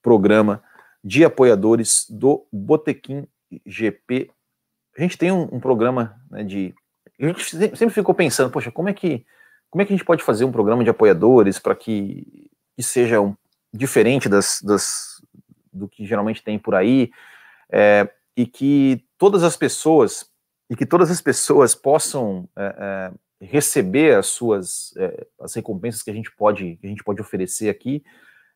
programa 0.00 0.62
de 1.02 1.24
apoiadores 1.24 2.06
do 2.08 2.46
Botequim 2.52 3.26
GP. 3.66 4.30
A 4.96 5.02
gente 5.02 5.18
tem 5.18 5.32
um, 5.32 5.48
um 5.52 5.60
programa 5.60 6.20
né, 6.30 6.44
de. 6.44 6.74
A 7.20 7.26
gente 7.26 7.44
sempre 7.76 7.90
ficou 7.90 8.14
pensando, 8.14 8.50
poxa, 8.50 8.70
como 8.70 8.88
é 8.88 8.92
que 8.92 9.26
como 9.68 9.82
é 9.82 9.84
que 9.84 9.92
a 9.92 9.96
gente 9.96 10.06
pode 10.06 10.22
fazer 10.22 10.44
um 10.44 10.52
programa 10.52 10.84
de 10.84 10.90
apoiadores 10.90 11.58
para 11.58 11.74
que, 11.74 12.48
que 12.76 12.82
seja 12.82 13.20
um 13.20 13.36
diferente 13.74 14.28
das, 14.28 14.62
das, 14.62 15.20
do 15.72 15.88
que 15.88 16.06
geralmente 16.06 16.42
tem 16.42 16.58
por 16.58 16.74
aí, 16.74 17.10
é, 17.70 18.08
e 18.36 18.46
que 18.46 19.04
todas 19.18 19.42
as 19.42 19.56
pessoas 19.56 20.30
e 20.70 20.76
que 20.76 20.86
todas 20.86 21.10
as 21.10 21.20
pessoas 21.20 21.74
possam 21.74 22.48
é, 22.56 22.76
é, 22.78 23.12
receber 23.40 24.16
as 24.16 24.26
suas 24.26 24.94
é, 24.96 25.26
as 25.40 25.54
recompensas 25.54 26.02
que 26.02 26.10
a 26.10 26.14
gente 26.14 26.30
pode 26.34 26.76
que 26.76 26.86
a 26.86 26.90
gente 26.90 27.04
pode 27.04 27.20
oferecer 27.20 27.68
aqui, 27.68 28.02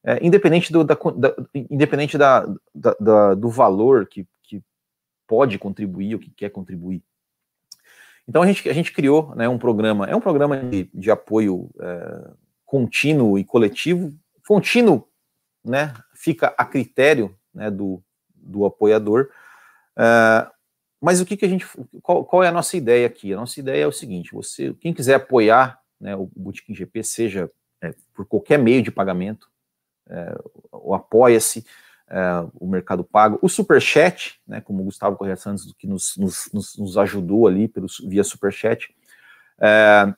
é, 0.04 0.24
independente 0.24 0.72
do 0.72 0.82
da, 0.84 0.94
da 0.94 1.34
independente 1.54 2.16
da, 2.16 2.46
da, 2.74 3.34
do 3.34 3.48
valor 3.48 4.06
que, 4.06 4.26
que 4.42 4.62
pode 5.26 5.58
contribuir 5.58 6.14
ou 6.14 6.20
que 6.20 6.30
quer 6.30 6.50
contribuir. 6.50 7.02
Então 8.26 8.42
a 8.42 8.46
gente, 8.46 8.68
a 8.68 8.72
gente 8.72 8.92
criou 8.92 9.34
né, 9.34 9.48
um 9.48 9.58
programa, 9.58 10.06
é 10.06 10.14
um 10.14 10.20
programa 10.20 10.56
de, 10.56 10.88
de 10.94 11.10
apoio 11.10 11.68
é, 11.80 12.30
contínuo 12.64 13.38
e 13.38 13.44
coletivo, 13.44 14.12
contínuo 14.46 15.06
né, 15.64 15.92
fica 16.14 16.54
a 16.56 16.64
critério 16.64 17.36
né, 17.52 17.70
do, 17.70 18.02
do 18.34 18.64
apoiador. 18.64 19.28
Uh, 19.96 20.50
mas 21.00 21.20
o 21.20 21.26
que, 21.26 21.36
que 21.36 21.44
a 21.44 21.48
gente. 21.48 21.66
Qual, 22.02 22.24
qual, 22.24 22.44
é 22.44 22.48
a 22.48 22.52
nossa 22.52 22.76
ideia 22.76 23.06
aqui? 23.06 23.32
A 23.32 23.36
nossa 23.36 23.58
ideia 23.58 23.84
é 23.84 23.86
o 23.86 23.92
seguinte: 23.92 24.32
você, 24.32 24.74
quem 24.74 24.92
quiser 24.92 25.14
apoiar 25.14 25.80
né, 26.00 26.14
o 26.14 26.30
Bootkin 26.36 26.74
GP, 26.74 27.02
seja 27.02 27.50
é, 27.80 27.94
por 28.14 28.26
qualquer 28.26 28.58
meio 28.58 28.82
de 28.82 28.90
pagamento, 28.90 29.48
é, 30.08 30.36
o 30.72 30.94
Apoia-se, 30.94 31.64
é, 32.08 32.20
o 32.54 32.66
Mercado 32.66 33.02
Pago, 33.02 33.38
o 33.40 33.48
Superchat, 33.48 34.40
né, 34.46 34.60
como 34.60 34.82
o 34.82 34.84
Gustavo 34.84 35.16
Correia 35.16 35.36
Santos, 35.36 35.72
que 35.78 35.86
nos, 35.86 36.16
nos, 36.16 36.76
nos, 36.76 36.98
ajudou 36.98 37.46
ali 37.46 37.66
pelo, 37.68 37.86
via 38.06 38.24
Superchat. 38.24 38.94
É, 39.58 40.12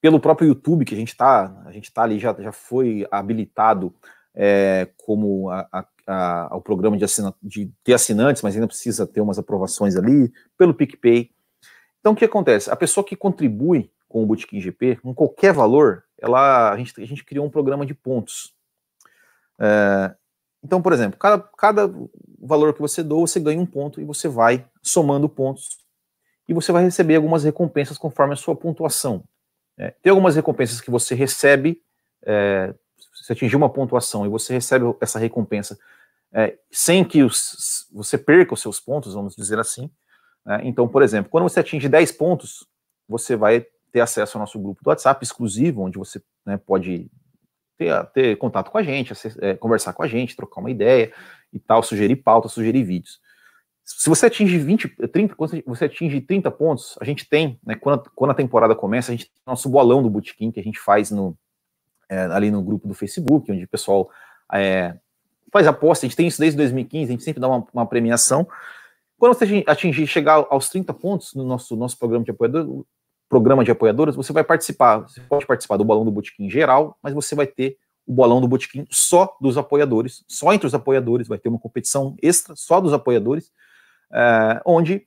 pelo 0.00 0.18
próprio 0.18 0.48
YouTube, 0.48 0.84
que 0.84 0.94
a 0.94 0.98
gente 0.98 1.10
está, 1.10 1.48
tá 1.94 2.02
ali, 2.02 2.18
já, 2.18 2.34
já 2.40 2.50
foi 2.50 3.06
habilitado 3.08 3.94
é, 4.34 4.88
como 4.96 5.48
a, 5.48 5.86
a, 6.12 6.48
o 6.52 6.60
programa 6.60 6.96
de, 6.96 7.04
assina, 7.04 7.34
de 7.42 7.72
assinantes, 7.92 8.42
mas 8.42 8.54
ainda 8.54 8.66
precisa 8.66 9.06
ter 9.06 9.20
umas 9.20 9.38
aprovações 9.38 9.96
ali, 9.96 10.32
pelo 10.56 10.74
PicPay. 10.74 11.30
Então, 12.00 12.12
o 12.12 12.16
que 12.16 12.24
acontece? 12.24 12.70
A 12.70 12.76
pessoa 12.76 13.04
que 13.04 13.16
contribui 13.16 13.90
com 14.08 14.22
o 14.22 14.26
Bootkin 14.26 14.60
GP, 14.60 14.96
com 14.96 15.14
qualquer 15.14 15.54
valor, 15.54 16.04
ela, 16.18 16.70
a, 16.70 16.76
gente, 16.76 17.00
a 17.00 17.06
gente 17.06 17.24
criou 17.24 17.46
um 17.46 17.50
programa 17.50 17.86
de 17.86 17.94
pontos. 17.94 18.54
É, 19.58 20.14
então, 20.62 20.82
por 20.82 20.92
exemplo, 20.92 21.18
cada, 21.18 21.38
cada 21.56 21.92
valor 22.38 22.74
que 22.74 22.80
você 22.80 23.02
doa, 23.02 23.26
você 23.26 23.40
ganha 23.40 23.60
um 23.60 23.66
ponto 23.66 24.00
e 24.00 24.04
você 24.04 24.28
vai 24.28 24.66
somando 24.82 25.28
pontos 25.28 25.78
e 26.48 26.52
você 26.52 26.70
vai 26.70 26.84
receber 26.84 27.16
algumas 27.16 27.44
recompensas 27.44 27.96
conforme 27.96 28.34
a 28.34 28.36
sua 28.36 28.54
pontuação. 28.54 29.24
É, 29.78 29.94
tem 30.02 30.10
algumas 30.10 30.36
recompensas 30.36 30.80
que 30.80 30.90
você 30.90 31.14
recebe 31.14 31.80
é, 32.24 32.74
você 33.22 33.32
atingir 33.34 33.56
uma 33.56 33.70
pontuação 33.70 34.26
e 34.26 34.28
você 34.28 34.52
recebe 34.52 34.84
essa 35.00 35.18
recompensa 35.18 35.78
é, 36.32 36.58
sem 36.70 37.04
que 37.04 37.22
os, 37.22 37.86
você 37.92 38.18
perca 38.18 38.54
os 38.54 38.60
seus 38.60 38.80
pontos, 38.80 39.14
vamos 39.14 39.36
dizer 39.36 39.58
assim. 39.58 39.90
Né? 40.44 40.62
Então, 40.64 40.88
por 40.88 41.02
exemplo, 41.02 41.30
quando 41.30 41.44
você 41.44 41.60
atinge 41.60 41.88
10 41.88 42.12
pontos, 42.12 42.66
você 43.08 43.36
vai 43.36 43.66
ter 43.92 44.00
acesso 44.00 44.36
ao 44.36 44.40
nosso 44.40 44.58
grupo 44.58 44.82
do 44.82 44.88
WhatsApp 44.88 45.22
exclusivo, 45.22 45.82
onde 45.82 45.98
você 45.98 46.20
né, 46.44 46.56
pode 46.56 47.10
ter, 47.78 48.06
ter, 48.06 48.36
contato 48.36 48.70
com 48.70 48.78
a 48.78 48.82
gente, 48.82 49.12
é, 49.40 49.54
conversar 49.54 49.92
com 49.92 50.02
a 50.02 50.08
gente, 50.08 50.34
trocar 50.34 50.60
uma 50.60 50.70
ideia 50.70 51.12
e 51.52 51.60
tal, 51.60 51.82
sugerir 51.82 52.16
pauta, 52.16 52.48
sugerir 52.48 52.82
vídeos. 52.82 53.20
Se 53.84 54.08
você 54.08 54.26
atinge 54.26 54.56
20, 54.58 54.88
30, 55.08 55.34
quando 55.34 55.62
você 55.66 55.84
atinge 55.84 56.20
30 56.20 56.50
pontos, 56.50 56.96
a 57.00 57.04
gente 57.04 57.28
tem, 57.28 57.60
né, 57.64 57.74
quando, 57.74 58.00
a, 58.00 58.10
quando 58.14 58.30
a 58.30 58.34
temporada 58.34 58.74
começa, 58.74 59.12
a 59.12 59.14
gente 59.14 59.26
tem 59.26 59.42
nosso 59.46 59.68
bolão 59.68 60.02
do 60.02 60.08
Bootkin 60.08 60.50
que 60.50 60.60
a 60.60 60.62
gente 60.62 60.78
faz 60.78 61.10
no, 61.10 61.36
é, 62.12 62.26
ali 62.26 62.50
no 62.50 62.62
grupo 62.62 62.86
do 62.86 62.92
Facebook, 62.92 63.50
onde 63.50 63.64
o 63.64 63.68
pessoal 63.68 64.10
é, 64.52 64.94
faz 65.50 65.66
aposta, 65.66 66.04
a 66.04 66.08
gente 66.08 66.16
tem 66.16 66.26
isso 66.26 66.38
desde 66.38 66.58
2015, 66.58 67.04
a 67.04 67.12
gente 67.12 67.24
sempre 67.24 67.40
dá 67.40 67.48
uma, 67.48 67.66
uma 67.72 67.86
premiação. 67.86 68.46
Quando 69.18 69.34
você 69.34 69.64
atingir, 69.66 70.06
chegar 70.06 70.44
aos 70.50 70.68
30 70.68 70.92
pontos 70.92 71.34
no 71.34 71.42
nosso, 71.42 71.74
nosso 71.74 71.98
programa 71.98 72.22
de 72.22 72.30
apoiador, 72.30 72.84
programa 73.30 73.64
de 73.64 73.70
apoiadores, 73.70 74.14
você 74.14 74.30
vai 74.30 74.44
participar, 74.44 74.98
você 74.98 75.22
pode 75.22 75.46
participar 75.46 75.78
do 75.78 75.84
bolão 75.84 76.04
do 76.04 76.10
Botequim 76.10 76.50
geral, 76.50 76.98
mas 77.02 77.14
você 77.14 77.34
vai 77.34 77.46
ter 77.46 77.78
o 78.06 78.12
bolão 78.12 78.42
do 78.42 78.48
Botequim 78.48 78.86
só 78.90 79.34
dos 79.40 79.56
apoiadores, 79.56 80.22
só 80.28 80.52
entre 80.52 80.66
os 80.66 80.74
apoiadores, 80.74 81.28
vai 81.28 81.38
ter 81.38 81.48
uma 81.48 81.58
competição 81.58 82.14
extra 82.20 82.54
só 82.54 82.78
dos 82.78 82.92
apoiadores, 82.92 83.50
é, 84.12 84.60
onde 84.66 85.06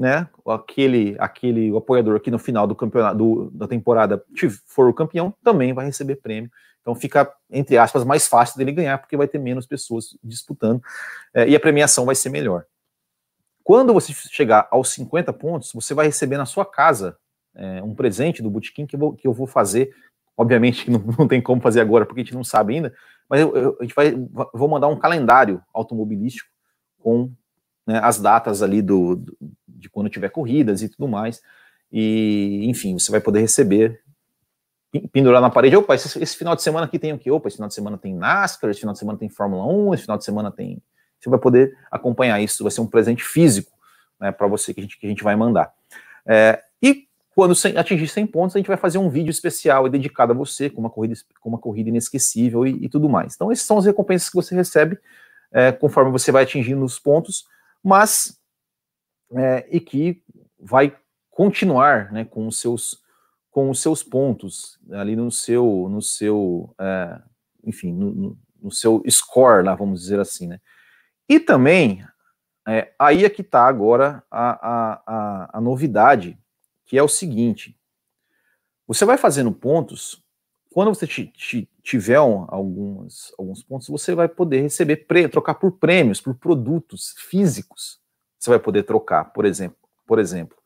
né, 0.00 0.26
aquele, 0.46 1.14
aquele 1.18 1.76
apoiador 1.76 2.18
que 2.20 2.30
no 2.30 2.38
final 2.38 2.66
do 2.66 2.74
campeonato 2.74 3.18
do, 3.18 3.50
da 3.50 3.68
temporada 3.68 4.24
for 4.64 4.88
o 4.88 4.94
campeão 4.94 5.34
também 5.44 5.74
vai 5.74 5.84
receber 5.84 6.16
prêmio. 6.16 6.50
Então 6.80 6.94
fica, 6.94 7.30
entre 7.50 7.76
aspas, 7.76 8.02
mais 8.02 8.26
fácil 8.26 8.56
dele 8.56 8.72
ganhar, 8.72 8.96
porque 8.96 9.14
vai 9.14 9.28
ter 9.28 9.38
menos 9.38 9.66
pessoas 9.66 10.16
disputando 10.24 10.82
é, 11.34 11.46
e 11.46 11.54
a 11.54 11.60
premiação 11.60 12.06
vai 12.06 12.14
ser 12.14 12.30
melhor. 12.30 12.64
Quando 13.62 13.92
você 13.92 14.14
chegar 14.14 14.66
aos 14.70 14.88
50 14.88 15.34
pontos, 15.34 15.70
você 15.74 15.92
vai 15.92 16.06
receber 16.06 16.38
na 16.38 16.46
sua 16.46 16.64
casa 16.64 17.18
é, 17.54 17.82
um 17.82 17.94
presente 17.94 18.42
do 18.42 18.48
Botequim 18.48 18.86
que, 18.86 18.96
que 18.96 19.28
eu 19.28 19.34
vou 19.34 19.46
fazer. 19.46 19.94
Obviamente 20.34 20.86
que 20.86 20.90
não, 20.90 21.00
não, 21.18 21.28
tem 21.28 21.42
como 21.42 21.60
fazer 21.60 21.82
agora, 21.82 22.06
porque 22.06 22.22
a 22.22 22.24
gente 22.24 22.34
não 22.34 22.42
sabe 22.42 22.74
ainda, 22.74 22.94
mas 23.28 23.42
eu, 23.42 23.54
eu, 23.54 23.76
a 23.78 23.82
gente 23.82 23.94
vai 23.94 24.12
vou 24.54 24.66
mandar 24.66 24.88
um 24.88 24.98
calendário 24.98 25.62
automobilístico 25.74 26.48
com 26.98 27.30
né, 27.86 28.00
as 28.02 28.20
datas 28.20 28.62
ali 28.62 28.80
do, 28.80 29.22
de 29.80 29.88
quando 29.88 30.10
tiver 30.10 30.28
corridas 30.28 30.82
e 30.82 30.88
tudo 30.88 31.08
mais. 31.08 31.42
E, 31.90 32.62
enfim, 32.68 32.98
você 32.98 33.10
vai 33.10 33.20
poder 33.20 33.40
receber, 33.40 34.00
pendurar 35.12 35.40
na 35.40 35.50
parede. 35.50 35.76
Opa, 35.76 35.94
esse, 35.94 36.22
esse, 36.22 36.36
final 36.36 36.54
de 36.54 36.62
semana 36.62 36.86
aqui 36.86 36.98
tem 36.98 37.12
o 37.12 37.18
quê? 37.18 37.30
Opa, 37.30 37.48
esse 37.48 37.56
final 37.56 37.68
de 37.68 37.74
semana 37.74 37.98
tem 37.98 38.14
NASCAR, 38.14 38.70
esse 38.70 38.80
final 38.80 38.92
de 38.92 38.98
semana 38.98 39.18
tem 39.18 39.28
Fórmula 39.28 39.66
1, 39.66 39.94
esse 39.94 40.02
final 40.02 40.18
de 40.18 40.24
semana 40.24 40.50
tem. 40.50 40.80
Você 41.18 41.28
vai 41.28 41.38
poder 41.38 41.76
acompanhar 41.90 42.40
isso, 42.40 42.62
vai 42.62 42.70
ser 42.70 42.80
um 42.80 42.86
presente 42.86 43.22
físico 43.24 43.72
né, 44.18 44.30
para 44.30 44.46
você 44.46 44.72
que 44.72 44.80
a, 44.80 44.82
gente, 44.82 44.98
que 44.98 45.06
a 45.06 45.08
gente 45.08 45.24
vai 45.24 45.36
mandar. 45.36 45.72
É, 46.26 46.62
e 46.82 47.06
quando 47.34 47.54
atingir 47.76 48.08
100 48.08 48.26
pontos, 48.26 48.56
a 48.56 48.58
gente 48.58 48.68
vai 48.68 48.76
fazer 48.76 48.98
um 48.98 49.08
vídeo 49.08 49.30
especial 49.30 49.86
e 49.86 49.90
dedicado 49.90 50.32
a 50.32 50.34
você, 50.34 50.68
com 50.70 50.80
uma 50.80 50.90
corrida, 50.90 51.14
com 51.40 51.48
uma 51.48 51.58
corrida 51.58 51.88
inesquecível 51.88 52.66
e, 52.66 52.84
e 52.84 52.88
tudo 52.88 53.08
mais. 53.08 53.34
Então, 53.34 53.50
essas 53.50 53.66
são 53.66 53.78
as 53.78 53.84
recompensas 53.84 54.28
que 54.28 54.36
você 54.36 54.54
recebe 54.54 54.98
é, 55.52 55.72
conforme 55.72 56.10
você 56.10 56.30
vai 56.30 56.44
atingindo 56.44 56.84
os 56.84 56.98
pontos 56.98 57.44
mas 57.82 58.38
é, 59.34 59.66
e 59.70 59.80
que 59.80 60.22
vai 60.58 60.96
continuar 61.30 62.12
né, 62.12 62.24
com 62.24 62.46
os 62.46 62.58
seus 62.58 63.00
com 63.50 63.68
os 63.68 63.80
seus 63.80 64.02
pontos 64.02 64.78
ali 64.92 65.16
no 65.16 65.30
seu 65.30 65.88
no 65.90 66.00
seu 66.00 66.74
é, 66.80 67.20
enfim 67.64 67.92
no, 67.92 68.36
no, 68.60 68.70
seu 68.70 69.02
score 69.08 69.64
lá 69.64 69.74
vamos 69.74 70.02
dizer 70.02 70.20
assim 70.20 70.46
né 70.46 70.60
e 71.28 71.40
também 71.40 72.04
é, 72.68 72.92
aí 72.98 73.24
é 73.24 73.30
que 73.30 73.42
está 73.42 73.66
agora 73.66 74.22
a, 74.30 74.50
a, 74.50 75.02
a, 75.06 75.58
a 75.58 75.60
novidade 75.60 76.38
que 76.86 76.98
é 76.98 77.02
o 77.02 77.08
seguinte 77.08 77.76
você 78.86 79.04
vai 79.04 79.16
fazendo 79.16 79.52
pontos 79.52 80.22
quando 80.70 80.94
você 80.94 81.06
tiver 81.82 82.14
alguns, 82.14 83.34
alguns 83.36 83.62
pontos, 83.62 83.88
você 83.88 84.14
vai 84.14 84.28
poder 84.28 84.62
receber, 84.62 85.04
trocar 85.28 85.54
por 85.54 85.72
prêmios, 85.72 86.20
por 86.20 86.34
produtos 86.36 87.12
físicos. 87.18 88.00
Você 88.40 88.50
vai 88.50 88.58
poder 88.58 88.84
trocar, 88.84 89.24
por 89.26 89.44
exemplo, 89.44 89.76
por 90.06 90.18
exemplo, 90.18 90.56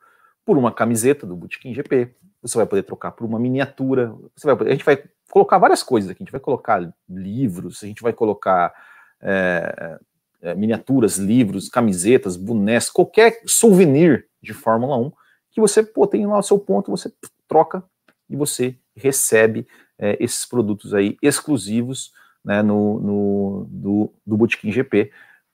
por 0.45 0.57
uma 0.57 0.73
camiseta 0.73 1.27
do 1.27 1.35
Bootkin 1.35 1.75
GP, 1.75 2.15
você 2.41 2.57
vai 2.57 2.67
poder 2.67 2.85
trocar 2.85 3.11
por 3.11 3.27
uma 3.27 3.39
miniatura, 3.39 4.15
você 4.37 4.47
vai 4.47 4.69
a 4.69 4.71
gente 4.71 4.85
vai 4.85 5.03
colocar 5.31 5.59
várias 5.59 5.83
coisas 5.83 6.11
aqui, 6.11 6.23
a 6.23 6.25
gente 6.25 6.33
vai 6.33 6.41
colocar 6.41 6.95
livros, 7.09 7.83
a 7.83 7.87
gente 7.87 8.03
vai 8.03 8.13
colocar 8.13 8.73
é, 9.21 9.99
é, 10.43 10.55
miniaturas, 10.55 11.17
livros, 11.17 11.69
camisetas, 11.69 12.37
bonés, 12.37 12.89
qualquer 12.89 13.41
souvenir 13.47 14.29
de 14.41 14.55
Fórmula 14.55 14.97
1 14.97 15.13
que 15.51 15.61
você 15.61 15.83
pô, 15.83 16.07
tem 16.07 16.27
lá 16.27 16.39
o 16.39 16.43
seu 16.43 16.59
ponto, 16.59 16.91
você 16.91 17.13
troca 17.49 17.83
e 18.29 18.37
você 18.37 18.77
recebe 18.95 19.67
é, 19.99 20.17
esses 20.23 20.45
produtos 20.45 20.95
aí 20.95 21.17
exclusivos 21.23 22.13
né, 22.45 22.63
no, 22.63 23.01
no, 23.01 23.67
do, 23.69 24.13
do 24.27 24.37
Bootkin 24.37 24.71
GP 24.71 25.11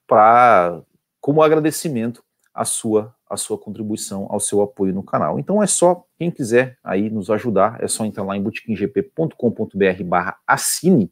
para 0.06 0.82
como 1.20 1.42
agradecimento 1.42 2.24
à 2.52 2.64
sua, 2.64 3.14
à 3.28 3.36
sua 3.36 3.58
contribuição, 3.58 4.26
ao 4.30 4.40
seu 4.40 4.60
apoio 4.60 4.92
no 4.92 5.02
canal. 5.02 5.38
Então 5.38 5.62
é 5.62 5.66
só, 5.66 6.04
quem 6.18 6.30
quiser 6.30 6.78
aí 6.82 7.10
nos 7.10 7.30
ajudar, 7.30 7.82
é 7.82 7.88
só 7.88 8.04
entrar 8.04 8.24
lá 8.24 8.36
em 8.36 8.42
bootkinGP.com.br 8.42 10.04
barra 10.04 10.38
assine 10.46 11.10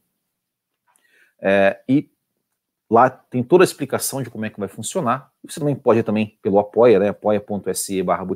é, 1.40 1.80
e 1.88 2.10
lá 2.90 3.08
tem 3.08 3.42
toda 3.42 3.62
a 3.62 3.66
explicação 3.66 4.22
de 4.22 4.30
como 4.30 4.44
é 4.44 4.50
que 4.50 4.58
vai 4.58 4.68
funcionar. 4.68 5.30
Você 5.44 5.60
também 5.60 5.76
pode 5.76 6.02
também 6.02 6.38
pelo 6.42 6.58
apoia, 6.58 6.98
né, 6.98 7.08
apoia.se 7.08 8.02
barra 8.02 8.26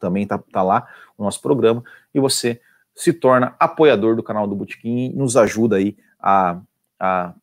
também 0.00 0.26
tá, 0.26 0.38
tá 0.38 0.62
lá 0.62 0.88
o 1.16 1.24
nosso 1.24 1.40
programa, 1.40 1.82
e 2.14 2.20
você 2.20 2.60
se 2.94 3.12
torna 3.12 3.54
apoiador 3.60 4.16
do 4.16 4.22
canal 4.22 4.46
do 4.46 4.56
Botequim 4.56 5.10
e 5.10 5.16
nos 5.16 5.36
ajuda 5.36 5.76
aí 5.76 5.96
a, 6.18 6.60
a 6.98 7.34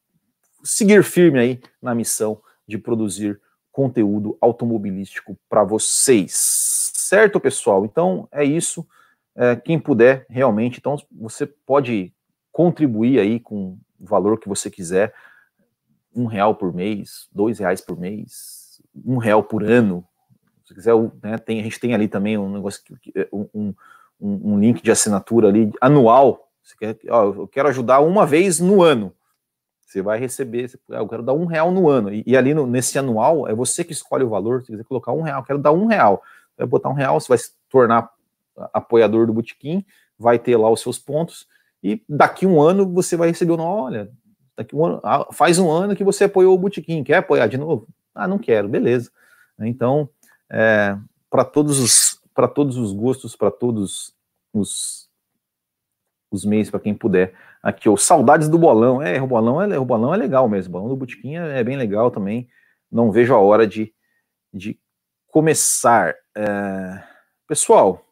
seguir 0.63 1.03
firme 1.03 1.39
aí 1.39 1.61
na 1.81 1.95
missão 1.95 2.41
de 2.67 2.77
produzir 2.77 3.39
conteúdo 3.71 4.37
automobilístico 4.39 5.37
para 5.49 5.63
vocês. 5.63 6.33
Certo, 6.93 7.39
pessoal? 7.39 7.85
Então 7.85 8.27
é 8.31 8.43
isso. 8.43 8.87
É, 9.35 9.55
quem 9.55 9.77
puder, 9.77 10.25
realmente, 10.29 10.79
então 10.79 10.95
você 11.11 11.45
pode 11.45 12.13
contribuir 12.53 13.19
aí 13.19 13.37
com 13.37 13.77
o 13.99 14.05
valor 14.05 14.39
que 14.39 14.47
você 14.47 14.71
quiser, 14.71 15.13
um 16.15 16.25
real 16.25 16.55
por 16.55 16.73
mês, 16.73 17.27
dois 17.33 17.59
reais 17.59 17.81
por 17.81 17.99
mês, 17.99 18.81
um 19.05 19.17
real 19.17 19.43
por 19.43 19.61
ano. 19.61 20.05
Se 20.63 20.73
quiser, 20.73 20.93
né, 21.21 21.37
tem, 21.37 21.59
a 21.59 21.63
gente 21.63 21.79
tem 21.79 21.93
ali 21.93 22.07
também 22.07 22.37
um 22.37 22.49
negócio, 22.49 22.81
um, 23.31 23.73
um, 24.19 24.53
um 24.53 24.59
link 24.59 24.81
de 24.81 24.89
assinatura 24.89 25.49
ali 25.49 25.69
anual. 25.81 26.49
Você 26.63 26.75
quer, 26.77 26.97
ó, 27.09 27.25
eu 27.25 27.47
quero 27.47 27.67
ajudar 27.67 27.99
uma 27.99 28.25
vez 28.25 28.61
no 28.61 28.81
ano. 28.81 29.13
Você 29.95 30.01
vai 30.01 30.19
receber, 30.19 30.69
ah, 30.91 30.97
eu 30.97 31.07
quero 31.07 31.23
dar 31.23 31.31
um 31.31 31.45
real 31.45 31.71
no 31.71 31.87
ano. 31.87 32.13
E, 32.13 32.21
e 32.27 32.35
ali 32.35 32.53
no, 32.53 32.67
nesse 32.67 32.99
anual, 32.99 33.47
é 33.47 33.55
você 33.55 33.81
que 33.81 33.93
escolhe 33.93 34.25
o 34.25 34.29
valor. 34.29 34.61
Se 34.61 34.71
quiser 34.73 34.83
colocar 34.83 35.13
um 35.13 35.21
real, 35.21 35.41
quero 35.41 35.57
dar 35.57 35.71
um 35.71 35.85
real. 35.85 36.21
Vai 36.57 36.67
botar 36.67 36.89
um 36.89 36.93
real, 36.93 37.17
você 37.17 37.29
vai 37.29 37.37
se 37.37 37.51
tornar 37.69 38.09
apoiador 38.73 39.25
do 39.25 39.31
Botequim, 39.31 39.85
vai 40.19 40.37
ter 40.37 40.57
lá 40.57 40.69
os 40.69 40.81
seus 40.81 40.99
pontos. 40.99 41.47
E 41.81 42.03
daqui 42.09 42.45
um 42.45 42.61
ano 42.61 42.91
você 42.91 43.15
vai 43.15 43.29
receber, 43.29 43.53
olha, 43.53 44.11
daqui 44.57 44.75
um 44.75 44.85
ano, 44.85 44.99
ah, 45.01 45.27
faz 45.31 45.59
um 45.59 45.71
ano 45.71 45.95
que 45.95 46.03
você 46.03 46.25
apoiou 46.25 46.53
o 46.53 46.57
Botequim, 46.59 47.01
quer 47.01 47.17
apoiar 47.17 47.47
de 47.47 47.57
novo? 47.57 47.87
Ah, 48.13 48.27
não 48.27 48.37
quero, 48.37 48.67
beleza. 48.67 49.09
Então, 49.57 50.09
é, 50.49 50.97
para 51.29 51.45
todos 51.45 51.79
os 51.79 52.19
para 52.33 52.49
todos 52.49 52.75
os 52.75 52.91
gostos, 52.91 53.33
para 53.33 53.49
todos 53.49 54.13
os, 54.53 55.04
os 56.35 56.45
meios, 56.45 56.69
para 56.69 56.79
quem 56.79 56.93
puder. 56.93 57.33
Aqui, 57.61 57.89
o 57.89 57.97
Saudades 57.97 58.47
do 58.47 58.57
Bolão. 58.57 59.01
É, 59.01 59.21
o 59.21 59.27
Bolão 59.27 59.61
é, 59.61 59.79
o 59.79 59.85
bolão 59.85 60.13
é 60.13 60.17
legal 60.17 60.47
mesmo. 60.47 60.69
O 60.69 60.73
Bolão 60.73 60.89
do 60.89 60.95
Botiquim 60.95 61.35
é, 61.35 61.59
é 61.59 61.63
bem 61.63 61.77
legal 61.77 62.11
também. 62.11 62.47
Não 62.91 63.11
vejo 63.11 63.33
a 63.33 63.39
hora 63.39 63.65
de, 63.65 63.93
de 64.53 64.79
começar. 65.27 66.15
É... 66.35 67.03
Pessoal, 67.47 68.05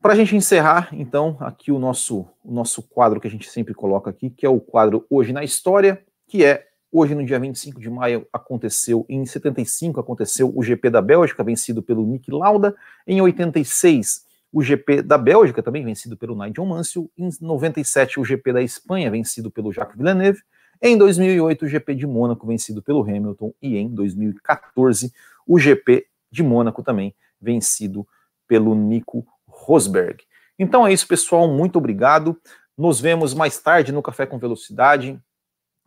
para 0.00 0.12
a 0.12 0.16
gente 0.16 0.36
encerrar, 0.36 0.88
então, 0.92 1.36
aqui 1.40 1.72
o 1.72 1.78
nosso, 1.78 2.28
o 2.44 2.52
nosso 2.52 2.82
quadro 2.82 3.20
que 3.20 3.26
a 3.26 3.30
gente 3.30 3.50
sempre 3.50 3.74
coloca 3.74 4.10
aqui, 4.10 4.30
que 4.30 4.46
é 4.46 4.48
o 4.48 4.60
quadro 4.60 5.04
Hoje 5.10 5.32
na 5.32 5.42
História, 5.42 6.04
que 6.28 6.44
é 6.44 6.66
Hoje, 6.98 7.14
no 7.14 7.24
dia 7.24 7.38
25 7.38 7.80
de 7.80 7.90
maio, 7.90 8.26
aconteceu, 8.32 9.04
em 9.08 9.26
75 9.26 10.00
aconteceu 10.00 10.52
o 10.54 10.62
GP 10.62 10.88
da 10.88 11.02
Bélgica, 11.02 11.42
vencido 11.42 11.82
pelo 11.82 12.06
Nick 12.06 12.30
Lauda. 12.30 12.74
Em 13.06 13.20
86, 13.20 14.24
o 14.56 14.62
GP 14.62 15.02
da 15.02 15.18
Bélgica, 15.18 15.62
também 15.62 15.84
vencido 15.84 16.16
pelo 16.16 16.34
Nigel 16.34 16.64
Mansell. 16.64 17.10
Em 17.14 17.28
97, 17.42 18.18
o 18.18 18.24
GP 18.24 18.54
da 18.54 18.62
Espanha, 18.62 19.10
vencido 19.10 19.50
pelo 19.50 19.70
Jacques 19.70 19.98
Villeneuve. 19.98 20.40
Em 20.80 20.96
2008, 20.96 21.66
o 21.66 21.68
GP 21.68 21.94
de 21.94 22.06
Mônaco, 22.06 22.46
vencido 22.46 22.80
pelo 22.80 23.02
Hamilton. 23.02 23.52
E 23.60 23.76
em 23.76 23.86
2014, 23.86 25.12
o 25.46 25.58
GP 25.58 26.06
de 26.32 26.42
Mônaco 26.42 26.82
também, 26.82 27.14
vencido 27.38 28.08
pelo 28.48 28.74
Nico 28.74 29.26
Rosberg. 29.46 30.24
Então 30.58 30.86
é 30.86 30.92
isso, 30.94 31.06
pessoal. 31.06 31.46
Muito 31.46 31.76
obrigado. 31.76 32.34
Nos 32.78 32.98
vemos 32.98 33.34
mais 33.34 33.58
tarde 33.58 33.92
no 33.92 34.00
Café 34.00 34.24
com 34.24 34.38
Velocidade 34.38 35.20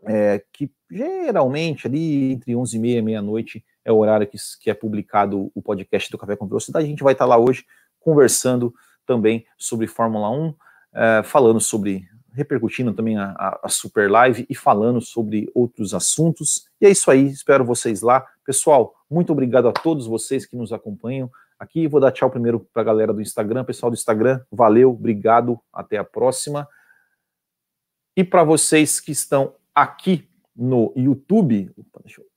é, 0.03 0.43
que 0.51 0.72
geralmente 0.89 1.88
ali 1.88 2.34
entre 2.34 2.55
11 2.55 2.76
e 2.76 2.80
meia 2.80 2.99
e 2.99 3.01
meia-noite 3.01 3.63
é 3.84 3.91
o 3.91 3.97
horário 3.97 4.28
que, 4.28 4.38
que 4.61 4.70
é 4.70 4.74
publicado 4.74 5.51
o 5.53 5.61
podcast 5.61 6.09
do 6.11 6.17
Café 6.17 6.36
com 6.36 6.47
Velocidade. 6.47 6.86
A 6.86 6.89
gente 6.89 7.03
vai 7.03 7.13
estar 7.13 7.26
lá 7.26 7.38
hoje 7.38 7.65
conversando 8.00 8.74
também 9.06 9.45
sobre 9.58 9.88
Fórmula 9.88 10.30
1, 10.30 10.56
é, 10.93 11.24
falando 11.24 11.60
sobre, 11.60 12.08
repercutindo 12.32 12.93
também 12.93 13.18
a, 13.18 13.60
a, 13.64 13.70
Super 13.70 14.10
Live 14.10 14.45
e 14.50 14.56
falando 14.56 15.02
sobre 15.02 15.50
outros 15.54 15.93
assuntos. 15.93 16.68
E 16.80 16.86
é 16.86 16.89
isso 16.89 17.10
aí, 17.10 17.28
espero 17.28 17.66
vocês 17.66 18.02
lá. 18.02 18.26
Pessoal, 18.45 18.93
muito 19.10 19.32
obrigado 19.32 19.68
a 19.68 19.72
todos 19.72 20.06
vocês 20.06 20.45
que 20.45 20.56
nos 20.56 20.72
acompanham 20.72 21.30
aqui. 21.58 21.88
Vou 21.88 22.00
dar 22.00 22.12
tchau 22.12 22.30
primeiro 22.30 22.60
para 22.72 22.82
a 22.82 22.86
galera 22.86 23.14
do 23.14 23.22
Instagram. 23.22 23.64
Pessoal 23.64 23.89
do 23.91 23.95
Instagram, 23.95 24.41
valeu, 24.52 24.91
obrigado, 24.91 25.60
até 25.74 25.97
a 25.97 26.04
próxima. 26.04 26.68
E 28.16 28.24
para 28.24 28.43
vocês 28.43 29.00
que 29.00 29.12
estão 29.12 29.56
aqui 29.74 30.28
no 30.56 30.93
YouTube, 30.95 31.72
opa, 31.78 32.02
deixa 32.04 32.22
eu, 32.22 32.28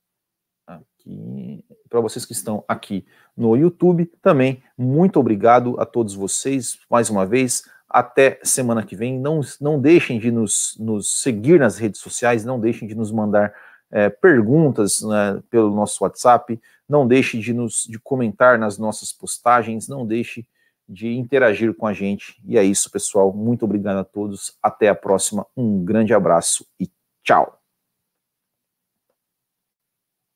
aqui, 1.02 1.64
para 1.88 2.00
vocês 2.00 2.24
que 2.24 2.32
estão 2.32 2.64
aqui 2.66 3.04
no 3.36 3.56
YouTube, 3.56 4.06
também 4.22 4.62
muito 4.76 5.18
obrigado 5.18 5.78
a 5.78 5.84
todos 5.84 6.14
vocês, 6.14 6.78
mais 6.90 7.10
uma 7.10 7.26
vez, 7.26 7.64
até 7.88 8.38
semana 8.42 8.84
que 8.84 8.96
vem, 8.96 9.18
não, 9.18 9.40
não 9.60 9.80
deixem 9.80 10.18
de 10.18 10.30
nos, 10.30 10.76
nos 10.78 11.20
seguir 11.22 11.60
nas 11.60 11.76
redes 11.76 12.00
sociais, 12.00 12.44
não 12.44 12.58
deixem 12.58 12.88
de 12.88 12.94
nos 12.94 13.12
mandar 13.12 13.52
é, 13.90 14.08
perguntas 14.08 15.02
né, 15.02 15.42
pelo 15.50 15.74
nosso 15.74 16.02
WhatsApp, 16.02 16.58
não 16.88 17.06
deixe 17.06 17.38
de 17.38 17.52
nos 17.52 17.84
de 17.88 17.98
comentar 17.98 18.58
nas 18.58 18.78
nossas 18.78 19.12
postagens, 19.12 19.88
não 19.88 20.06
deixe 20.06 20.46
de 20.88 21.14
interagir 21.14 21.74
com 21.74 21.86
a 21.86 21.92
gente. 21.92 22.40
E 22.44 22.58
é 22.58 22.64
isso, 22.64 22.90
pessoal. 22.90 23.32
Muito 23.32 23.64
obrigado 23.64 23.98
a 23.98 24.04
todos. 24.04 24.56
Até 24.62 24.88
a 24.88 24.94
próxima. 24.94 25.46
Um 25.56 25.82
grande 25.84 26.12
abraço 26.12 26.66
e 26.78 26.90
Tchau. 27.22 27.61